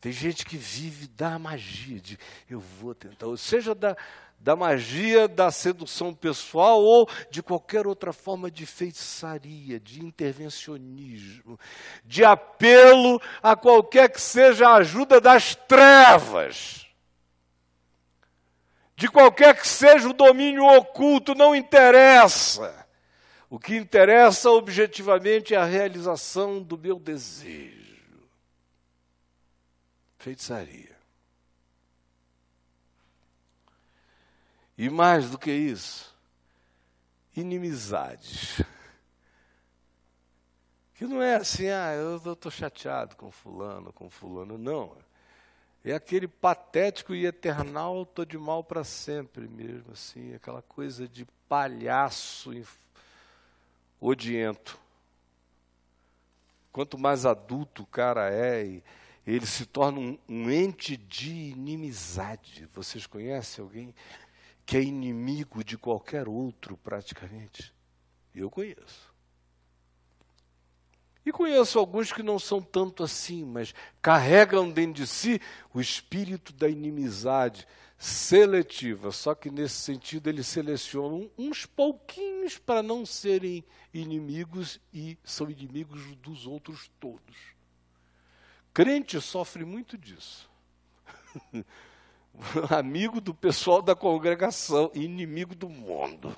Tem 0.00 0.12
gente 0.12 0.44
que 0.44 0.56
vive 0.56 1.06
da 1.06 1.38
magia, 1.38 2.00
de 2.00 2.18
eu 2.50 2.58
vou 2.58 2.92
tentar, 2.92 3.26
ou 3.26 3.36
seja, 3.36 3.72
da, 3.72 3.96
da 4.42 4.56
magia 4.56 5.28
da 5.28 5.52
sedução 5.52 6.12
pessoal 6.12 6.82
ou 6.82 7.08
de 7.30 7.40
qualquer 7.40 7.86
outra 7.86 8.12
forma 8.12 8.50
de 8.50 8.66
feitiçaria, 8.66 9.78
de 9.78 10.04
intervencionismo, 10.04 11.58
de 12.04 12.24
apelo 12.24 13.22
a 13.40 13.54
qualquer 13.54 14.10
que 14.10 14.20
seja 14.20 14.68
a 14.68 14.74
ajuda 14.78 15.20
das 15.20 15.54
trevas, 15.54 16.88
de 18.96 19.06
qualquer 19.06 19.56
que 19.56 19.66
seja 19.66 20.08
o 20.08 20.12
domínio 20.12 20.64
oculto, 20.64 21.36
não 21.36 21.54
interessa. 21.54 22.84
O 23.48 23.60
que 23.60 23.76
interessa 23.76 24.50
objetivamente 24.50 25.54
é 25.54 25.56
a 25.56 25.64
realização 25.64 26.60
do 26.60 26.76
meu 26.76 26.98
desejo. 26.98 28.26
Feitiçaria. 30.18 30.91
E 34.76 34.88
mais 34.88 35.30
do 35.30 35.38
que 35.38 35.50
isso, 35.50 36.14
inimizades. 37.36 38.62
Que 40.94 41.06
não 41.06 41.20
é 41.20 41.36
assim, 41.36 41.68
ah, 41.68 41.92
eu 41.94 42.16
estou 42.32 42.50
chateado 42.50 43.16
com 43.16 43.30
fulano, 43.30 43.92
com 43.92 44.08
fulano. 44.08 44.56
Não. 44.56 44.96
É 45.84 45.94
aquele 45.94 46.28
patético 46.28 47.12
e 47.14 47.26
eternal, 47.26 48.02
estou 48.02 48.24
de 48.24 48.38
mal 48.38 48.62
para 48.62 48.84
sempre 48.84 49.48
mesmo, 49.48 49.92
assim, 49.92 50.32
aquela 50.34 50.62
coisa 50.62 51.08
de 51.08 51.26
palhaço 51.48 52.52
odiento. 54.00 54.78
Quanto 56.72 56.96
mais 56.96 57.26
adulto 57.26 57.82
o 57.82 57.86
cara 57.86 58.32
é, 58.32 58.80
ele 59.26 59.46
se 59.46 59.66
torna 59.66 59.98
um, 59.98 60.18
um 60.28 60.50
ente 60.50 60.96
de 60.96 61.50
inimizade. 61.50 62.68
Vocês 62.72 63.06
conhecem 63.06 63.62
alguém 63.62 63.94
que 64.64 64.76
é 64.76 64.82
inimigo 64.82 65.64
de 65.64 65.76
qualquer 65.76 66.28
outro, 66.28 66.76
praticamente. 66.76 67.74
Eu 68.34 68.50
conheço. 68.50 69.12
E 71.24 71.30
conheço 71.30 71.78
alguns 71.78 72.12
que 72.12 72.22
não 72.22 72.38
são 72.38 72.60
tanto 72.60 73.04
assim, 73.04 73.44
mas 73.44 73.72
carregam 74.00 74.68
dentro 74.70 74.94
de 74.94 75.06
si 75.06 75.40
o 75.72 75.80
espírito 75.80 76.52
da 76.52 76.68
inimizade 76.68 77.66
seletiva. 77.96 79.12
Só 79.12 79.32
que 79.34 79.48
nesse 79.48 79.76
sentido 79.76 80.28
eles 80.28 80.48
selecionam 80.48 81.30
uns 81.38 81.64
pouquinhos 81.64 82.58
para 82.58 82.82
não 82.82 83.06
serem 83.06 83.64
inimigos 83.94 84.80
e 84.92 85.16
são 85.22 85.48
inimigos 85.48 86.16
dos 86.16 86.44
outros 86.44 86.90
todos. 86.98 87.36
Crente 88.74 89.20
sofre 89.20 89.64
muito 89.64 89.96
disso. 89.96 90.50
amigo 92.70 93.20
do 93.20 93.34
pessoal 93.34 93.82
da 93.82 93.94
congregação, 93.94 94.90
inimigo 94.94 95.54
do 95.54 95.68
mundo. 95.68 96.36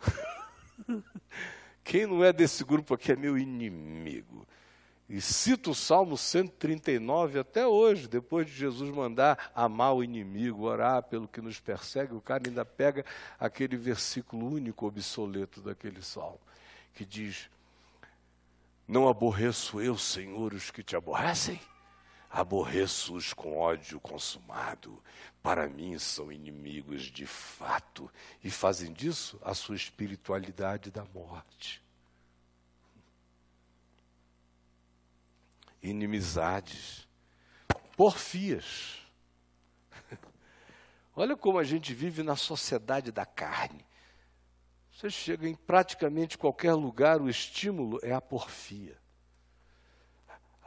Quem 1.82 2.06
não 2.06 2.24
é 2.24 2.32
desse 2.32 2.64
grupo 2.64 2.94
aqui 2.94 3.12
é 3.12 3.16
meu 3.16 3.36
inimigo. 3.36 4.46
E 5.08 5.20
cito 5.20 5.72
o 5.72 5.74
Salmo 5.74 6.16
139 6.16 7.40
até 7.40 7.66
hoje, 7.66 8.06
depois 8.06 8.46
de 8.46 8.52
Jesus 8.52 8.94
mandar 8.94 9.50
amar 9.52 9.92
o 9.92 10.04
inimigo, 10.04 10.66
orar 10.66 11.02
pelo 11.02 11.26
que 11.26 11.40
nos 11.40 11.58
persegue, 11.58 12.14
o 12.14 12.20
cara 12.20 12.44
ainda 12.46 12.64
pega 12.64 13.04
aquele 13.38 13.76
versículo 13.76 14.46
único 14.46 14.86
obsoleto 14.86 15.60
daquele 15.60 16.00
salmo, 16.00 16.38
que 16.94 17.04
diz: 17.04 17.50
Não 18.86 19.08
aborreço 19.08 19.80
eu, 19.80 19.98
Senhor, 19.98 20.54
os 20.54 20.70
que 20.70 20.84
te 20.84 20.94
aborrecem? 20.94 21.60
Aborreço-os 22.30 23.32
com 23.32 23.58
ódio 23.58 23.98
consumado. 23.98 25.02
Para 25.42 25.68
mim 25.68 25.98
são 25.98 26.30
inimigos 26.30 27.02
de 27.02 27.26
fato 27.26 28.08
e 28.44 28.48
fazem 28.50 28.92
disso 28.92 29.40
a 29.42 29.52
sua 29.52 29.74
espiritualidade 29.74 30.92
da 30.92 31.04
morte. 31.06 31.82
Inimizades, 35.82 37.08
porfias. 37.96 39.00
Olha 41.16 41.36
como 41.36 41.58
a 41.58 41.64
gente 41.64 41.92
vive 41.92 42.22
na 42.22 42.36
sociedade 42.36 43.10
da 43.10 43.26
carne. 43.26 43.84
Você 44.92 45.10
chega 45.10 45.48
em 45.48 45.54
praticamente 45.54 46.38
qualquer 46.38 46.74
lugar, 46.74 47.20
o 47.20 47.28
estímulo 47.28 47.98
é 48.02 48.12
a 48.12 48.20
porfia. 48.20 48.99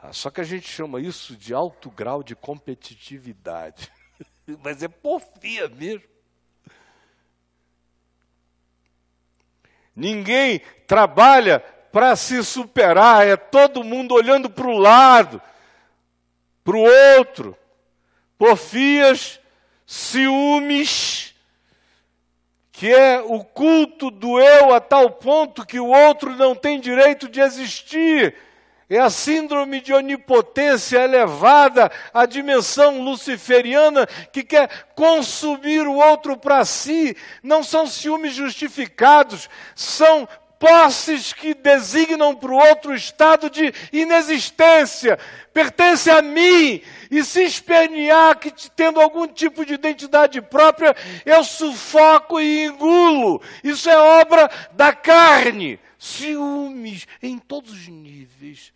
Ah, 0.06 0.12
só 0.12 0.28
que 0.28 0.42
a 0.42 0.44
gente 0.44 0.68
chama 0.68 1.00
isso 1.00 1.34
de 1.34 1.54
alto 1.54 1.90
grau 1.90 2.22
de 2.22 2.36
competitividade. 2.36 3.90
Mas 4.62 4.82
é 4.82 4.88
porfia 4.88 5.66
mesmo. 5.66 6.06
Ninguém 9.96 10.60
trabalha 10.86 11.58
para 11.90 12.14
se 12.16 12.44
superar, 12.44 13.26
é 13.26 13.34
todo 13.34 13.82
mundo 13.82 14.14
olhando 14.14 14.50
para 14.50 14.66
o 14.66 14.76
lado, 14.76 15.40
para 16.62 16.76
o 16.76 17.16
outro. 17.16 17.56
Porfias, 18.36 19.40
ciúmes, 19.86 21.34
que 22.70 22.92
é 22.92 23.22
o 23.22 23.42
culto 23.42 24.10
do 24.10 24.38
eu 24.38 24.74
a 24.74 24.80
tal 24.80 25.12
ponto 25.12 25.64
que 25.64 25.80
o 25.80 25.88
outro 25.88 26.36
não 26.36 26.54
tem 26.54 26.78
direito 26.78 27.26
de 27.26 27.40
existir 27.40 28.36
é 28.88 28.98
a 28.98 29.10
síndrome 29.10 29.80
de 29.80 29.92
onipotência 29.92 30.98
elevada 30.98 31.90
à 32.12 32.26
dimensão 32.26 33.02
luciferiana 33.02 34.06
que 34.32 34.42
quer 34.42 34.68
consumir 34.94 35.86
o 35.86 35.94
outro 35.94 36.36
para 36.36 36.64
si. 36.64 37.16
Não 37.42 37.62
são 37.62 37.86
ciúmes 37.86 38.34
justificados, 38.34 39.48
são 39.74 40.28
posses 40.58 41.32
que 41.32 41.52
designam 41.52 42.34
para 42.34 42.50
o 42.50 42.56
outro 42.56 42.94
estado 42.94 43.50
de 43.50 43.72
inexistência, 43.92 45.18
pertence 45.52 46.10
a 46.10 46.22
mim, 46.22 46.80
e 47.10 47.22
se 47.22 47.42
espernear 47.42 48.38
que 48.38 48.50
tendo 48.70 49.00
algum 49.00 49.26
tipo 49.26 49.64
de 49.64 49.74
identidade 49.74 50.40
própria, 50.40 50.96
eu 51.26 51.44
sufoco 51.44 52.40
e 52.40 52.64
engulo. 52.64 53.42
Isso 53.62 53.90
é 53.90 53.96
obra 53.96 54.50
da 54.72 54.92
carne. 54.92 55.78
Ciúmes 55.98 57.06
em 57.22 57.38
todos 57.38 57.72
os 57.72 57.88
níveis. 57.88 58.73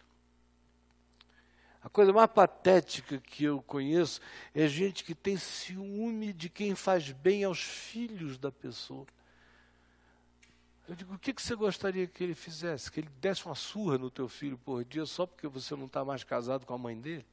Coisa 1.99 2.13
mais 2.13 2.31
patética 2.31 3.19
que 3.19 3.43
eu 3.43 3.61
conheço 3.61 4.21
é 4.55 4.69
gente 4.69 5.03
que 5.03 5.17
tem 5.17 5.37
ciúme 5.37 6.33
de 6.33 6.49
quem 6.49 6.77
faz 6.77 7.11
bem 7.11 7.43
aos 7.43 7.61
filhos 7.61 8.39
da 8.39 8.53
pessoa. 8.53 9.05
Eu 10.89 10.95
digo, 10.95 11.15
o 11.15 11.19
que, 11.19 11.35
que 11.35 11.43
você 11.43 11.57
gostaria 11.57 12.07
que 12.07 12.23
ele 12.23 12.37
fizesse? 12.37 12.89
Que 12.89 13.01
ele 13.01 13.09
desse 13.21 13.45
uma 13.45 13.57
surra 13.57 13.99
no 13.99 14.13
teu 14.13 14.29
filho 14.29 14.57
por 14.57 14.85
dia 14.85 15.05
só 15.07 15.27
porque 15.27 15.49
você 15.49 15.75
não 15.75 15.87
está 15.87 16.05
mais 16.05 16.23
casado 16.23 16.65
com 16.65 16.73
a 16.73 16.79
mãe 16.79 16.97
dele? 16.97 17.27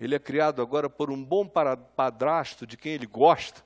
Ele 0.00 0.14
é 0.14 0.18
criado 0.18 0.62
agora 0.62 0.88
por 0.88 1.10
um 1.10 1.22
bom 1.22 1.46
padrasto 1.46 2.66
de 2.66 2.78
quem 2.78 2.94
ele 2.94 3.06
gosta. 3.06 3.62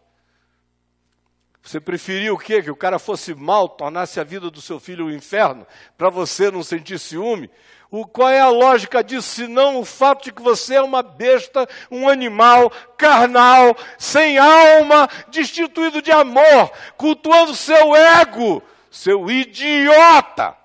Você 1.63 1.81
preferia 1.81 2.35
o 2.35 2.39
quê? 2.39 2.61
Que 2.61 2.73
o 2.73 2.77
cara 2.77 2.99
fosse 2.99 3.37
mal, 3.37 3.69
tornasse 3.69 4.19
a 4.19 4.25
vida 4.25 4.51
do 4.51 4.61
seu 4.61 4.81
filho 4.81 5.07
um 5.07 5.11
inferno, 5.13 5.65
para 5.97 6.11
você 6.11 6.51
não 6.51 6.65
sentir 6.65 6.99
ciúme? 6.99 7.49
O, 7.91 8.07
qual 8.07 8.29
é 8.29 8.41
a 8.41 8.49
lógica 8.49 9.03
disso, 9.03 9.29
senão 9.29 9.79
o 9.79 9.85
fato 9.85 10.25
de 10.25 10.33
que 10.33 10.43
você 10.43 10.75
é 10.75 10.83
uma 10.83 11.03
besta, 11.03 11.69
um 11.91 12.09
animal 12.09 12.71
carnal, 12.99 13.77
sem 13.99 14.39
alma, 14.39 15.09
destituído 15.29 16.03
de 16.03 16.11
amor, 16.11 16.73
cultuando 16.97 17.55
seu 17.55 17.95
ego, 17.95 18.63
seu 18.91 19.31
idiota? 19.31 20.57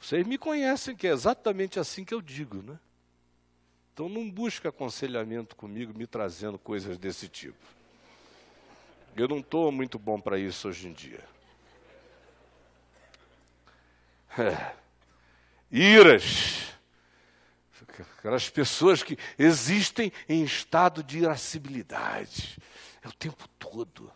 Vocês 0.00 0.26
me 0.26 0.36
conhecem 0.36 0.96
que 0.96 1.06
é 1.06 1.10
exatamente 1.10 1.78
assim 1.78 2.04
que 2.04 2.12
eu 2.12 2.20
digo, 2.20 2.62
né? 2.62 2.78
Então 3.94 4.08
não 4.08 4.30
busque 4.30 4.66
aconselhamento 4.66 5.54
comigo 5.54 5.96
me 5.96 6.06
trazendo 6.06 6.58
coisas 6.58 6.98
desse 6.98 7.28
tipo. 7.28 7.58
Eu 9.14 9.28
não 9.28 9.38
estou 9.38 9.70
muito 9.70 9.98
bom 9.98 10.20
para 10.20 10.38
isso 10.38 10.68
hoje 10.68 10.88
em 10.88 10.92
dia. 10.92 11.22
É. 14.38 14.79
Iras. 15.70 16.70
Aquelas 18.18 18.50
pessoas 18.50 19.02
que 19.02 19.16
existem 19.38 20.12
em 20.28 20.42
estado 20.42 21.02
de 21.02 21.18
irascibilidade. 21.18 22.58
É 23.02 23.08
o 23.08 23.12
tempo 23.12 23.48
todo. 23.58 24.12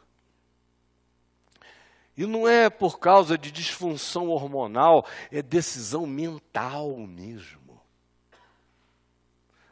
E 2.16 2.26
não 2.26 2.46
é 2.46 2.70
por 2.70 2.98
causa 2.98 3.36
de 3.36 3.50
disfunção 3.50 4.28
hormonal, 4.28 5.06
é 5.32 5.42
decisão 5.42 6.06
mental 6.06 6.96
mesmo. 6.98 7.80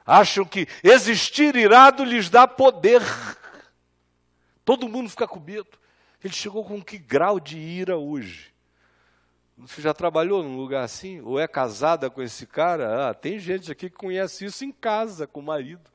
Acham 0.05 0.45
que 0.45 0.67
existir 0.83 1.55
irado 1.55 2.05
lhes 2.05 2.29
dá 2.29 2.49
poder. 2.49 3.01
Todo 4.65 4.89
mundo 4.89 5.09
fica 5.09 5.29
com 5.29 5.39
medo. 5.39 5.79
Ele 6.23 6.35
chegou 6.35 6.65
com 6.65 6.83
que 6.83 6.99
grau 6.99 7.39
de 7.39 7.59
ira 7.59 7.97
hoje? 7.97 8.52
Você 9.63 9.81
já 9.81 9.95
trabalhou 9.95 10.43
num 10.43 10.57
lugar 10.57 10.83
assim? 10.83 11.21
Ou 11.21 11.39
é 11.39 11.47
casada 11.47 12.11
com 12.11 12.21
esse 12.21 12.47
cara? 12.47 13.11
Ah, 13.11 13.15
tem 13.15 13.39
gente 13.39 13.71
aqui 13.71 13.89
que 13.89 13.97
conhece 13.97 14.45
isso 14.45 14.65
em 14.65 14.73
casa, 14.73 15.25
com 15.25 15.39
o 15.39 15.43
marido. 15.43 15.89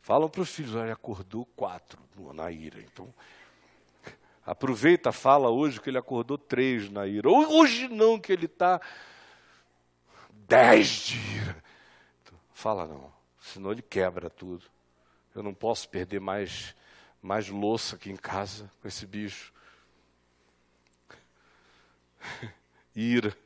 Falam 0.00 0.28
para 0.28 0.40
os 0.40 0.50
filhos, 0.50 0.74
olha, 0.74 0.92
acordou 0.92 1.46
quatro 1.56 2.00
na 2.34 2.50
ira. 2.50 2.80
Então, 2.80 3.14
aproveita, 4.44 5.12
fala 5.12 5.50
hoje 5.50 5.80
que 5.80 5.88
ele 5.88 5.98
acordou 5.98 6.36
três 6.36 6.90
na 6.90 7.06
ira. 7.06 7.30
Hoje 7.30 7.86
não, 7.86 8.18
que 8.18 8.32
ele 8.32 8.46
está 8.46 8.80
dez 10.32 10.88
de 10.88 11.18
ira. 11.36 11.62
Então, 12.22 12.38
fala 12.52 12.86
não, 12.86 13.12
senão 13.40 13.70
ele 13.70 13.82
quebra 13.82 14.28
tudo. 14.28 14.64
Eu 15.32 15.44
não 15.44 15.54
posso 15.54 15.88
perder 15.88 16.20
mais 16.20 16.74
mais 17.22 17.48
louça 17.48 17.96
aqui 17.96 18.10
em 18.10 18.16
casa 18.16 18.70
com 18.80 18.88
esse 18.88 19.06
bicho. 19.06 19.52
Ira, 22.94 23.36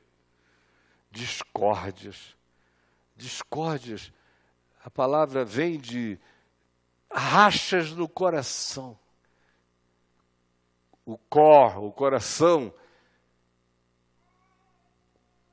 discórdias. 1.10 2.36
Discórdias, 3.16 4.12
a 4.82 4.88
palavra 4.88 5.44
vem 5.44 5.78
de 5.78 6.18
rachas 7.12 7.90
no 7.92 8.08
coração. 8.08 8.98
O 11.04 11.18
cor, 11.18 11.78
o 11.78 11.92
coração 11.92 12.72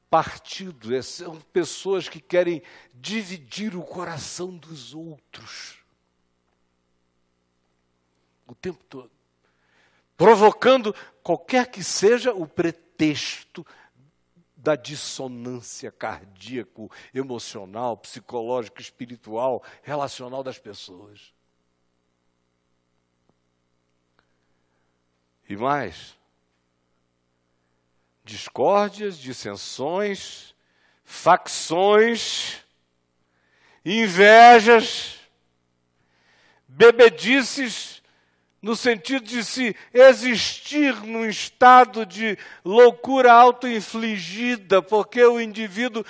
partido, 0.09 1.01
são 1.03 1.41
pessoas 1.41 2.07
que 2.07 2.21
querem 2.21 2.61
dividir 2.93 3.75
o 3.75 3.83
coração 3.83 4.55
dos 4.55 4.93
outros. 4.93 5.83
O 8.45 8.55
tempo 8.55 8.81
todo, 8.85 9.11
provocando 10.15 10.95
qualquer 11.21 11.69
que 11.69 11.83
seja 11.83 12.33
o 12.33 12.47
pretexto 12.47 12.86
da 14.55 14.75
dissonância 14.75 15.91
cardíaco, 15.91 16.91
emocional, 17.13 17.95
psicológico, 17.95 18.81
espiritual, 18.81 19.63
relacional 19.83 20.43
das 20.43 20.57
pessoas. 20.57 21.33
E 25.47 25.55
mais, 25.55 26.17
discórdias, 28.23 29.17
dissensões, 29.17 30.53
facções, 31.05 32.61
invejas, 33.85 35.19
bebedices 36.67 37.96
no 38.61 38.75
sentido 38.75 39.25
de 39.25 39.43
se 39.43 39.75
existir 39.93 40.95
num 41.03 41.25
estado 41.25 42.05
de 42.05 42.37
loucura 42.65 43.31
autoinfligida, 43.31 44.81
porque 44.81 45.23
o 45.23 45.39
indivíduo 45.39 46.03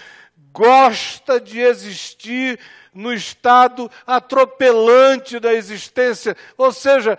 gosta 0.51 1.39
de 1.39 1.59
existir 1.59 2.59
no 2.93 3.13
estado 3.13 3.91
atropelante 4.05 5.39
da 5.39 5.53
existência, 5.53 6.35
ou 6.57 6.71
seja, 6.71 7.17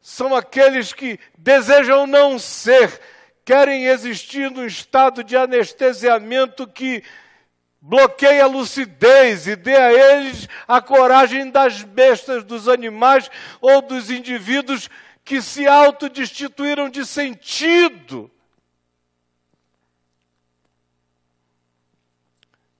são 0.00 0.34
aqueles 0.34 0.92
que 0.92 1.18
desejam 1.36 2.06
não 2.06 2.38
ser, 2.38 3.00
querem 3.44 3.86
existir 3.86 4.50
num 4.50 4.64
estado 4.64 5.24
de 5.24 5.36
anestesiamento 5.36 6.66
que 6.66 7.02
bloqueie 7.80 8.40
a 8.40 8.46
lucidez 8.46 9.46
e 9.46 9.56
dê 9.56 9.76
a 9.76 9.92
eles 9.92 10.48
a 10.66 10.80
coragem 10.80 11.50
das 11.50 11.82
bestas, 11.82 12.44
dos 12.44 12.68
animais 12.68 13.30
ou 13.60 13.80
dos 13.80 14.10
indivíduos 14.10 14.88
que 15.24 15.40
se 15.40 15.66
autodestituíram 15.66 16.88
de 16.88 17.06
sentido. 17.06 18.30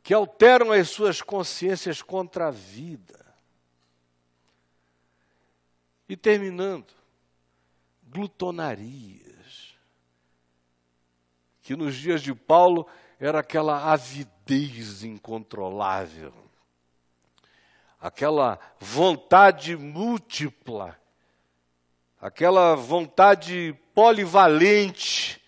Que 0.03 0.15
alteram 0.15 0.73
as 0.73 0.89
suas 0.89 1.21
consciências 1.21 2.03
contra 2.03 2.49
a 2.49 2.51
vida. 2.51 3.19
E 6.09 6.17
terminando, 6.17 6.95
glutonarias. 8.05 9.75
Que 11.61 11.77
nos 11.77 11.95
dias 11.95 12.23
de 12.23 12.35
Paulo 12.35 12.89
era 13.21 13.41
aquela 13.41 13.93
avidez 13.93 14.38
incontrolável, 15.03 16.33
aquela 18.01 18.59
vontade 18.79 19.77
múltipla, 19.77 20.99
aquela 22.21 22.75
vontade 22.75 23.77
polivalente, 23.95 25.43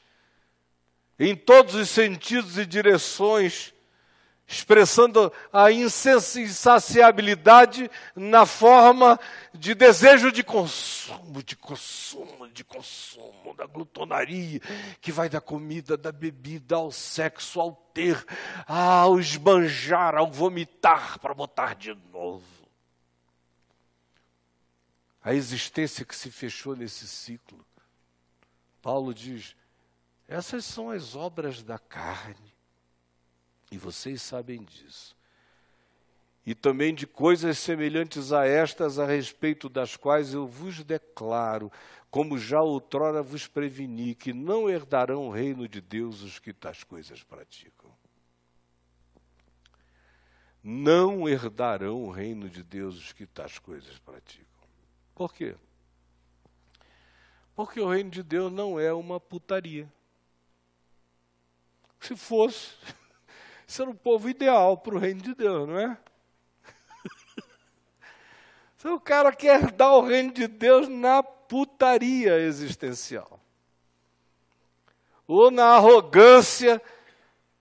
em 1.18 1.36
todos 1.36 1.74
os 1.74 1.88
sentidos 1.88 2.58
e 2.58 2.64
direções, 2.64 3.74
expressando 4.50 5.32
a 5.52 5.70
insaciabilidade 5.70 7.88
na 8.16 8.44
forma 8.44 9.16
de 9.54 9.76
desejo 9.76 10.32
de 10.32 10.42
consumo, 10.42 11.40
de 11.40 11.54
consumo, 11.54 12.48
de 12.48 12.64
consumo, 12.64 13.54
da 13.56 13.64
glutonaria, 13.64 14.58
que 15.00 15.12
vai 15.12 15.28
da 15.28 15.40
comida, 15.40 15.96
da 15.96 16.10
bebida, 16.10 16.74
ao 16.74 16.90
sexo, 16.90 17.60
ao 17.60 17.76
ter, 17.94 18.26
ao 18.66 19.20
esbanjar, 19.20 20.16
ao 20.16 20.28
vomitar, 20.28 21.20
para 21.20 21.32
botar 21.32 21.76
de 21.76 21.94
novo. 22.12 22.44
A 25.22 25.32
existência 25.32 26.04
que 26.04 26.16
se 26.16 26.28
fechou 26.28 26.74
nesse 26.74 27.06
ciclo. 27.06 27.64
Paulo 28.82 29.14
diz: 29.14 29.54
essas 30.26 30.64
são 30.64 30.90
as 30.90 31.14
obras 31.14 31.62
da 31.62 31.78
carne 31.78 32.50
e 33.70 33.78
vocês 33.78 34.20
sabem 34.22 34.64
disso. 34.64 35.16
e 36.44 36.54
também 36.54 36.94
de 36.94 37.06
coisas 37.06 37.58
semelhantes 37.58 38.32
a 38.32 38.46
estas, 38.46 38.98
a 38.98 39.06
respeito 39.06 39.68
das 39.68 39.94
quais 39.94 40.32
eu 40.32 40.46
vos 40.46 40.82
declaro, 40.82 41.70
como 42.10 42.38
já 42.38 42.60
outrora 42.60 43.22
vos 43.22 43.46
preveni, 43.46 44.14
que 44.14 44.32
não 44.32 44.68
herdarão 44.68 45.28
o 45.28 45.30
reino 45.30 45.68
de 45.68 45.80
Deus 45.80 46.22
os 46.22 46.38
que 46.38 46.52
tais 46.52 46.82
coisas 46.82 47.22
praticam. 47.22 47.90
Não 50.62 51.28
herdarão 51.28 52.02
o 52.02 52.10
reino 52.10 52.48
de 52.48 52.62
Deus 52.62 52.96
os 52.96 53.12
que 53.12 53.26
tais 53.26 53.58
coisas 53.58 53.98
praticam. 53.98 54.46
Por 55.14 55.32
quê? 55.32 55.54
Porque 57.54 57.80
o 57.80 57.88
reino 57.88 58.10
de 58.10 58.22
Deus 58.22 58.50
não 58.52 58.80
é 58.80 58.92
uma 58.92 59.20
putaria. 59.20 59.90
Se 62.00 62.16
fosse, 62.16 62.74
era 63.78 63.90
o 63.90 63.94
povo 63.94 64.28
ideal 64.28 64.76
para 64.76 64.94
o 64.94 64.98
reino 64.98 65.20
de 65.20 65.34
Deus, 65.34 65.68
não 65.68 65.78
é? 65.78 65.96
Se 68.78 68.88
o 68.88 68.98
cara 68.98 69.32
quer 69.32 69.70
dar 69.70 69.92
o 69.92 70.00
reino 70.00 70.32
de 70.32 70.48
Deus 70.48 70.88
na 70.88 71.22
putaria 71.22 72.38
existencial, 72.38 73.38
ou 75.26 75.50
na 75.50 75.74
arrogância 75.74 76.82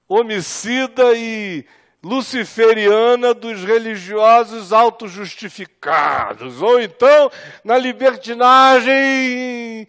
homicida 0.08 1.16
e 1.16 1.66
luciferiana 2.02 3.34
dos 3.34 3.64
religiosos 3.64 4.72
autojustificados, 4.72 6.62
ou 6.62 6.82
então 6.82 7.30
na 7.64 7.78
libertinagem 7.78 9.88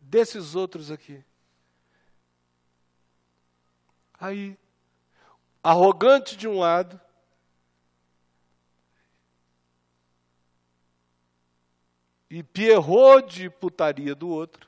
desses 0.00 0.54
outros 0.54 0.90
aqui. 0.90 1.24
Aí, 4.20 4.56
arrogante 5.68 6.34
de 6.34 6.48
um 6.48 6.58
lado, 6.58 6.98
e 12.30 12.42
Pierrot 12.42 13.28
de 13.28 13.50
putaria 13.50 14.14
do 14.14 14.28
outro. 14.30 14.66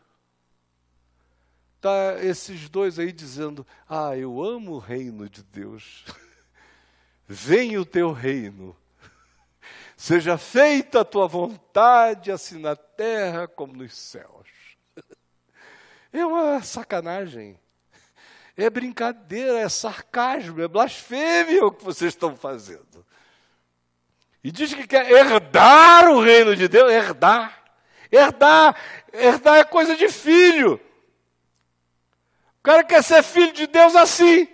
Tá 1.80 2.22
esses 2.22 2.68
dois 2.68 2.98
aí 2.98 3.12
dizendo: 3.12 3.66
"Ah, 3.88 4.14
eu 4.14 4.42
amo 4.42 4.72
o 4.72 4.78
reino 4.78 5.28
de 5.28 5.42
Deus. 5.42 6.05
Venha 7.26 7.80
o 7.80 7.86
teu 7.86 8.12
reino. 8.12 8.76
Seja 9.96 10.36
feita 10.36 11.01
a 11.01 11.05
tua 11.05 11.26
vontade, 11.26 12.30
assim 12.30 12.59
na 12.59 12.76
terra 12.76 13.48
como 13.48 13.72
nos 13.72 13.96
céus." 13.96 14.48
É 16.12 16.26
uma 16.26 16.61
sacanagem. 16.61 17.57
É 18.61 18.69
brincadeira, 18.69 19.59
é 19.59 19.69
sarcasmo, 19.69 20.61
é 20.61 20.69
blasfêmia 20.69 21.65
o 21.65 21.73
que 21.73 21.83
vocês 21.83 22.13
estão 22.13 22.37
fazendo. 22.37 23.05
E 24.45 24.51
diz 24.51 24.75
que 24.75 24.87
quer 24.87 25.11
herdar 25.11 26.11
o 26.11 26.21
reino 26.21 26.55
de 26.55 26.69
Deus, 26.69 26.93
herdar. 26.93 27.63
Herdar, 28.13 28.77
herdar 29.13 29.57
é 29.57 29.65
coisa 29.65 29.97
de 29.97 30.09
filho. 30.09 30.81
O 32.59 32.63
cara 32.63 32.85
quer 32.85 33.03
ser 33.03 33.23
filho 33.23 33.53
de 33.53 33.67
Deus 33.67 33.97
assim. 33.97 34.47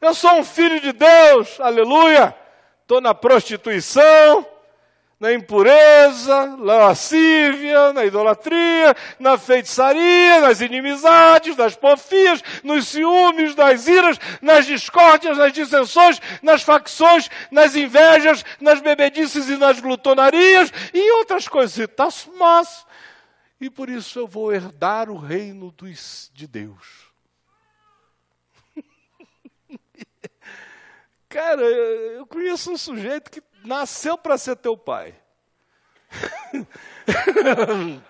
Eu 0.00 0.12
sou 0.14 0.32
um 0.32 0.44
filho 0.44 0.80
de 0.80 0.92
Deus, 0.92 1.60
aleluia. 1.60 2.36
Estou 2.82 3.00
na 3.00 3.14
prostituição, 3.14 4.44
na 5.20 5.34
impureza, 5.34 6.56
na 6.56 6.78
lascívia, 6.78 7.92
na 7.92 8.06
idolatria, 8.06 8.96
na 9.18 9.36
feitiçaria, 9.36 10.40
nas 10.40 10.62
inimizades, 10.62 11.54
nas 11.58 11.76
porfias, 11.76 12.42
nos 12.64 12.88
ciúmes, 12.88 13.54
nas 13.54 13.86
iras, 13.86 14.18
nas 14.40 14.64
discórdias, 14.64 15.36
nas 15.36 15.52
dissensões, 15.52 16.18
nas 16.42 16.62
facções, 16.62 17.28
nas 17.50 17.76
invejas, 17.76 18.42
nas 18.58 18.80
bebedices 18.80 19.50
e 19.50 19.58
nas 19.58 19.78
glutonarias 19.78 20.72
e 20.94 20.98
em 20.98 21.10
outras 21.18 21.46
coisas. 21.46 21.76
E 21.78 21.86
tá 21.86 22.08
mas, 22.38 22.86
e 23.60 23.68
por 23.68 23.90
isso 23.90 24.18
eu 24.18 24.26
vou 24.26 24.50
herdar 24.50 25.10
o 25.10 25.18
reino 25.18 25.70
dos, 25.72 26.30
de 26.32 26.46
Deus. 26.46 27.12
Cara, 31.28 31.62
eu 31.62 32.26
conheço 32.26 32.72
um 32.72 32.78
sujeito 32.78 33.30
que 33.30 33.42
nasceu 33.64 34.18
para 34.18 34.38
ser 34.38 34.56
teu 34.56 34.76
pai. 34.76 35.14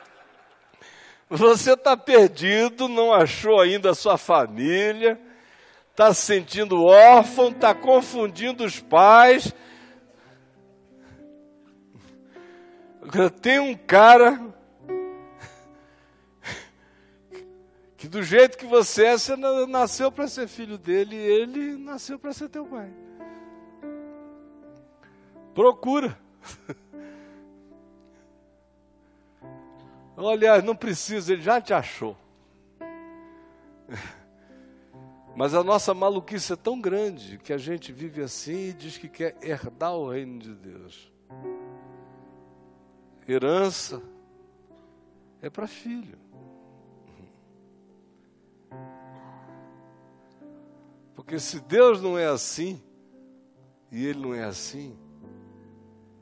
Você 1.28 1.74
está 1.74 1.94
perdido, 1.96 2.88
não 2.88 3.14
achou 3.14 3.60
ainda 3.60 3.90
a 3.90 3.94
sua 3.94 4.18
família, 4.18 5.16
está 5.90 6.12
se 6.12 6.22
sentindo 6.22 6.82
órfão, 6.82 7.50
está 7.50 7.72
confundindo 7.72 8.64
os 8.64 8.80
pais. 8.80 9.54
Tem 13.40 13.60
um 13.60 13.76
cara 13.76 14.40
que 17.96 18.08
do 18.08 18.22
jeito 18.22 18.56
que 18.56 18.66
você 18.66 19.06
é, 19.06 19.18
você 19.18 19.36
nasceu 19.36 20.10
para 20.10 20.26
ser 20.26 20.48
filho 20.48 20.78
dele 20.78 21.14
e 21.14 21.18
ele 21.18 21.76
nasceu 21.76 22.18
para 22.18 22.32
ser 22.32 22.48
teu 22.48 22.64
pai. 22.64 22.90
Procura. 25.54 26.18
Olha, 30.16 30.60
não 30.60 30.76
precisa, 30.76 31.32
ele 31.32 31.42
já 31.42 31.60
te 31.60 31.72
achou. 31.72 32.16
Mas 35.34 35.54
a 35.54 35.64
nossa 35.64 35.94
maluquice 35.94 36.52
é 36.52 36.56
tão 36.56 36.80
grande 36.80 37.38
que 37.38 37.52
a 37.52 37.58
gente 37.58 37.92
vive 37.92 38.20
assim 38.22 38.68
e 38.68 38.72
diz 38.72 38.98
que 38.98 39.08
quer 39.08 39.36
herdar 39.42 39.94
o 39.94 40.10
reino 40.10 40.38
de 40.38 40.54
Deus. 40.54 41.10
Herança 43.26 44.02
é 45.40 45.48
para 45.48 45.66
filho. 45.66 46.18
Porque 51.14 51.38
se 51.38 51.60
Deus 51.60 52.02
não 52.02 52.18
é 52.18 52.26
assim, 52.26 52.82
e 53.90 54.04
Ele 54.04 54.20
não 54.20 54.34
é 54.34 54.44
assim, 54.44 54.98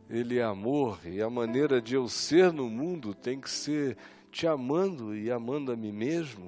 ele 0.09 0.39
é 0.39 0.43
amor, 0.43 1.01
e 1.05 1.21
a 1.21 1.29
maneira 1.29 1.83
de 1.83 1.95
eu 1.95 2.09
ser 2.09 2.53
no 2.53 2.69
mundo 2.69 3.15
tem 3.15 3.39
que 3.41 3.51
ser 3.51 3.97
te 4.31 4.47
amando 4.47 5.15
e 5.15 5.31
amando 5.31 5.71
a 5.71 5.77
mim 5.77 5.93
mesmo. 5.93 6.47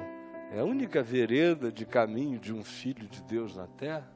É 0.50 0.60
a 0.60 0.64
única 0.64 1.02
vereda 1.02 1.70
de 1.70 1.84
caminho 1.84 2.38
de 2.38 2.52
um 2.52 2.64
filho 2.64 3.06
de 3.06 3.22
Deus 3.22 3.54
na 3.54 3.66
terra. 3.66 4.10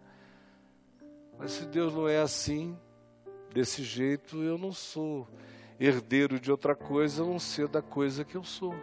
Mas 1.38 1.52
se 1.52 1.66
Deus 1.66 1.92
não 1.94 2.08
é 2.08 2.20
assim, 2.20 2.76
desse 3.52 3.84
jeito, 3.84 4.42
eu 4.42 4.56
não 4.56 4.72
sou 4.72 5.28
herdeiro 5.78 6.40
de 6.40 6.50
outra 6.50 6.74
coisa 6.74 7.22
a 7.22 7.26
não 7.26 7.38
ser 7.38 7.68
da 7.68 7.82
coisa 7.82 8.24
que 8.24 8.36
eu 8.36 8.44
sou. 8.44 8.74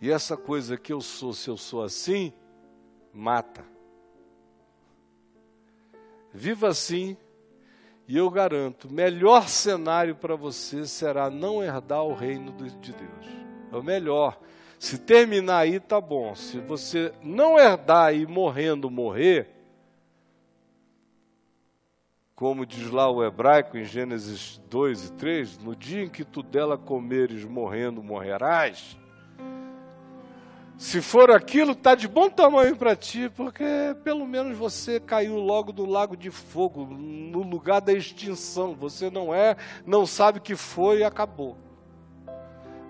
E 0.00 0.10
essa 0.10 0.36
coisa 0.36 0.76
que 0.76 0.92
eu 0.92 1.00
sou, 1.00 1.32
se 1.32 1.48
eu 1.48 1.56
sou 1.56 1.82
assim, 1.82 2.32
mata. 3.12 3.64
Viva 6.32 6.68
assim 6.68 7.16
e 8.10 8.16
eu 8.16 8.28
garanto, 8.28 8.92
melhor 8.92 9.48
cenário 9.48 10.16
para 10.16 10.34
você 10.34 10.84
será 10.84 11.30
não 11.30 11.62
herdar 11.62 12.02
o 12.02 12.12
reino 12.12 12.50
de 12.50 12.92
Deus. 12.92 13.26
É 13.72 13.76
o 13.76 13.84
melhor. 13.84 14.36
Se 14.80 14.98
terminar 14.98 15.58
aí, 15.58 15.78
tá 15.78 16.00
bom. 16.00 16.34
Se 16.34 16.58
você 16.58 17.14
não 17.22 17.56
herdar 17.56 18.12
e 18.12 18.26
morrendo 18.26 18.90
morrer, 18.90 19.48
como 22.34 22.66
diz 22.66 22.90
lá 22.90 23.08
o 23.08 23.24
hebraico 23.24 23.78
em 23.78 23.84
Gênesis 23.84 24.60
2 24.68 25.10
e 25.10 25.12
3, 25.12 25.58
no 25.58 25.76
dia 25.76 26.02
em 26.02 26.08
que 26.08 26.24
tu 26.24 26.42
dela 26.42 26.76
comeres 26.76 27.44
morrendo, 27.44 28.02
morrerás. 28.02 28.98
Se 30.80 31.02
for 31.02 31.30
aquilo, 31.30 31.72
está 31.72 31.94
de 31.94 32.08
bom 32.08 32.30
tamanho 32.30 32.74
para 32.74 32.96
ti, 32.96 33.30
porque 33.36 33.62
pelo 34.02 34.26
menos 34.26 34.56
você 34.56 34.98
caiu 34.98 35.36
logo 35.36 35.72
do 35.72 35.84
lago 35.84 36.16
de 36.16 36.30
fogo, 36.30 36.86
no 36.86 37.42
lugar 37.42 37.82
da 37.82 37.92
extinção. 37.92 38.74
Você 38.74 39.10
não 39.10 39.32
é, 39.34 39.58
não 39.84 40.06
sabe 40.06 40.40
que 40.40 40.56
foi 40.56 41.00
e 41.00 41.04
acabou. 41.04 41.58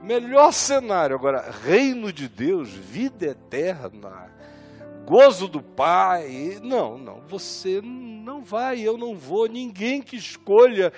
Melhor 0.04 0.52
cenário. 0.52 1.16
Agora, 1.16 1.52
reino 1.64 2.12
de 2.12 2.28
Deus, 2.28 2.70
vida 2.70 3.26
eterna, 3.26 4.30
gozo 5.04 5.48
do 5.48 5.60
Pai. 5.60 6.60
Não, 6.62 6.96
não, 6.96 7.20
você 7.26 7.80
não 7.82 8.40
vai, 8.40 8.78
eu 8.78 8.96
não 8.96 9.16
vou. 9.16 9.48
Ninguém 9.48 10.00
que 10.00 10.14
escolha 10.14 10.92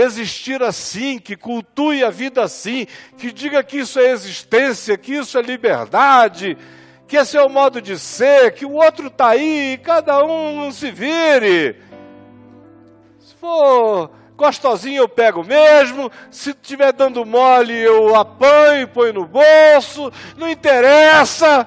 existir 0.00 0.62
assim, 0.62 1.18
que 1.18 1.36
cultue 1.36 2.04
a 2.04 2.10
vida 2.10 2.42
assim, 2.42 2.86
que 3.16 3.32
diga 3.32 3.62
que 3.62 3.78
isso 3.78 3.98
é 3.98 4.10
existência, 4.10 4.96
que 4.96 5.14
isso 5.14 5.36
é 5.36 5.42
liberdade, 5.42 6.56
que 7.06 7.16
esse 7.16 7.36
é 7.36 7.42
o 7.42 7.48
modo 7.48 7.82
de 7.82 7.98
ser, 7.98 8.52
que 8.52 8.64
o 8.64 8.72
outro 8.72 9.08
está 9.08 9.28
aí, 9.28 9.78
cada 9.82 10.24
um 10.24 10.70
se 10.70 10.90
vire. 10.90 11.76
Se 13.18 13.34
for 13.34 14.10
gostosinho 14.36 15.02
eu 15.02 15.08
pego 15.08 15.42
mesmo, 15.42 16.12
se 16.30 16.50
estiver 16.50 16.92
dando 16.92 17.26
mole 17.26 17.76
eu 17.76 18.14
apanho 18.14 18.82
e 18.82 18.86
ponho 18.86 19.12
no 19.12 19.26
bolso, 19.26 20.12
não 20.36 20.48
interessa. 20.48 21.66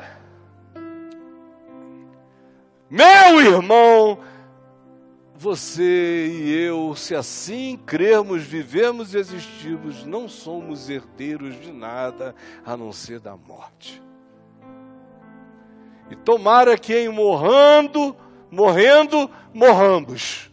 Meu 2.89 3.41
irmão, 3.41 4.19
você 5.41 6.27
e 6.27 6.51
eu, 6.67 6.95
se 6.95 7.15
assim 7.15 7.75
crermos, 7.75 8.43
vivemos 8.43 9.15
e 9.15 9.17
existimos, 9.17 10.05
não 10.05 10.29
somos 10.29 10.87
herdeiros 10.87 11.59
de 11.59 11.71
nada 11.71 12.35
a 12.63 12.77
não 12.77 12.93
ser 12.93 13.19
da 13.19 13.35
morte. 13.35 14.03
E 16.11 16.15
tomara 16.15 16.77
que 16.77 16.95
em 16.95 17.09
morrendo, 17.09 18.15
morrendo, 18.51 19.31
morramos. 19.51 20.51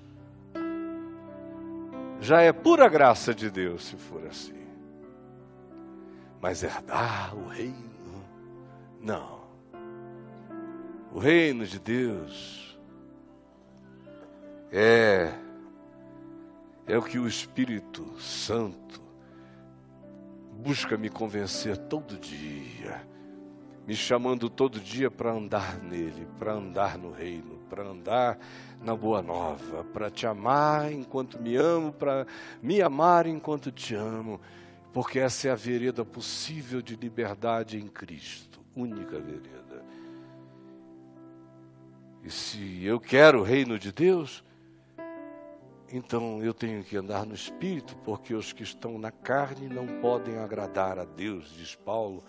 Já 2.18 2.40
é 2.40 2.50
pura 2.50 2.88
graça 2.88 3.34
de 3.34 3.50
Deus 3.50 3.84
se 3.84 3.96
for 3.96 4.26
assim. 4.26 4.66
Mas 6.40 6.62
herdar 6.62 7.36
o 7.36 7.46
reino, 7.46 8.24
não. 9.02 9.42
O 11.12 11.18
reino 11.18 11.66
de 11.66 11.78
Deus 11.78 12.68
é 14.72 15.32
é 16.86 16.96
o 16.96 17.02
que 17.02 17.18
o 17.18 17.28
Espírito 17.28 18.18
Santo 18.18 19.02
busca 20.52 20.96
me 20.96 21.10
convencer 21.10 21.76
todo 21.76 22.16
dia 22.18 23.06
me 23.88 23.96
chamando 23.96 24.50
todo 24.50 24.78
dia 24.78 25.10
para 25.10 25.32
andar 25.32 25.78
nele, 25.78 26.28
para 26.38 26.52
andar 26.52 26.98
no 26.98 27.10
reino, 27.10 27.58
para 27.70 27.84
andar 27.84 28.38
na 28.82 28.94
boa 28.94 29.22
nova, 29.22 29.82
para 29.82 30.10
te 30.10 30.26
amar 30.26 30.92
enquanto 30.92 31.40
me 31.40 31.56
amo, 31.56 31.90
para 31.90 32.26
me 32.62 32.82
amar 32.82 33.26
enquanto 33.26 33.72
te 33.72 33.94
amo, 33.94 34.38
porque 34.92 35.18
essa 35.18 35.48
é 35.48 35.50
a 35.50 35.54
vereda 35.54 36.04
possível 36.04 36.82
de 36.82 36.96
liberdade 36.96 37.78
em 37.78 37.88
Cristo, 37.88 38.60
única 38.76 39.18
vereda. 39.18 39.82
E 42.22 42.30
se 42.30 42.84
eu 42.84 43.00
quero 43.00 43.40
o 43.40 43.42
reino 43.42 43.78
de 43.78 43.90
Deus, 43.90 44.44
então 45.92 46.42
eu 46.42 46.52
tenho 46.52 46.84
que 46.84 46.96
andar 46.96 47.24
no 47.24 47.34
espírito, 47.34 47.96
porque 48.04 48.34
os 48.34 48.52
que 48.52 48.62
estão 48.62 48.98
na 48.98 49.10
carne 49.10 49.68
não 49.68 49.86
podem 50.00 50.38
agradar 50.38 50.98
a 50.98 51.04
Deus, 51.04 51.50
diz 51.56 51.74
Paulo 51.74 52.22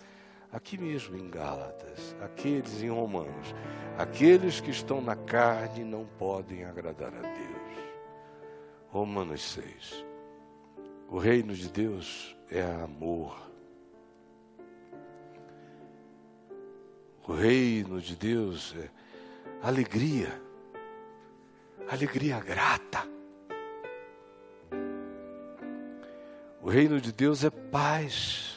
aqui 0.52 0.76
mesmo 0.76 1.16
em 1.16 1.28
Gálatas, 1.30 2.16
aqueles 2.20 2.82
em 2.82 2.88
Romanos, 2.88 3.54
aqueles 3.96 4.60
que 4.60 4.70
estão 4.70 5.00
na 5.00 5.14
carne 5.14 5.84
não 5.84 6.04
podem 6.18 6.64
agradar 6.64 7.14
a 7.14 7.20
Deus. 7.20 7.60
Romanos 8.88 9.42
6. 9.52 10.04
O 11.08 11.18
reino 11.18 11.54
de 11.54 11.68
Deus 11.68 12.36
é 12.50 12.62
amor. 12.62 13.50
O 17.26 17.32
reino 17.32 18.00
de 18.00 18.16
Deus 18.16 18.74
é 18.76 18.88
alegria, 19.62 20.40
alegria 21.88 22.40
grata. 22.40 23.19
O 26.62 26.68
reino 26.68 27.00
de 27.00 27.12
Deus 27.12 27.44
é 27.44 27.50
paz 27.50 28.50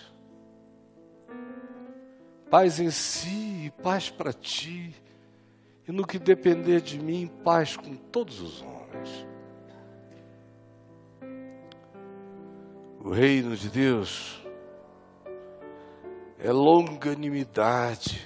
paz 2.53 2.79
em 2.79 2.91
si 2.91 3.65
e 3.65 3.71
paz 3.81 4.11
para 4.11 4.31
ti, 4.31 4.95
e 5.87 5.91
no 5.91 6.05
que 6.05 6.19
depender 6.19 6.81
de 6.81 6.99
mim, 6.99 7.25
paz 7.43 7.75
com 7.75 7.95
todos 7.95 8.39
os 8.39 8.61
homens. 8.61 9.27
O 12.99 13.09
reino 13.09 13.57
de 13.57 13.69
Deus 13.69 14.39
é 16.37 16.51
longanimidade, 16.51 18.23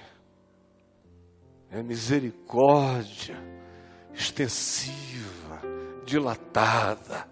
é 1.72 1.82
misericórdia 1.82 3.38
extensiva, 4.14 5.62
dilatada. 6.06 7.30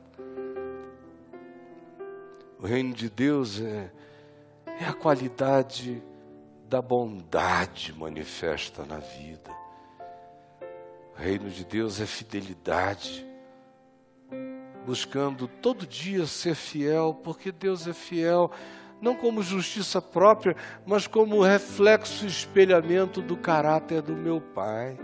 O 2.65 2.67
reino 2.67 2.95
de 2.95 3.11
Deus 3.11 3.61
é, 3.61 3.91
é 4.81 4.85
a 4.85 4.93
qualidade 4.93 6.01
da 6.67 6.81
bondade 6.81 7.93
manifesta 7.93 8.83
na 8.83 8.97
vida. 8.97 9.51
O 11.13 11.21
reino 11.21 11.47
de 11.47 11.63
Deus 11.63 12.01
é 12.01 12.07
fidelidade, 12.07 13.23
buscando 14.83 15.47
todo 15.47 15.85
dia 15.85 16.25
ser 16.25 16.55
fiel, 16.55 17.13
porque 17.23 17.51
Deus 17.51 17.87
é 17.87 17.93
fiel, 17.93 18.49
não 18.99 19.13
como 19.15 19.43
justiça 19.43 20.01
própria, 20.01 20.55
mas 20.87 21.05
como 21.05 21.43
reflexo 21.43 22.25
e 22.25 22.29
espelhamento 22.29 23.21
do 23.21 23.37
caráter 23.37 24.01
do 24.01 24.15
meu 24.15 24.41
Pai. 24.41 24.97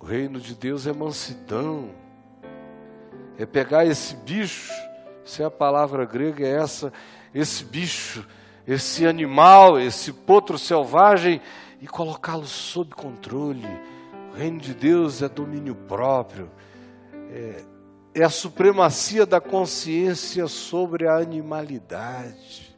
O 0.00 0.06
reino 0.06 0.40
de 0.40 0.54
Deus 0.54 0.86
é 0.86 0.94
mansidão, 0.94 1.90
é 3.36 3.44
pegar 3.44 3.84
esse 3.84 4.16
bicho, 4.16 4.72
se 5.30 5.42
a 5.42 5.50
palavra 5.50 6.04
grega 6.04 6.46
é 6.46 6.56
essa, 6.56 6.92
esse 7.32 7.64
bicho 7.64 8.26
esse 8.66 9.06
animal, 9.06 9.80
esse 9.80 10.12
potro 10.12 10.56
selvagem 10.56 11.40
e 11.80 11.86
colocá-lo 11.88 12.46
sob 12.46 12.94
controle. 12.94 13.66
O 14.32 14.36
reino 14.36 14.60
de 14.60 14.72
Deus 14.72 15.22
é 15.22 15.28
domínio 15.28 15.74
próprio, 15.74 16.48
é, 17.32 17.64
é 18.14 18.22
a 18.22 18.30
supremacia 18.30 19.26
da 19.26 19.40
consciência 19.40 20.46
sobre 20.46 21.08
a 21.08 21.16
animalidade. 21.16 22.76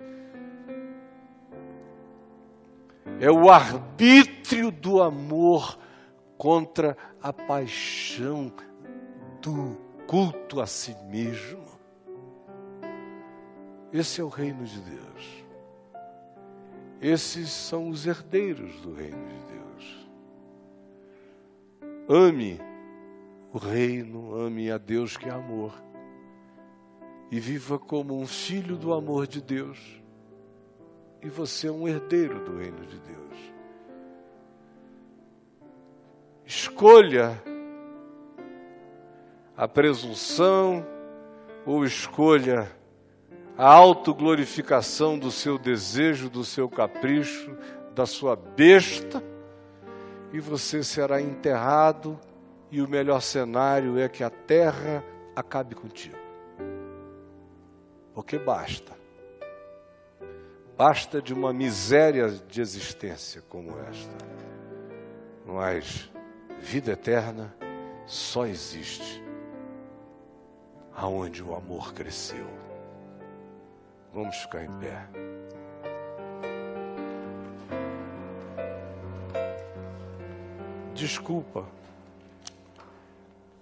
É 3.21 3.31
o 3.31 3.51
arbítrio 3.51 4.71
do 4.71 5.03
amor 5.03 5.79
contra 6.39 6.97
a 7.23 7.33
paixão 7.33 8.51
do 9.43 9.77
culto 10.07 10.61
a 10.61 10.67
si 10.67 10.97
mesmo. 11.05 11.72
Esse 13.93 14.21
é 14.21 14.25
o 14.25 14.29
reino 14.29 14.65
de 14.65 14.81
Deus. 14.81 15.45
Esses 17.01 17.51
são 17.51 17.89
os 17.89 18.07
herdeiros 18.07 18.81
do 18.81 18.95
reino 18.95 19.27
de 19.27 19.39
Deus. 19.53 20.09
Ame 22.09 22.61
o 23.53 23.59
reino, 23.59 24.35
ame 24.35 24.71
a 24.71 24.79
Deus 24.79 25.17
que 25.17 25.29
é 25.29 25.33
amor. 25.33 25.75
E 27.31 27.39
viva 27.39 27.79
como 27.79 28.19
um 28.19 28.27
filho 28.27 28.77
do 28.77 28.95
amor 28.95 29.27
de 29.27 29.43
Deus. 29.43 30.01
E 31.21 31.29
você 31.29 31.69
é 31.69 31.73
um 31.73 31.87
herdeiro 31.87 32.43
do 32.45 32.57
reino 32.57 32.87
de 32.87 32.99
Deus. 32.99 33.53
Escolha 36.47 37.43
a 39.57 39.69
presunção 39.69 40.85
ou 41.67 41.85
escolha 41.85 42.71
a 43.63 43.69
autoglorificação 43.69 45.17
do 45.17 45.31
seu 45.31 45.57
desejo, 45.57 46.29
do 46.29 46.45
seu 46.45 46.69
capricho, 46.69 47.57
da 47.95 48.05
sua 48.05 48.35
besta, 48.35 49.23
e 50.33 50.41
você 50.41 50.83
será 50.83 51.23
enterrado, 51.23 52.19
e 52.73 52.83
o 52.83 52.89
melhor 52.89 53.23
cenário 53.23 54.01
é 54.01 54.09
que 54.09 54.25
a 54.25 54.31
terra 54.31 55.05
acabe 55.37 55.77
contigo. 55.77 56.17
Porque 58.13 58.37
basta. 58.37 58.95
Basta 60.77 61.23
de 61.23 61.33
uma 61.33 61.53
miséria 61.53 62.31
de 62.31 62.61
existência 62.61 63.45
como 63.49 63.79
esta. 63.79 64.27
Mas 65.47 66.11
vida 66.59 66.91
eterna 66.91 67.55
só 68.07 68.45
existe 68.45 69.23
aonde 70.97 71.45
o 71.45 71.55
amor 71.55 71.95
cresceu. 71.95 72.72
Vamos 74.13 74.37
ficar 74.37 74.65
em 74.65 74.73
pé. 74.79 75.09
Desculpa. 80.95 81.65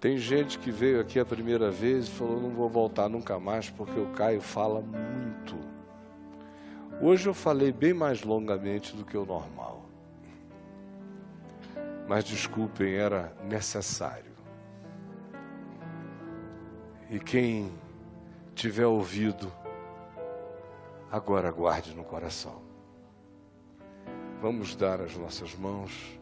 Tem 0.00 0.16
gente 0.18 0.58
que 0.58 0.70
veio 0.70 1.00
aqui 1.00 1.20
a 1.20 1.24
primeira 1.24 1.70
vez 1.70 2.08
e 2.08 2.10
falou: 2.10 2.40
não 2.40 2.50
vou 2.50 2.68
voltar 2.68 3.08
nunca 3.08 3.38
mais 3.38 3.70
porque 3.70 3.98
o 3.98 4.08
Caio 4.08 4.40
fala 4.40 4.80
muito. 4.80 5.56
Hoje 7.00 7.28
eu 7.28 7.34
falei 7.34 7.70
bem 7.70 7.94
mais 7.94 8.22
longamente 8.22 8.96
do 8.96 9.04
que 9.04 9.16
o 9.16 9.24
normal. 9.24 9.86
Mas 12.08 12.24
desculpem, 12.24 12.94
era 12.94 13.32
necessário. 13.44 14.32
E 17.08 17.20
quem 17.20 17.72
tiver 18.54 18.86
ouvido, 18.86 19.52
agora 21.10 21.50
guarde 21.50 21.94
no 21.94 22.04
coração. 22.04 22.62
Vamos 24.40 24.74
dar 24.76 25.00
as 25.00 25.16
nossas 25.16 25.54
mãos. 25.54 26.20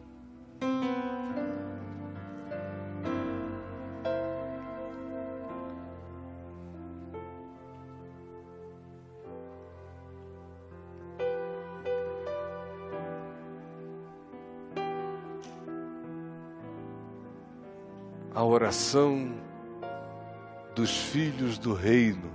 a 18.39 18.43
oração 18.45 19.33
dos 20.73 20.97
filhos 20.97 21.57
do 21.57 21.73
reino, 21.73 22.31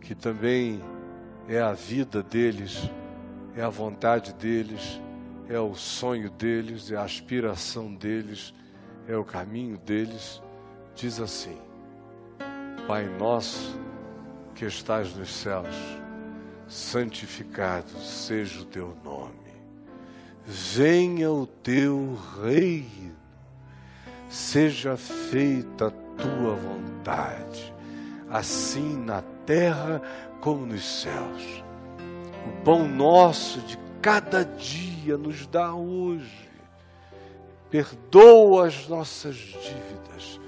que 0.00 0.14
também 0.14 0.80
é 1.48 1.60
a 1.60 1.72
vida 1.72 2.22
deles, 2.22 2.90
é 3.56 3.62
a 3.62 3.68
vontade 3.68 4.32
deles, 4.34 5.00
é 5.48 5.58
o 5.58 5.74
sonho 5.74 6.30
deles, 6.30 6.90
é 6.90 6.96
a 6.96 7.02
aspiração 7.02 7.94
deles, 7.94 8.54
é 9.06 9.16
o 9.16 9.24
caminho 9.24 9.78
deles, 9.78 10.42
diz 10.94 11.20
assim: 11.20 11.58
Pai 12.86 13.08
nosso 13.18 13.78
que 14.54 14.64
estás 14.64 15.14
nos 15.14 15.30
céus, 15.30 15.74
santificado 16.66 17.90
seja 18.00 18.60
o 18.60 18.64
teu 18.64 18.96
nome. 19.02 19.48
Venha 20.44 21.30
o 21.30 21.46
teu 21.46 22.18
reino. 22.42 23.16
Seja 24.30 24.96
feita 24.96 25.86
a 25.86 25.90
tua 25.90 26.54
vontade, 26.54 27.74
assim 28.28 28.96
na 28.96 29.22
terra 29.48 30.02
como 30.42 30.66
nos 30.66 30.84
céus. 31.00 31.64
O 32.46 32.62
pão 32.62 32.86
nosso 32.86 33.60
de 33.62 33.78
cada 34.02 34.44
dia 34.44 35.16
nos 35.16 35.46
dá 35.46 35.74
hoje. 35.74 36.46
Perdoa 37.70 38.66
as 38.66 38.86
nossas 38.88 39.36
dívidas, 39.36 40.38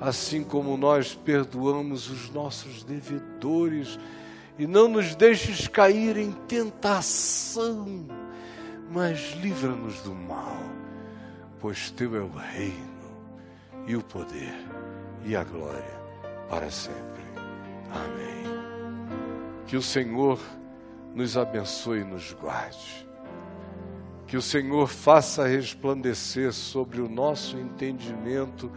assim 0.00 0.42
como 0.42 0.78
nós 0.78 1.14
perdoamos 1.14 2.10
os 2.10 2.30
nossos 2.30 2.82
devedores, 2.82 3.98
e 4.58 4.66
não 4.66 4.88
nos 4.88 5.14
deixes 5.14 5.68
cair 5.68 6.16
em 6.16 6.32
tentação, 6.32 8.06
mas 8.90 9.34
livra-nos 9.40 10.00
do 10.00 10.14
mal, 10.14 10.58
pois 11.60 11.90
teu 11.90 12.16
é 12.16 12.20
o 12.20 12.30
reino 12.30 12.98
e 13.86 13.94
o 13.94 14.02
poder 14.02 14.54
e 15.24 15.36
a 15.36 15.44
glória 15.44 16.00
para 16.50 16.70
sempre. 16.70 17.17
Amém. 17.90 18.44
Que 19.66 19.76
o 19.76 19.82
Senhor 19.82 20.38
nos 21.14 21.36
abençoe 21.36 22.00
e 22.00 22.04
nos 22.04 22.32
guarde. 22.32 23.08
Que 24.26 24.36
o 24.36 24.42
Senhor 24.42 24.86
faça 24.86 25.46
resplandecer 25.46 26.52
sobre 26.52 27.00
o 27.00 27.08
nosso 27.08 27.56
entendimento 27.58 28.70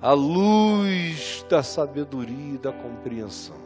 a 0.00 0.12
luz 0.12 1.44
da 1.48 1.62
sabedoria 1.62 2.54
e 2.54 2.58
da 2.58 2.72
compreensão. 2.72 3.56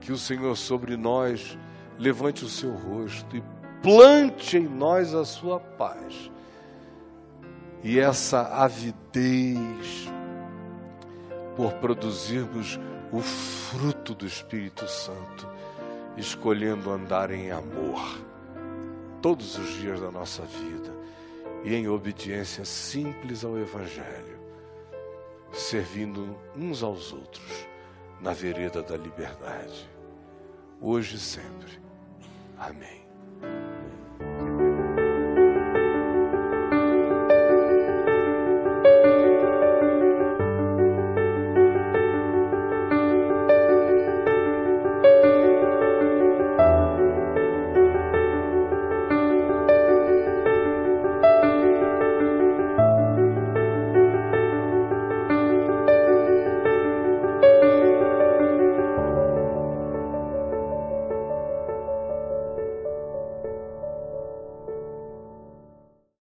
Que 0.00 0.12
o 0.12 0.18
Senhor 0.18 0.56
sobre 0.56 0.96
nós 0.96 1.58
levante 1.98 2.44
o 2.44 2.48
seu 2.48 2.72
rosto 2.72 3.36
e 3.36 3.42
plante 3.82 4.58
em 4.58 4.68
nós 4.68 5.14
a 5.14 5.24
sua 5.24 5.58
paz. 5.60 6.30
E 7.82 7.98
essa 7.98 8.42
avidez 8.42 10.10
por 11.56 11.72
produzirmos 11.74 12.78
o 13.14 13.20
fruto 13.20 14.12
do 14.12 14.26
Espírito 14.26 14.88
Santo, 14.88 15.48
escolhendo 16.16 16.90
andar 16.90 17.30
em 17.30 17.52
amor 17.52 18.00
todos 19.22 19.56
os 19.56 19.68
dias 19.74 20.00
da 20.00 20.10
nossa 20.10 20.42
vida 20.42 20.92
e 21.62 21.76
em 21.76 21.86
obediência 21.86 22.64
simples 22.64 23.44
ao 23.44 23.56
Evangelho, 23.56 24.40
servindo 25.52 26.36
uns 26.56 26.82
aos 26.82 27.12
outros 27.12 27.68
na 28.20 28.32
vereda 28.32 28.82
da 28.82 28.96
liberdade, 28.96 29.88
hoje 30.80 31.14
e 31.14 31.20
sempre. 31.20 31.80
Amém. 32.58 33.04